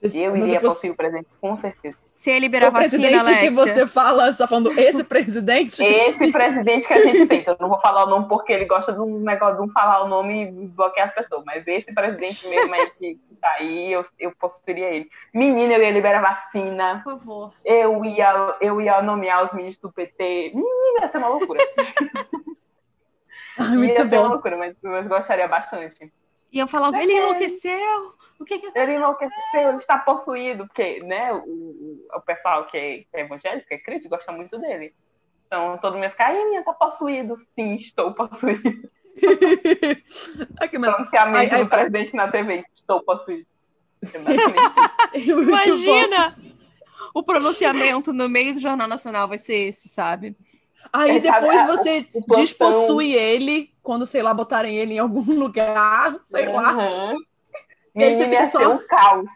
Eu 0.00 0.08
Você 0.10 0.38
iria 0.38 0.60
poss- 0.60 0.74
possuir 0.74 0.92
o 0.92 0.96
presidente, 0.96 1.26
com 1.40 1.56
certeza. 1.56 1.98
Você 2.14 2.30
ia 2.32 2.38
liberar 2.38 2.68
O 2.68 2.72
vacina, 2.72 2.88
presidente 3.02 3.14
Alexia? 3.28 3.48
que 3.48 3.50
você 3.54 3.86
fala, 3.86 4.32
você 4.32 4.38
tá 4.38 4.46
falando 4.46 4.78
esse 4.78 5.02
presidente? 5.02 5.82
Esse 5.82 6.30
presidente 6.30 6.86
que 6.86 6.92
a 6.92 7.00
gente 7.00 7.26
tem, 7.26 7.42
eu 7.44 7.56
não 7.58 7.68
vou 7.68 7.80
falar 7.80 8.04
o 8.04 8.06
nome 8.10 8.28
porque 8.28 8.52
ele 8.52 8.64
gosta 8.64 8.92
de 8.92 9.00
um 9.00 9.18
negócio 9.20 9.56
de 9.56 9.62
um 9.62 9.72
falar 9.72 10.04
o 10.04 10.08
nome 10.08 10.44
e 10.44 10.66
bloquear 10.68 11.08
as 11.08 11.14
pessoas, 11.14 11.44
mas 11.44 11.66
esse 11.66 11.92
presidente 11.92 12.46
mesmo 12.46 12.72
aí 12.74 12.90
que, 12.90 13.18
tá 13.40 13.48
aí, 13.58 13.92
eu, 13.92 14.04
eu 14.20 14.32
possuiria 14.38 14.88
ele. 14.88 15.08
Menina, 15.34 15.74
eu 15.74 15.82
ia 15.82 15.90
liberar 15.90 16.20
vacina, 16.22 17.00
Por 17.02 17.18
favor. 17.18 17.52
eu 17.64 18.04
ia, 18.04 18.56
eu 18.60 18.80
ia 18.80 19.02
nomear 19.02 19.44
os 19.44 19.52
ministros 19.52 19.90
do 19.90 19.94
PT. 19.94 20.52
Menina, 20.54 21.00
ia 21.02 21.08
ser 21.08 21.18
uma 21.18 21.28
loucura. 21.28 21.58
Ah, 23.60 23.64
ia 23.64 23.76
muito 23.76 23.92
ser 23.96 24.02
uma 24.02 24.06
bom. 24.22 24.28
loucura, 24.28 24.56
mas, 24.56 24.76
mas 24.80 25.06
gostaria 25.08 25.48
bastante. 25.48 26.12
Iam 26.52 26.66
falar, 26.66 27.00
ele 27.00 27.12
enlouqueceu. 27.12 28.14
O 28.40 28.44
que 28.44 28.58
que 28.58 28.78
Ele 28.78 28.94
enlouqueceu, 28.94 29.68
ele 29.68 29.78
está 29.78 29.98
possuído, 29.98 30.66
porque 30.66 31.00
né, 31.02 31.32
o, 31.32 32.06
o, 32.14 32.20
pessoal 32.20 32.66
que 32.66 32.76
é, 32.76 32.98
que 32.98 33.08
é 33.12 33.20
evangélico, 33.20 33.66
que 33.66 33.74
é 33.74 33.78
crente, 33.78 34.08
gosta 34.08 34.30
muito 34.30 34.58
dele. 34.58 34.94
Então 35.46 35.76
todo 35.78 35.94
mundo 35.94 36.04
ia 36.04 36.10
ficar, 36.10 36.26
ai, 36.26 36.44
minha, 36.44 36.62
tá 36.62 36.72
possuído. 36.72 37.34
Sim, 37.58 37.74
estou 37.74 38.14
possuído. 38.14 38.62
Aqui, 40.60 40.78
mas... 40.78 40.94
Pronunciamento 40.94 41.54
Ai, 41.54 41.60
ai, 41.60 41.64
do 41.64 41.70
presidente 41.70 42.14
na 42.14 42.30
TV, 42.30 42.64
estou 42.72 43.02
possuído. 43.02 43.46
É. 45.14 45.18
Imagina! 45.18 46.36
O 47.12 47.22
pronunciamento 47.22 48.12
no 48.12 48.28
meio 48.28 48.54
do 48.54 48.60
Jornal 48.60 48.86
Nacional 48.86 49.26
vai 49.26 49.38
ser 49.38 49.68
esse, 49.68 49.88
sabe? 49.88 50.36
Aí 50.92 51.10
É, 51.10 51.20
sabe, 51.20 51.40
depois 51.40 51.60
a- 51.60 51.66
você 51.66 52.06
o 52.14 52.20
despossui 52.36 53.12
ele, 53.14 53.70
quando, 53.82 54.06
sei 54.06 54.22
lá, 54.22 54.32
botarem 54.32 54.76
ele 54.76 54.94
em 54.94 54.98
algum 54.98 55.20
lugar, 55.38 56.14
sei 56.22 56.46
lá. 56.52 56.72
Uhum. 56.74 57.16
E 57.94 58.04
aí 58.04 58.14
você 58.14 58.28
fica 58.28 58.46
só- 58.46 58.72
um 58.74 58.78
caos. 58.86 59.28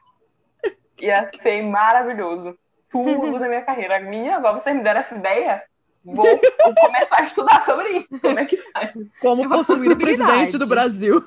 Ia 1.01 1.29
ser 1.43 1.63
maravilhoso. 1.63 2.57
Tudo 2.91 3.39
na 3.39 3.49
minha 3.49 3.63
carreira. 3.63 3.99
Menina, 4.01 4.37
agora 4.37 4.61
você 4.61 4.73
me 4.73 4.83
deram 4.83 5.01
essa 5.01 5.15
ideia, 5.15 5.63
vou, 6.05 6.25
vou 6.25 6.75
começar 6.81 7.23
a 7.23 7.25
estudar 7.25 7.65
sobre 7.65 7.89
isso. 7.91 8.21
Como 8.21 8.39
é 8.39 8.45
que 8.45 8.57
faz? 8.59 8.93
Como 9.21 9.49
possuir 9.49 9.91
o 9.93 9.97
presidente 9.99 10.57
do 10.59 10.67
Brasil. 10.67 11.25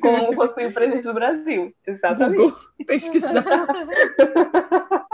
Como 0.00 0.34
possuir 0.36 0.68
o 0.68 0.72
presidente 0.72 1.04
do 1.04 1.14
Brasil. 1.14 1.74
Exatamente. 1.86 2.36
Google 2.36 2.56
pesquisar. 2.86 3.44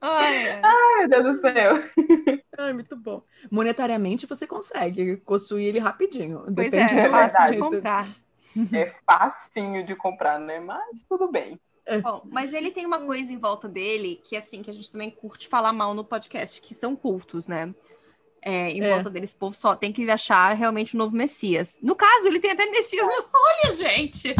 Ai, 0.00 0.60
ai. 0.62 0.96
Meu 0.98 1.08
Deus 1.08 1.36
do 1.36 1.40
céu. 1.40 1.74
Ai, 2.58 2.72
muito 2.72 2.96
bom. 2.96 3.22
Monetariamente 3.50 4.26
você 4.26 4.46
consegue 4.46 5.16
possuir 5.18 5.66
ele 5.66 5.78
rapidinho. 5.78 6.42
Pois 6.54 6.70
Depende 6.72 6.98
é, 6.98 7.00
é 7.04 7.08
fácil 7.08 7.52
de 7.52 7.58
comprar. 7.58 8.06
É 8.72 8.92
facinho 9.06 9.84
de 9.84 9.94
comprar, 9.94 10.38
né? 10.40 10.58
Mas 10.60 11.04
tudo 11.08 11.30
bem. 11.30 11.60
Bom, 12.02 12.22
mas 12.30 12.52
ele 12.52 12.70
tem 12.70 12.84
uma 12.84 12.98
coisa 13.00 13.32
em 13.32 13.38
volta 13.38 13.66
dele 13.68 14.20
que, 14.22 14.36
assim, 14.36 14.62
que 14.62 14.68
a 14.70 14.74
gente 14.74 14.90
também 14.90 15.10
curte 15.10 15.48
falar 15.48 15.72
mal 15.72 15.94
no 15.94 16.04
podcast, 16.04 16.60
que 16.60 16.74
são 16.74 16.94
cultos, 16.94 17.48
né? 17.48 17.74
É, 18.42 18.70
em 18.70 18.82
É. 18.82 18.92
volta 18.94 19.08
dele, 19.10 19.24
esse 19.24 19.36
povo 19.36 19.54
só 19.54 19.74
tem 19.74 19.90
que 19.92 20.08
achar 20.10 20.52
realmente 20.54 20.94
o 20.94 20.98
novo 20.98 21.16
Messias. 21.16 21.78
No 21.82 21.96
caso, 21.96 22.26
ele 22.28 22.40
tem 22.40 22.50
até 22.52 22.66
Messias. 22.66 23.06
no- 23.06 23.24
Olha, 23.34 23.70
gente! 23.74 24.18
Se 24.18 24.34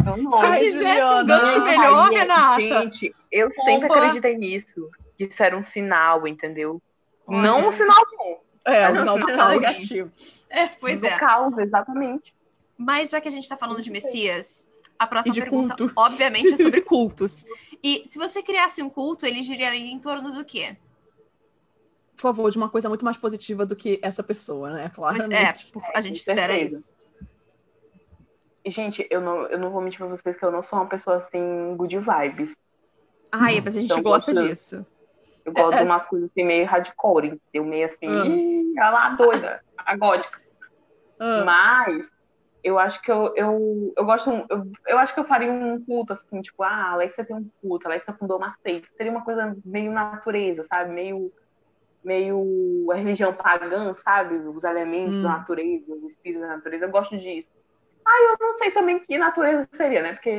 Ai, 0.45 0.59
quisesse 0.59 1.13
um 1.13 1.25
gancho 1.25 1.63
melhor, 1.65 2.09
Renata. 2.09 2.61
Gente, 2.61 3.15
eu 3.31 3.49
sempre 3.51 3.91
acreditei 3.91 4.37
nisso. 4.37 4.89
Que 5.19 5.25
isso 5.25 5.43
era 5.43 5.57
um 5.57 5.61
sinal, 5.61 6.25
entendeu? 6.25 6.81
Olha. 7.27 7.41
Não 7.41 7.67
um 7.67 7.71
sinal 7.73 8.01
bom. 8.17 8.41
É, 8.63 8.87
o 8.87 8.91
Mas 8.91 8.99
sinal 9.01 9.19
do 9.19 9.25
caos. 9.27 9.51
negativo. 9.53 10.11
É, 10.49 10.67
pois 10.67 11.01
do 11.01 11.07
é. 11.07 11.19
caos, 11.19 11.57
exatamente. 11.57 12.33
Mas 12.77 13.09
já 13.09 13.19
que 13.19 13.27
a 13.27 13.31
gente 13.31 13.47
tá 13.49 13.57
falando 13.57 13.81
de 13.81 13.91
Messias, 13.91 14.65
a 14.97 15.05
próxima 15.05 15.35
pergunta, 15.35 15.75
culto. 15.75 15.93
obviamente, 15.97 16.53
é 16.53 16.55
sobre 16.57 16.79
cultos. 16.81 17.43
E 17.83 18.03
se 18.05 18.17
você 18.17 18.41
criasse 18.41 18.81
um 18.81 18.89
culto, 18.89 19.25
ele 19.25 19.43
giraria 19.43 19.91
em 19.91 19.99
torno 19.99 20.31
do 20.31 20.45
quê? 20.45 20.77
Por 22.15 22.21
favor, 22.21 22.49
de 22.49 22.57
uma 22.57 22.69
coisa 22.69 22.87
muito 22.87 23.03
mais 23.03 23.17
positiva 23.17 23.65
do 23.65 23.75
que 23.75 23.99
essa 24.01 24.23
pessoa, 24.23 24.71
né? 24.71 24.91
Pois 24.95 25.17
Claramente. 25.17 25.71
é, 25.75 25.97
a 25.97 26.01
gente 26.01 26.23
com 26.23 26.31
espera 26.31 26.53
certeza. 26.55 26.77
isso. 26.79 26.93
E, 28.63 28.69
gente, 28.69 29.05
eu 29.09 29.19
não, 29.19 29.43
eu 29.47 29.59
não 29.59 29.69
vou 29.69 29.81
mentir 29.81 29.99
pra 29.99 30.07
vocês 30.07 30.35
que 30.37 30.43
eu 30.45 30.51
não 30.51 30.63
sou 30.63 30.79
uma 30.79 30.87
pessoa 30.87 31.17
assim, 31.17 31.75
good 31.75 31.97
vibes. 31.97 32.55
Ai, 33.31 33.61
mas 33.61 33.75
a 33.77 33.81
gente 33.81 33.91
Então, 33.91 34.03
gosta 34.03 34.33
disso. 34.33 34.85
Eu 35.49 35.53
gosto 35.53 35.77
É, 35.77 35.83
de 35.83 35.89
umas 35.89 36.05
coisas 36.05 36.29
assim, 36.29 36.43
meio 36.45 36.65
hardcore. 36.65 37.39
Eu 37.53 37.65
meio 37.65 37.85
assim, 37.85 38.07
Ah. 38.07 38.25
ih, 38.25 38.73
olha 38.79 38.89
lá, 38.91 39.09
doida, 39.15 39.61
a 39.77 39.97
gótica. 39.97 40.39
Ah, 41.19 41.43
Mas 41.45 42.07
eu 42.63 42.77
acho 42.77 43.01
que 43.01 43.11
eu, 43.11 43.33
eu, 43.35 43.93
eu 43.97 44.05
gosto. 44.05 44.29
Eu, 44.49 44.71
eu 44.87 44.97
acho 44.99 45.13
que 45.13 45.19
eu 45.19 45.25
faria 45.25 45.51
um 45.51 45.83
culto, 45.85 46.13
assim, 46.13 46.41
tipo, 46.41 46.63
ah, 46.63 46.91
Alexa 46.91 47.25
tem 47.25 47.35
um 47.35 47.49
culto, 47.61 47.87
Alexa 47.87 48.13
fundou 48.13 48.37
uma 48.37 48.53
seita. 48.65 48.87
Seria 48.97 49.11
uma 49.11 49.23
coisa 49.23 49.55
meio 49.65 49.91
natureza, 49.91 50.63
sabe? 50.63 50.91
Meio, 50.91 51.31
meio 52.03 52.91
a 52.91 52.95
religião 52.95 53.33
pagã, 53.33 53.93
sabe? 53.95 54.35
Os 54.35 54.63
elementos 54.63 55.19
Hum. 55.19 55.23
da 55.23 55.29
natureza, 55.29 55.93
os 55.93 56.03
espíritos 56.03 56.41
da 56.47 56.55
natureza. 56.55 56.85
Eu 56.85 56.91
gosto 56.91 57.17
disso. 57.17 57.49
Ah, 58.05 58.23
eu 58.31 58.37
não 58.39 58.53
sei 58.55 58.71
também 58.71 58.99
que 58.99 59.17
natureza 59.17 59.67
seria, 59.73 60.01
né? 60.01 60.13
Porque 60.13 60.31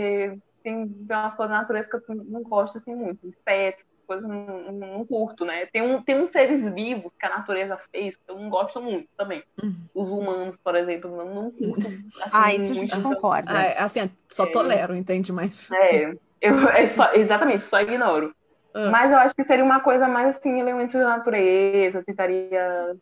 tem, 0.62 0.88
tem 0.88 1.16
umas 1.16 1.36
coisas 1.36 1.52
da 1.54 1.60
natureza 1.62 1.88
que 1.88 1.96
eu 1.96 2.14
não 2.24 2.42
gosto, 2.42 2.78
assim, 2.78 2.94
muito. 2.94 3.26
Insetos, 3.26 3.84
coisas 4.10 4.28
não, 4.28 4.72
não, 4.72 5.06
curto, 5.06 5.44
né? 5.44 5.66
Tem, 5.66 5.80
um, 5.82 6.02
tem 6.02 6.20
uns 6.20 6.30
seres 6.30 6.68
vivos 6.74 7.12
que 7.18 7.26
a 7.26 7.28
natureza 7.28 7.78
fez 7.92 8.16
que 8.16 8.22
eu 8.28 8.36
não 8.36 8.50
gosto 8.50 8.82
muito 8.82 9.08
também. 9.16 9.40
Uhum. 9.62 9.76
Os 9.94 10.08
humanos, 10.08 10.58
por 10.58 10.74
exemplo, 10.74 11.16
não, 11.16 11.32
não 11.32 11.50
curto. 11.52 11.86
assim, 11.86 12.02
Ah, 12.32 12.52
isso 12.52 12.72
a 12.72 12.74
muito. 12.74 12.90
gente 12.90 13.00
concorda. 13.02 13.52
Ah, 13.52 13.84
assim, 13.84 14.10
só 14.28 14.44
É. 14.44 14.50
tolero, 14.50 14.96
entende? 14.96 15.32
Mas. 15.32 15.70
É, 15.70 16.12
eu, 16.40 16.68
é 16.70 16.88
só, 16.88 17.12
exatamente, 17.12 17.62
só 17.62 17.80
ignoro. 17.80 18.34
Ah. 18.74 18.90
Mas 18.90 19.12
eu 19.12 19.18
acho 19.18 19.34
que 19.34 19.44
seria 19.44 19.64
uma 19.64 19.78
coisa 19.80 20.08
mais 20.08 20.36
assim, 20.36 20.58
elementos 20.58 20.94
da 20.94 21.04
natureza, 21.16 21.98
eu 21.98 22.04
tentaria 22.04 22.96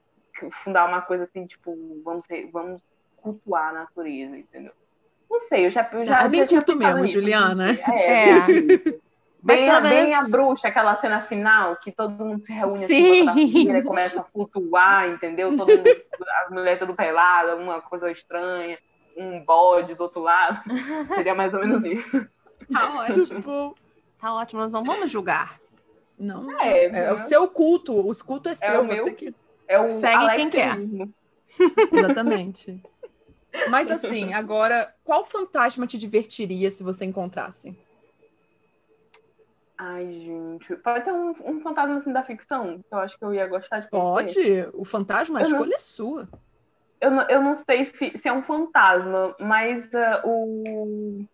fundar 0.62 0.86
uma 0.86 1.00
coisa 1.00 1.24
assim, 1.24 1.46
tipo, 1.46 1.74
vamos, 2.04 2.26
ser- 2.26 2.50
vamos 2.52 2.82
cultuar 3.16 3.70
a 3.70 3.72
natureza, 3.72 4.36
entendeu? 4.36 4.72
Não 5.30 5.40
sei, 5.40 5.64
eu 5.66 5.70
já, 5.70 5.88
eu 5.92 6.04
já 6.04 6.22
É 6.24 6.28
bem 6.28 6.46
pensado 6.46 6.76
mesmo, 6.76 7.02
nisso, 7.02 7.14
Juliana. 7.14 7.70
assim, 7.70 7.82
É, 8.02 8.28
É. 8.28 8.38
Mas 9.40 9.60
Bem, 9.60 9.66
pelo 9.66 9.76
a, 9.78 9.80
bem 9.80 10.06
menos- 10.06 10.26
a 10.26 10.30
bruxa, 10.36 10.68
aquela 10.68 11.00
cena 11.00 11.20
final, 11.20 11.76
que 11.76 11.92
todo 11.92 12.10
mundo 12.24 12.40
se 12.40 12.52
reúne 12.52 12.86
Sim. 12.86 13.28
assim, 13.28 13.70
e 13.76 13.82
começa 13.84 14.20
a 14.20 14.24
flutuar, 14.24 15.08
entendeu? 15.10 15.56
Todo 15.56 15.68
mundo, 15.70 15.84
as 16.44 16.50
mulheres 16.50 16.78
tudo 16.80 16.94
peladas, 16.94 17.58
uma 17.58 17.80
coisa 17.80 18.10
estranha, 18.10 18.76
um 19.16 19.38
bode 19.44 19.94
do 19.94 20.02
outro 20.02 20.20
lado. 20.22 20.60
Seria 21.14 21.34
mais 21.36 21.54
ou 21.54 21.60
menos 21.60 21.84
isso. 21.84 22.28
Tá 22.72 22.94
ótimo. 22.94 23.74
Tá 24.20 24.34
ótimo, 24.34 24.60
nós 24.62 24.72
não 24.72 24.82
vamos 24.82 25.08
julgar. 25.10 25.60
não. 26.18 26.60
É, 26.60 26.86
É, 27.06 27.12
o 27.12 27.18
seu 27.18 27.46
culto. 27.48 27.94
O 27.96 28.12
culto 28.24 28.48
é 28.48 28.54
seu. 28.54 28.80
o 28.82 28.84
meu. 28.84 28.96
você 28.96 29.12
que... 29.12 29.32
é 29.68 29.80
o 29.80 29.88
Segue 29.88 30.30
quem 30.34 30.50
quer. 30.50 30.70
alexianismo. 30.72 31.14
Exatamente. 31.92 32.82
Mas 33.70 33.88
assim, 33.90 34.34
agora, 34.34 34.92
qual 35.04 35.24
fantasma 35.24 35.86
te 35.86 35.96
divertiria 35.96 36.70
se 36.70 36.82
você 36.82 37.04
encontrasse? 37.04 37.76
Ai, 39.78 40.10
gente. 40.10 40.74
Pode 40.76 41.04
ser 41.04 41.12
um, 41.12 41.34
um 41.44 41.60
fantasma 41.60 41.98
assim 41.98 42.12
da 42.12 42.24
ficção, 42.24 42.78
que 42.78 42.92
eu 42.94 42.98
acho 42.98 43.16
que 43.16 43.24
eu 43.24 43.32
ia 43.32 43.46
gostar 43.46 43.78
de 43.78 43.88
conhecer. 43.88 44.64
Pode. 44.64 44.76
O 44.76 44.84
fantasma, 44.84 45.38
a 45.38 45.42
Eu 45.42 45.48
não- 45.50 45.58
escolha 45.58 45.74
é 45.74 45.78
sua. 45.78 46.28
Eu 47.00 47.10
não, 47.12 47.22
eu 47.28 47.40
não 47.40 47.54
sei 47.54 47.84
se, 47.84 48.18
se 48.18 48.28
é 48.28 48.32
um 48.32 48.42
fantasma, 48.42 49.36
mas 49.38 49.88
ah, 49.94 50.20
o. 50.24 51.24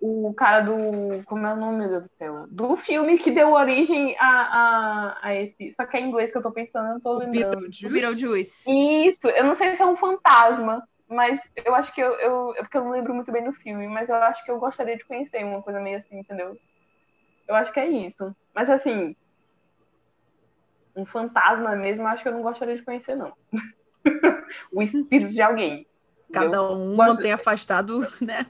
O 0.00 0.34
cara 0.34 0.60
do. 0.60 1.22
Como 1.24 1.46
é 1.46 1.52
o 1.52 1.56
nome, 1.56 1.78
meu 1.78 1.88
Deus 1.88 2.02
do 2.02 2.10
céu? 2.18 2.46
Do 2.48 2.76
filme 2.76 3.16
que 3.16 3.30
deu 3.30 3.52
origem 3.52 4.16
a, 4.18 4.26
a, 4.28 5.18
a 5.22 5.34
esse. 5.36 5.72
Só 5.72 5.86
que 5.86 5.96
é 5.96 6.00
em 6.00 6.08
inglês 6.08 6.30
que 6.32 6.36
eu 6.38 6.42
tô 6.42 6.50
pensando, 6.50 6.88
eu 6.88 6.94
não 6.94 7.00
tô 7.00 7.14
lembrando. 7.14 7.66
O 7.66 7.88
Beetlejuice. 7.90 8.68
Isso, 9.08 9.26
eu 9.28 9.44
não 9.44 9.54
sei 9.54 9.74
se 9.74 9.82
é 9.82 9.86
um 9.86 9.96
fantasma, 9.96 10.86
mas 11.08 11.40
eu 11.64 11.74
acho 11.74 11.94
que 11.94 12.00
eu, 12.00 12.12
eu. 12.14 12.54
É 12.56 12.62
porque 12.62 12.76
eu 12.76 12.84
não 12.84 12.90
lembro 12.90 13.14
muito 13.14 13.32
bem 13.32 13.44
do 13.44 13.52
filme, 13.52 13.86
mas 13.88 14.08
eu 14.08 14.16
acho 14.16 14.44
que 14.44 14.50
eu 14.50 14.58
gostaria 14.58 14.96
de 14.96 15.04
conhecer 15.06 15.44
uma 15.44 15.62
coisa 15.62 15.80
meio 15.80 15.98
assim, 15.98 16.18
entendeu? 16.18 16.56
Eu 17.48 17.54
acho 17.54 17.72
que 17.72 17.80
é 17.80 17.86
isso. 17.88 18.34
Mas 18.54 18.68
assim. 18.70 19.14
Um 20.94 21.04
fantasma 21.04 21.76
mesmo, 21.76 22.06
acho 22.06 22.22
que 22.22 22.28
eu 22.28 22.32
não 22.32 22.42
gostaria 22.42 22.74
de 22.74 22.82
conhecer, 22.82 23.14
não. 23.16 23.32
o 24.72 24.82
espírito 24.82 25.32
de 25.32 25.42
alguém. 25.42 25.86
entendeu? 26.30 26.50
Cada 26.50 26.62
um 26.72 26.96
Gosto- 26.96 27.14
mantém 27.16 27.32
afastado, 27.32 28.00
né? 28.20 28.46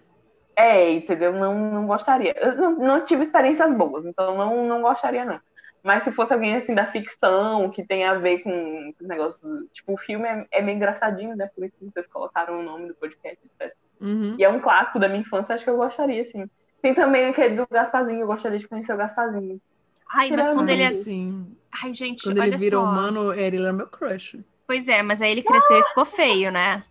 É, 0.54 0.90
entendeu? 0.90 1.32
Não, 1.32 1.54
não 1.72 1.86
gostaria. 1.86 2.34
Eu 2.38 2.56
não, 2.56 2.72
não 2.78 3.04
tive 3.04 3.22
experiências 3.24 3.74
boas, 3.76 4.06
então 4.06 4.36
não, 4.36 4.66
não 4.66 4.80
gostaria, 4.80 5.24
não. 5.24 5.40
Mas 5.82 6.02
se 6.04 6.10
fosse 6.12 6.32
alguém 6.32 6.56
assim 6.56 6.74
da 6.74 6.86
ficção, 6.86 7.68
que 7.70 7.84
tem 7.84 8.04
a 8.04 8.14
ver 8.14 8.38
com 8.40 8.92
os 9.00 9.06
negócios. 9.08 9.40
do- 9.42 9.66
Tipo, 9.68 9.94
o 9.94 9.98
filme 9.98 10.26
é, 10.28 10.46
é 10.52 10.62
meio 10.62 10.76
engraçadinho, 10.76 11.36
né? 11.36 11.50
Por 11.54 11.64
isso 11.64 11.74
que 11.78 11.84
vocês 11.84 12.06
colocaram 12.06 12.60
o 12.60 12.62
nome 12.62 12.88
do 12.88 12.94
podcast, 12.94 13.38
etc. 13.44 13.74
Uhum. 14.00 14.36
E 14.38 14.44
é 14.44 14.48
um 14.48 14.60
clássico 14.60 14.98
da 15.00 15.08
minha 15.08 15.20
infância, 15.20 15.54
acho 15.54 15.64
que 15.64 15.70
eu 15.70 15.76
gostaria, 15.76 16.24
sim. 16.24 16.48
Tem 16.86 16.94
também 16.94 17.24
aquele 17.26 17.56
do 17.56 17.66
Gasparzinho, 17.68 18.20
eu 18.20 18.26
gostaria 18.28 18.60
de 18.60 18.68
conhecer 18.68 18.92
o 18.92 18.96
Gasparzinho. 18.96 19.60
Ai, 20.08 20.30
mas 20.30 20.52
quando 20.52 20.68
ele 20.68 20.84
é. 20.84 20.92
Sim. 20.92 21.44
Ai, 21.82 21.92
gente, 21.92 22.22
Quando 22.22 22.38
olha 22.38 22.46
ele 22.46 22.56
vira 22.58 22.76
só. 22.76 22.84
humano, 22.84 23.32
ele 23.32 23.56
era 23.56 23.72
meu 23.72 23.88
crush. 23.88 24.38
Pois 24.68 24.86
é, 24.86 25.02
mas 25.02 25.20
aí 25.20 25.32
ele 25.32 25.42
cresceu 25.42 25.80
e 25.80 25.82
ficou 25.82 26.04
feio, 26.04 26.52
né? 26.52 26.84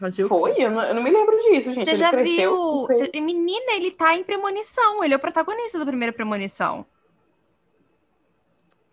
Fazer 0.00 0.26
Foi? 0.26 0.54
Eu 0.56 0.70
não, 0.70 0.82
eu 0.82 0.94
não 0.94 1.02
me 1.02 1.10
lembro 1.10 1.36
disso, 1.36 1.70
gente. 1.70 1.84
Você 1.84 1.90
Ele 1.90 1.96
já 1.96 2.10
cresceu, 2.10 2.86
viu? 2.86 2.96
Cê- 2.96 3.20
Menina, 3.20 3.74
ele 3.74 3.90
tá 3.90 4.14
em 4.14 4.24
premonição. 4.24 5.04
Ele 5.04 5.12
é 5.12 5.16
o 5.18 5.20
protagonista 5.20 5.78
da 5.78 5.84
primeira 5.84 6.14
premonição. 6.14 6.86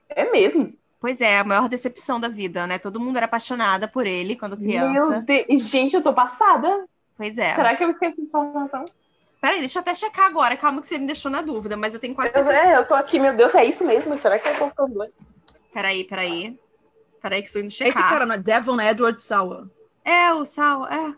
É 0.09 0.29
mesmo. 0.29 0.73
Pois 0.99 1.21
é, 1.21 1.39
a 1.39 1.43
maior 1.45 1.69
decepção 1.69 2.19
da 2.19 2.27
vida, 2.27 2.67
né? 2.67 2.77
Todo 2.77 2.99
mundo 2.99 3.15
era 3.15 3.27
apaixonada 3.27 3.87
por 3.87 4.05
ele 4.05 4.35
quando 4.35 4.57
criança. 4.57 5.09
Meu 5.09 5.21
Deus. 5.21 5.63
Gente, 5.63 5.95
eu 5.95 6.03
tô 6.03 6.13
passada. 6.13 6.85
Pois 7.15 7.37
é. 7.37 7.55
Será 7.55 7.77
que 7.77 7.83
eu 7.85 7.91
esqueci 7.91 8.17
de 8.17 8.23
informação? 8.23 8.83
Peraí, 9.41 9.59
deixa 9.59 9.79
eu 9.79 9.81
até 9.81 9.93
checar 9.95 10.27
agora. 10.27 10.55
Calma 10.55 10.79
que 10.81 10.87
você 10.87 10.97
me 10.99 11.07
deixou 11.07 11.31
na 11.31 11.41
dúvida, 11.41 11.75
mas 11.75 11.93
eu 11.95 11.99
tenho 11.99 12.13
quase 12.13 12.29
Eu, 12.29 12.45
certeza. 12.45 12.57
é, 12.59 12.75
eu 12.77 12.85
tô 12.87 12.93
aqui, 12.93 13.19
meu 13.19 13.35
Deus, 13.35 13.53
é 13.55 13.65
isso 13.65 13.83
mesmo? 13.83 14.15
Será 14.19 14.37
que 14.37 14.47
eu 14.47 14.57
tô 14.57 14.69
ficando 14.69 14.93
doida? 14.93 15.13
Peraí, 15.73 16.03
peraí. 16.03 16.59
Peraí 17.21 17.41
que 17.41 17.47
estou 17.47 17.61
indo 17.61 17.71
checar. 17.71 17.89
Esse 17.89 18.09
cara 18.09 18.25
não 18.25 18.35
é 18.35 18.37
Devon 18.37 18.79
Edward 18.79 19.19
Sauer. 19.21 19.65
É, 20.05 20.31
o 20.33 20.45
Sal, 20.45 20.87
é. 20.87 21.15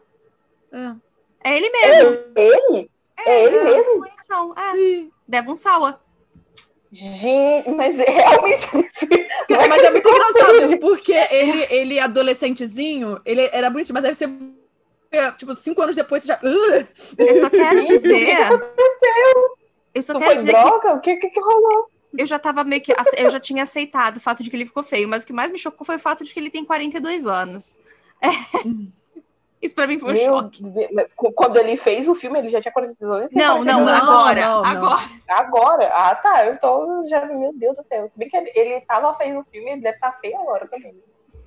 É. 0.71 0.95
É 1.43 1.57
ele 1.57 1.69
mesmo. 1.69 2.17
Ele? 2.35 2.89
É 3.25 3.43
ele 3.45 3.63
mesmo? 3.63 3.83
Premonição, 3.99 4.53
É, 4.57 4.71
Sim. 4.73 5.11
Devon 5.27 5.55
Sawa. 5.55 5.99
Gente, 6.91 7.69
mas 7.71 7.99
é 7.99 8.03
realmente. 8.09 8.67
Cara, 9.47 9.67
Mas 9.67 9.83
é 9.83 9.89
muito 9.91 10.07
engraçado, 10.09 10.77
porque 10.79 11.11
ele, 11.11 11.67
ele 11.71 11.99
adolescentezinho, 11.99 13.19
ele 13.25 13.49
era 13.51 13.69
bonitinho, 13.69 13.95
mas 13.95 14.05
aí 14.05 14.13
você. 14.13 14.27
É, 15.13 15.31
Tipo, 15.31 15.55
cinco 15.55 15.81
anos 15.81 15.95
depois 15.95 16.23
você 16.23 16.27
já. 16.27 16.35
Uh, 16.43 16.87
Eu 17.17 17.35
só 17.35 17.49
quero 17.49 17.83
dizer. 17.85 18.27
Eu 19.93 20.01
só 20.01 20.13
Tu 20.13 20.19
quero 20.19 20.31
foi 20.31 20.35
dizer 20.37 20.53
que 20.55 20.59
droga? 20.61 20.93
O 20.93 20.99
que, 20.99 21.15
que 21.17 21.29
que 21.29 21.39
rolou? 21.39 21.87
eu 22.17 22.25
já 22.25 22.37
tava 22.39 22.63
meio 22.63 22.81
que. 22.81 22.93
Eu 23.17 23.29
já 23.29 23.39
tinha 23.39 23.63
aceitado 23.63 24.17
o 24.17 24.21
fato 24.21 24.43
de 24.43 24.49
que 24.49 24.55
ele 24.55 24.65
ficou 24.65 24.83
feio, 24.83 25.07
mas 25.07 25.23
o 25.23 25.25
que 25.25 25.33
mais 25.33 25.51
me 25.51 25.57
chocou 25.57 25.85
foi 25.85 25.95
o 25.95 25.99
fato 25.99 26.23
de 26.23 26.33
que 26.33 26.39
ele 26.39 26.49
tem 26.49 26.63
42 26.65 27.25
anos. 27.27 27.77
É. 28.21 28.29
Isso 29.61 29.73
pra 29.73 29.87
mim 29.87 29.97
foi 29.97 30.11
um 30.11 30.13
Meu 30.13 30.25
choque. 30.25 30.61
Deus, 30.61 31.07
Quando 31.15 31.57
ele 31.57 31.77
fez 31.77 32.05
o 32.07 32.13
filme, 32.15 32.37
ele 32.37 32.49
já 32.49 32.59
tinha 32.61 32.71
42 32.73 33.09
anos? 33.11 33.29
Não, 33.31 33.63
não, 33.63 33.85
Não, 33.85 33.87
agora. 33.95 34.41
não, 34.41 34.61
não. 34.61 34.65
Agora. 34.65 35.01
Agora? 35.29 35.87
Ah, 35.93 36.15
tá. 36.15 36.45
Eu 36.45 36.57
tô 36.59 37.03
já. 37.07 37.25
Meu 37.25 37.53
Deus 37.53 37.75
do 37.77 37.83
céu. 37.87 38.09
Se 38.09 38.17
bem 38.17 38.27
que 38.29 38.35
ele, 38.35 38.51
ele 38.55 38.81
tava 38.81 39.13
feio 39.13 39.35
no 39.35 39.43
filme, 39.45 39.71
ele 39.71 39.81
deve 39.81 39.95
estar 39.95 40.11
feio 40.19 40.37
agora 40.37 40.67
também. 40.67 40.93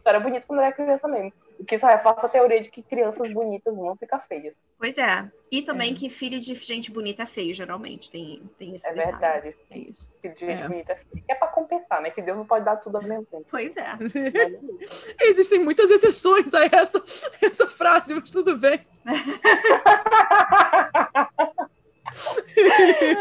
Só 0.07 0.11
era 0.11 0.21
bonito 0.21 0.47
quando 0.47 0.61
era 0.61 0.71
criança 0.73 1.09
mesmo. 1.09 1.33
O 1.59 1.65
que 1.65 1.77
só 1.77 1.89
reforça 1.89 2.27
a 2.27 2.29
teoria 2.29 2.61
de 2.61 2.71
que 2.71 2.81
crianças 2.81 3.33
bonitas 3.33 3.77
vão 3.77 3.97
ficar 3.97 4.21
feias. 4.21 4.55
Pois 4.79 4.97
é. 4.99 5.29
E 5.51 5.63
também 5.63 5.91
É. 5.91 5.95
que 5.97 6.09
filho 6.09 6.39
de 6.39 6.55
gente 6.55 6.93
bonita 6.93 7.25
é 7.25 7.27
feio, 7.27 7.53
geralmente. 7.53 8.09
Tem, 8.09 8.41
tem 8.57 8.77
esse 8.77 8.89
É 8.89 8.93
detalhe. 8.95 9.11
verdade. 9.11 9.57
É 9.69 9.79
isso. 9.79 10.09
Que 10.23 10.29
de 10.29 10.47
gente 10.47 10.63
É. 10.63 10.69
bonita 10.69 10.93
é 10.93 10.95
feia. 10.95 11.25
É 11.29 11.35
pra 11.35 11.49
compensar, 11.49 12.01
né? 12.01 12.11
Que 12.11 12.23
Deus 12.23 12.39
não 12.39 12.47
pode 12.47 12.65
dar 12.65 12.77
tudo 12.77 12.99
ao 12.99 13.03
mesmo 13.03 13.25
tempo. 13.25 13.47
Pois 13.51 13.77
é. 13.77 13.99
Existem 15.23 15.59
muitas 15.59 15.91
exceções 15.91 16.55
a 16.55 16.67
essa, 16.67 17.03
essa 17.43 17.67
frase, 17.69 18.15
mas 18.15 18.31
tudo 18.31 18.57
bem. 18.57 18.87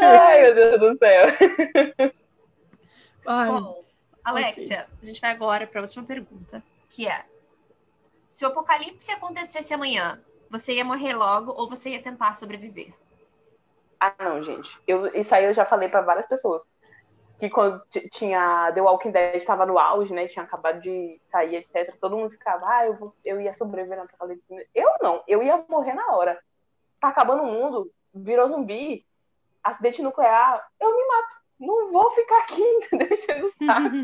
Ai, 0.00 0.42
meu 0.42 0.54
Deus 0.54 0.80
do 0.80 0.98
céu. 0.98 1.22
Ai, 3.26 3.48
Bom, 3.48 3.84
Alexia, 4.24 4.86
a 5.02 5.04
gente 5.04 5.20
vai 5.20 5.30
agora 5.30 5.66
para 5.66 5.80
a 5.80 5.84
última 5.84 6.04
pergunta, 6.04 6.62
que 6.88 7.08
é: 7.08 7.24
se 8.30 8.44
o 8.44 8.48
apocalipse 8.48 9.10
acontecesse 9.10 9.72
amanhã, 9.72 10.22
você 10.50 10.74
ia 10.74 10.84
morrer 10.84 11.14
logo 11.14 11.52
ou 11.52 11.68
você 11.68 11.90
ia 11.90 12.02
tentar 12.02 12.36
sobreviver? 12.36 12.92
Ah, 14.00 14.14
não, 14.20 14.42
gente. 14.42 14.80
Eu, 14.86 15.06
isso 15.08 15.34
aí 15.34 15.44
eu 15.44 15.52
já 15.52 15.64
falei 15.64 15.88
pra 15.88 16.02
várias 16.02 16.26
pessoas. 16.26 16.62
Que 17.38 17.50
quando 17.50 17.82
tinha 18.10 18.72
The 18.72 18.80
Walking 18.80 19.10
Dead 19.10 19.36
estava 19.36 19.66
no 19.66 19.78
auge, 19.78 20.12
né? 20.12 20.26
Tinha 20.26 20.44
acabado 20.44 20.80
de 20.80 21.20
sair, 21.30 21.56
etc. 21.56 21.94
Todo 22.00 22.16
mundo 22.16 22.30
ficava, 22.30 22.66
ah, 22.66 22.86
eu, 22.86 22.96
vou, 22.96 23.12
eu 23.24 23.40
ia 23.40 23.54
sobreviver 23.56 23.98
na 23.98 24.04
apocalipse. 24.04 24.68
Eu 24.74 24.90
não, 25.02 25.22
eu 25.26 25.42
ia 25.42 25.62
morrer 25.68 25.94
na 25.94 26.14
hora. 26.14 26.38
Tá 27.00 27.08
acabando 27.08 27.42
o 27.42 27.46
mundo, 27.46 27.90
virou 28.14 28.48
zumbi, 28.48 29.04
acidente 29.62 30.02
nuclear, 30.02 30.66
eu 30.80 30.96
me 30.96 31.06
mato. 31.06 31.36
Não 31.58 31.90
vou 31.90 32.10
ficar 32.10 32.38
aqui, 32.40 32.62
entendeu? 32.84 33.08
Enchendo 33.10 33.46
o 33.46 33.64
saco. 33.64 33.96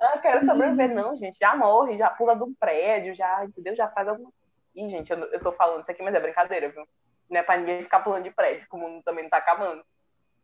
Ah, 0.00 0.18
quero 0.18 0.44
sobreviver, 0.46 0.94
não, 0.94 1.16
gente. 1.16 1.38
Já 1.38 1.54
morre, 1.54 1.96
já 1.96 2.10
pula 2.10 2.34
do 2.34 2.52
prédio, 2.58 3.14
já, 3.14 3.44
entendeu? 3.44 3.76
Já 3.76 3.88
faz 3.88 4.08
alguma. 4.08 4.32
Ih, 4.74 4.88
gente, 4.88 5.12
eu, 5.12 5.18
eu 5.18 5.40
tô 5.40 5.52
falando 5.52 5.82
isso 5.82 5.90
aqui, 5.90 6.02
mas 6.02 6.14
é 6.14 6.20
brincadeira, 6.20 6.68
viu? 6.68 6.86
Não 7.30 7.40
é 7.40 7.42
pra 7.42 7.56
ninguém 7.56 7.82
ficar 7.82 8.00
pulando 8.00 8.24
de 8.24 8.30
prédio, 8.30 8.66
que 8.68 8.74
o 8.74 8.78
mundo 8.78 9.02
também 9.02 9.24
não 9.24 9.30
tá 9.30 9.36
acabando. 9.36 9.84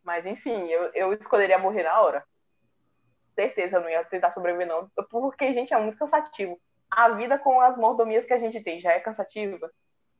Mas, 0.03 0.25
enfim, 0.25 0.67
eu, 0.67 0.91
eu 0.93 1.13
escolheria 1.13 1.57
morrer 1.57 1.83
na 1.83 1.99
hora. 1.99 2.23
Certeza, 3.35 3.77
eu 3.77 3.81
não 3.81 3.89
ia 3.89 4.03
tentar 4.05 4.31
sobreviver, 4.31 4.67
não. 4.67 4.89
Porque, 5.09 5.53
gente, 5.53 5.73
é 5.73 5.79
muito 5.79 5.97
cansativo. 5.97 6.59
A 6.89 7.09
vida 7.09 7.37
com 7.37 7.59
as 7.61 7.77
mordomias 7.77 8.25
que 8.25 8.33
a 8.33 8.37
gente 8.37 8.61
tem 8.61 8.79
já 8.79 8.91
é 8.91 8.99
cansativa. 8.99 9.71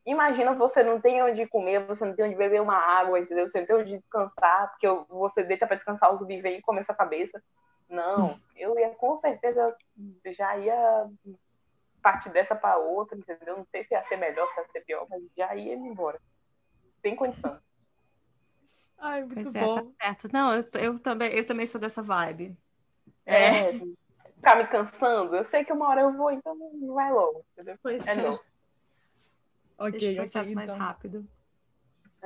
Imagina 0.06 0.54
você 0.54 0.84
não 0.84 1.00
tem 1.00 1.22
onde 1.24 1.46
comer, 1.48 1.86
você 1.86 2.06
não 2.06 2.16
tem 2.16 2.26
onde 2.26 2.36
beber 2.36 2.62
uma 2.62 2.76
água, 2.76 3.20
entendeu? 3.20 3.48
Você 3.48 3.60
não 3.60 3.68
tem 3.68 3.76
onde 3.76 3.98
descansar, 3.98 4.70
porque 4.72 4.88
você 5.10 5.44
deita 5.44 5.68
para 5.68 5.76
descansar, 5.76 6.14
o 6.14 6.18
zumbi 6.18 6.42
vem 6.42 6.58
e 6.58 6.62
come 6.62 6.80
a 6.80 6.94
cabeça. 6.94 7.42
Não, 7.90 8.40
eu 8.56 8.78
ia 8.80 8.90
com 8.92 9.20
certeza 9.20 9.76
já 10.28 10.58
ia 10.58 11.10
partir 12.02 12.30
dessa 12.30 12.56
para 12.56 12.78
outra, 12.78 13.18
entendeu? 13.18 13.58
Não 13.58 13.66
sei 13.72 13.84
se 13.86 13.94
ia 13.94 14.04
ser 14.08 14.18
melhor, 14.18 14.48
se 14.54 14.60
ia 14.60 14.68
ser 14.72 14.82
pior, 14.82 15.06
mas 15.10 15.22
já 15.38 15.56
ia 15.56 15.78
me 15.78 15.90
embora. 15.90 16.20
Tem 17.02 17.16
condição. 17.16 17.60
Ai, 18.98 19.20
muito 19.24 19.34
Pois 19.34 19.56
é, 19.56 19.62
bom. 19.62 19.76
tá 19.76 20.06
certo. 20.06 20.30
Não, 20.32 20.54
eu, 20.54 20.64
eu, 20.80 21.00
também, 21.00 21.32
eu 21.34 21.46
também 21.46 21.66
sou 21.66 21.82
dessa 21.82 22.04
vibe. 22.04 22.56
É. 23.26 23.74
Ficar 24.36 24.56
me 24.56 24.68
cansando, 24.68 25.36
eu 25.36 25.46
sei 25.46 25.64
que 25.64 25.72
uma 25.72 25.88
hora 25.88 26.02
eu 26.02 26.14
vou, 26.14 26.32
então 26.32 26.56
vai 26.94 27.12
logo, 27.12 27.46
entendeu? 27.54 27.78
Pois 27.82 28.06
É 28.08 28.16
não. 28.16 28.40
Ok, 29.82 29.92
Deixa 29.92 30.12
o 30.12 30.16
processo 30.16 30.54
mais 30.54 30.72
então. 30.72 30.86
rápido. 30.86 31.28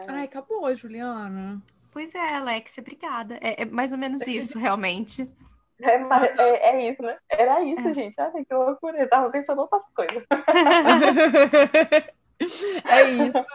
Ai, 0.08 0.26
acabou, 0.26 0.76
Juliana. 0.76 1.62
Pois 1.90 2.14
é, 2.14 2.36
Alexia, 2.36 2.82
obrigada. 2.82 3.40
É, 3.42 3.62
é 3.62 3.66
mais 3.66 3.94
ou 3.94 3.98
menos 3.98 4.22
isso, 4.28 4.60
realmente. 4.60 5.30
É, 5.82 5.96
é, 6.42 6.72
é 6.72 6.92
isso, 6.92 7.02
né? 7.02 7.18
Era 7.30 7.64
isso, 7.64 7.94
gente. 7.94 8.20
Ai, 8.20 8.44
que 8.44 8.54
loucura. 8.54 8.98
Eu 8.98 9.10
tava 9.10 9.30
pensando 9.30 9.62
outras 9.62 9.84
coisas. 9.96 10.24
é 12.86 13.10
isso. 13.10 13.46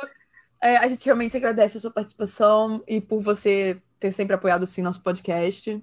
É, 0.62 0.76
a 0.78 0.88
gente 0.88 1.04
realmente 1.04 1.36
agradece 1.36 1.76
a 1.76 1.80
sua 1.80 1.90
participação 1.90 2.82
e 2.86 3.00
por 3.00 3.20
você 3.20 3.80
ter 3.98 4.12
sempre 4.12 4.34
apoiado 4.34 4.62
assim 4.62 4.80
nosso 4.80 5.02
podcast. 5.02 5.82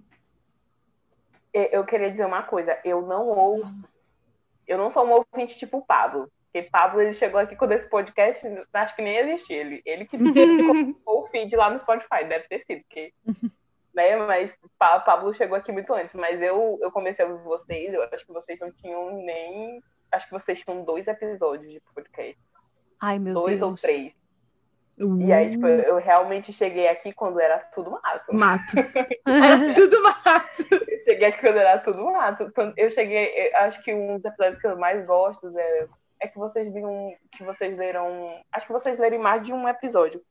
Eu 1.53 1.85
queria 1.85 2.11
dizer 2.11 2.25
uma 2.25 2.43
coisa. 2.43 2.79
Eu 2.83 3.03
não 3.03 3.27
ouço. 3.27 3.75
Eu 4.67 4.77
não 4.77 4.89
sou 4.89 5.05
um 5.05 5.11
ouvinte 5.11 5.57
tipo 5.57 5.77
o 5.77 5.85
Pablo. 5.85 6.29
Porque 6.61 6.69
Pablo, 6.71 7.01
ele 7.01 7.13
chegou 7.13 7.39
aqui 7.39 7.55
quando 7.55 7.73
esse 7.73 7.89
podcast, 7.89 8.45
acho 8.73 8.95
que 8.95 9.01
nem 9.01 9.17
existia. 9.17 9.57
Ele, 9.61 9.81
ele 9.85 10.05
que 10.05 10.17
colocou 10.17 10.95
o 11.23 11.27
feed 11.27 11.55
lá 11.55 11.69
no 11.69 11.79
Spotify. 11.79 12.25
Deve 12.27 12.47
ter 12.47 12.63
sido, 12.65 12.81
porque... 12.83 13.13
Né? 13.93 14.15
Mas 14.15 14.55
Pa- 14.77 14.99
Pablo 14.99 15.33
chegou 15.33 15.57
aqui 15.57 15.71
muito 15.71 15.93
antes. 15.93 16.15
Mas 16.15 16.41
eu, 16.41 16.77
eu 16.81 16.91
comecei 16.91 17.25
a 17.25 17.27
ouvir 17.27 17.43
vocês. 17.43 17.93
Eu 17.93 18.03
acho 18.03 18.25
que 18.25 18.33
vocês 18.33 18.59
não 18.59 18.71
tinham 18.71 19.13
nem... 19.23 19.81
Acho 20.11 20.27
que 20.27 20.33
vocês 20.33 20.59
tinham 20.61 20.83
dois 20.83 21.07
episódios 21.07 21.71
de 21.71 21.81
podcast. 21.93 22.37
Ai, 22.99 23.19
meu 23.19 23.33
dois 23.33 23.59
Deus. 23.59 23.69
ou 23.71 23.75
três. 23.75 24.13
E 25.19 25.31
aí, 25.31 25.51
tipo, 25.51 25.67
eu 25.67 25.97
realmente 25.97 26.51
cheguei 26.51 26.87
aqui 26.87 27.13
quando 27.13 27.39
era 27.39 27.59
tudo 27.59 27.91
mato. 27.91 28.33
Mato. 28.33 28.75
Era 29.27 29.73
tudo 29.75 30.01
mato. 30.01 30.63
Eu 30.71 31.03
cheguei 31.05 31.27
aqui 31.27 31.39
quando 31.39 31.57
era 31.57 31.77
tudo 31.77 32.03
mato. 32.05 32.51
Quando 32.55 32.73
eu 32.75 32.89
cheguei, 32.89 33.51
eu 33.53 33.57
acho 33.59 33.83
que 33.83 33.93
um 33.93 34.15
dos 34.15 34.25
episódios 34.25 34.59
que 34.59 34.65
eu 34.65 34.75
mais 34.75 35.05
gosto 35.05 35.47
é, 35.55 35.87
é 36.19 36.27
que 36.27 36.37
vocês 36.37 36.71
viram, 36.73 37.13
que 37.31 37.43
vocês 37.43 37.77
leram, 37.77 38.39
acho 38.51 38.67
que 38.67 38.73
vocês 38.73 38.97
leram 38.97 39.19
mais 39.19 39.43
de 39.43 39.53
um 39.53 39.67
episódio. 39.67 40.21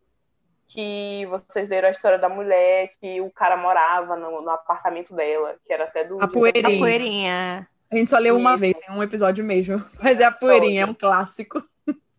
Que 0.68 1.24
vocês 1.26 1.68
leram 1.68 1.88
a 1.88 1.92
história 1.92 2.18
da 2.18 2.28
mulher, 2.28 2.90
que 3.00 3.20
o 3.20 3.30
cara 3.30 3.56
morava 3.56 4.16
no, 4.16 4.42
no 4.42 4.50
apartamento 4.50 5.14
dela, 5.14 5.56
que 5.64 5.72
era 5.72 5.84
até 5.84 6.04
do. 6.04 6.20
A 6.20 6.26
poeirinha. 6.26 6.76
A 6.76 6.78
poeirinha. 6.78 7.68
A 7.90 7.96
gente 7.96 8.10
só 8.10 8.18
leu 8.18 8.36
uma 8.36 8.50
Isso. 8.50 8.60
vez, 8.60 8.76
em 8.88 8.92
um 8.92 9.02
episódio 9.02 9.44
mesmo. 9.44 9.84
Mas 10.02 10.18
é 10.18 10.24
a 10.24 10.32
poeirinha, 10.32 10.82
é 10.82 10.86
um 10.86 10.94
clássico. 10.94 11.62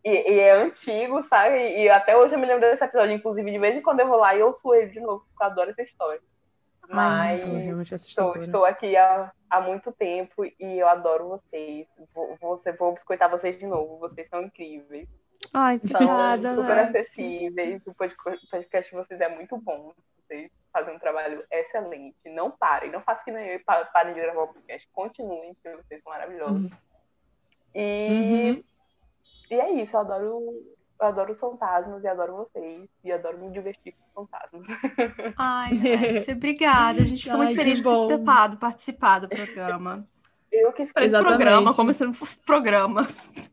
E, 0.02 0.32
e 0.32 0.38
é 0.38 0.54
antigo, 0.54 1.22
sabe? 1.24 1.82
E 1.82 1.90
até 1.90 2.16
hoje 2.16 2.34
eu 2.34 2.38
me 2.38 2.46
lembro 2.46 2.62
desse 2.62 2.82
episódio. 2.82 3.14
Inclusive, 3.14 3.50
de 3.50 3.58
vez 3.58 3.76
em 3.76 3.82
quando 3.82 4.00
eu 4.00 4.08
vou 4.08 4.16
lá 4.16 4.34
e 4.34 4.42
ouço 4.42 4.74
ele 4.74 4.90
de 4.90 5.00
novo, 5.00 5.26
porque 5.28 5.42
eu 5.42 5.46
adoro 5.46 5.70
essa 5.70 5.82
história. 5.82 6.20
Mas 6.88 7.92
estou, 7.92 8.36
estou 8.42 8.64
aqui 8.64 8.96
há, 8.96 9.30
há 9.50 9.60
muito 9.60 9.92
tempo 9.92 10.44
e 10.44 10.54
eu 10.78 10.88
adoro 10.88 11.28
vocês. 11.28 11.86
Vou, 12.14 12.36
vou, 12.40 12.62
vou 12.78 12.92
biscoitar 12.92 13.30
vocês 13.30 13.58
de 13.58 13.66
novo. 13.66 13.98
Vocês 13.98 14.28
são 14.28 14.42
incríveis. 14.42 15.08
Ai, 15.54 15.78
São 15.80 16.00
obrigada, 16.00 16.54
super 16.54 16.78
Alex. 16.78 16.90
acessíveis. 16.90 17.86
O 17.86 17.94
podcast 17.94 18.90
de 18.90 18.96
vocês 18.96 19.20
é 19.20 19.28
muito 19.28 19.56
bom. 19.58 19.92
Vocês 20.26 20.50
fazem 20.72 20.94
um 20.96 20.98
trabalho 20.98 21.44
excelente. 21.50 22.16
Não 22.26 22.50
parem. 22.50 22.90
Não 22.90 23.00
façam 23.02 23.24
que 23.24 23.30
nem 23.32 23.46
eu 23.48 23.60
pa- 23.64 23.84
parem 23.86 24.14
de 24.14 24.20
gravar 24.20 24.42
o 24.42 24.48
podcast. 24.48 24.88
Continuem, 24.92 25.54
porque 25.54 25.76
vocês 25.82 26.02
são 26.02 26.12
maravilhosos. 26.12 26.70
Uhum. 26.72 26.78
E, 27.74 28.50
Uhum. 28.50 28.64
e 29.50 29.54
é 29.60 29.70
isso. 29.82 29.96
Eu 29.96 30.00
adoro, 30.00 30.76
eu 31.00 31.06
adoro 31.06 31.30
os 31.30 31.38
fantasmas 31.38 32.02
e 32.02 32.08
adoro 32.08 32.36
vocês. 32.36 32.88
E 33.04 33.12
adoro 33.12 33.38
me 33.38 33.50
divertir 33.50 33.94
com 34.14 34.22
os 34.22 34.28
fantasmas. 34.28 34.66
Ai, 35.38 35.72
Alexia, 35.72 36.34
obrigada. 36.34 37.02
A 37.02 37.04
gente 37.04 37.22
fica 37.22 37.36
muito 37.36 37.54
feliz 37.54 37.78
de 37.78 37.84
bom. 37.84 38.08
ter 38.08 38.18
topado 38.18 38.56
participar 38.56 39.20
do 39.20 39.28
programa. 39.28 40.06
Eu 40.50 40.72
que 40.72 40.84
fiz 40.84 40.92
Falei 40.92 41.08
Exatamente. 41.08 41.36
programa, 41.36 41.74
como 41.74 41.92
se 41.92 42.04
não 42.04 42.12
fosse 42.12 42.38
programa. 42.38 43.06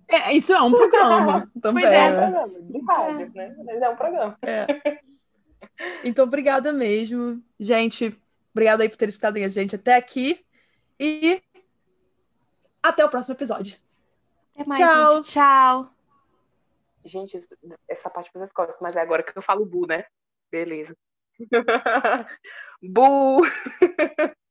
É, 0.07 0.33
isso 0.33 0.53
é 0.53 0.61
um 0.61 0.71
programa 0.71 1.51
também. 1.61 1.83
Pois 1.83 1.93
é. 1.93 2.09
um 2.09 2.15
programa 2.15 2.49
de 2.49 2.85
rádio, 2.85 3.31
né? 3.35 3.55
Mas 3.65 3.81
é 3.81 3.89
um 3.89 3.95
programa. 3.95 4.39
Então, 6.03 6.25
obrigada 6.25 6.71
mesmo. 6.71 7.43
Gente, 7.59 8.17
obrigada 8.53 8.83
aí 8.83 8.89
por 8.89 8.97
ter 8.97 9.09
escutado 9.09 9.37
a 9.37 9.47
gente 9.47 9.75
até 9.75 9.95
aqui. 9.95 10.43
E 10.99 11.41
até 12.81 13.03
o 13.03 13.09
próximo 13.09 13.35
episódio. 13.35 13.75
Até 14.55 14.67
mais, 14.67 14.79
Tchau. 14.79 15.15
gente. 15.15 15.33
Tchau. 15.33 15.94
Gente, 17.05 17.39
essa 17.87 18.09
parte 18.09 18.31
vocês 18.33 18.51
cortam, 18.51 18.77
mas 18.81 18.95
é 18.95 19.01
agora 19.01 19.23
que 19.23 19.37
eu 19.37 19.41
falo 19.41 19.65
bu, 19.65 19.85
né? 19.85 20.05
Beleza. 20.51 20.95
bu! 22.81 23.41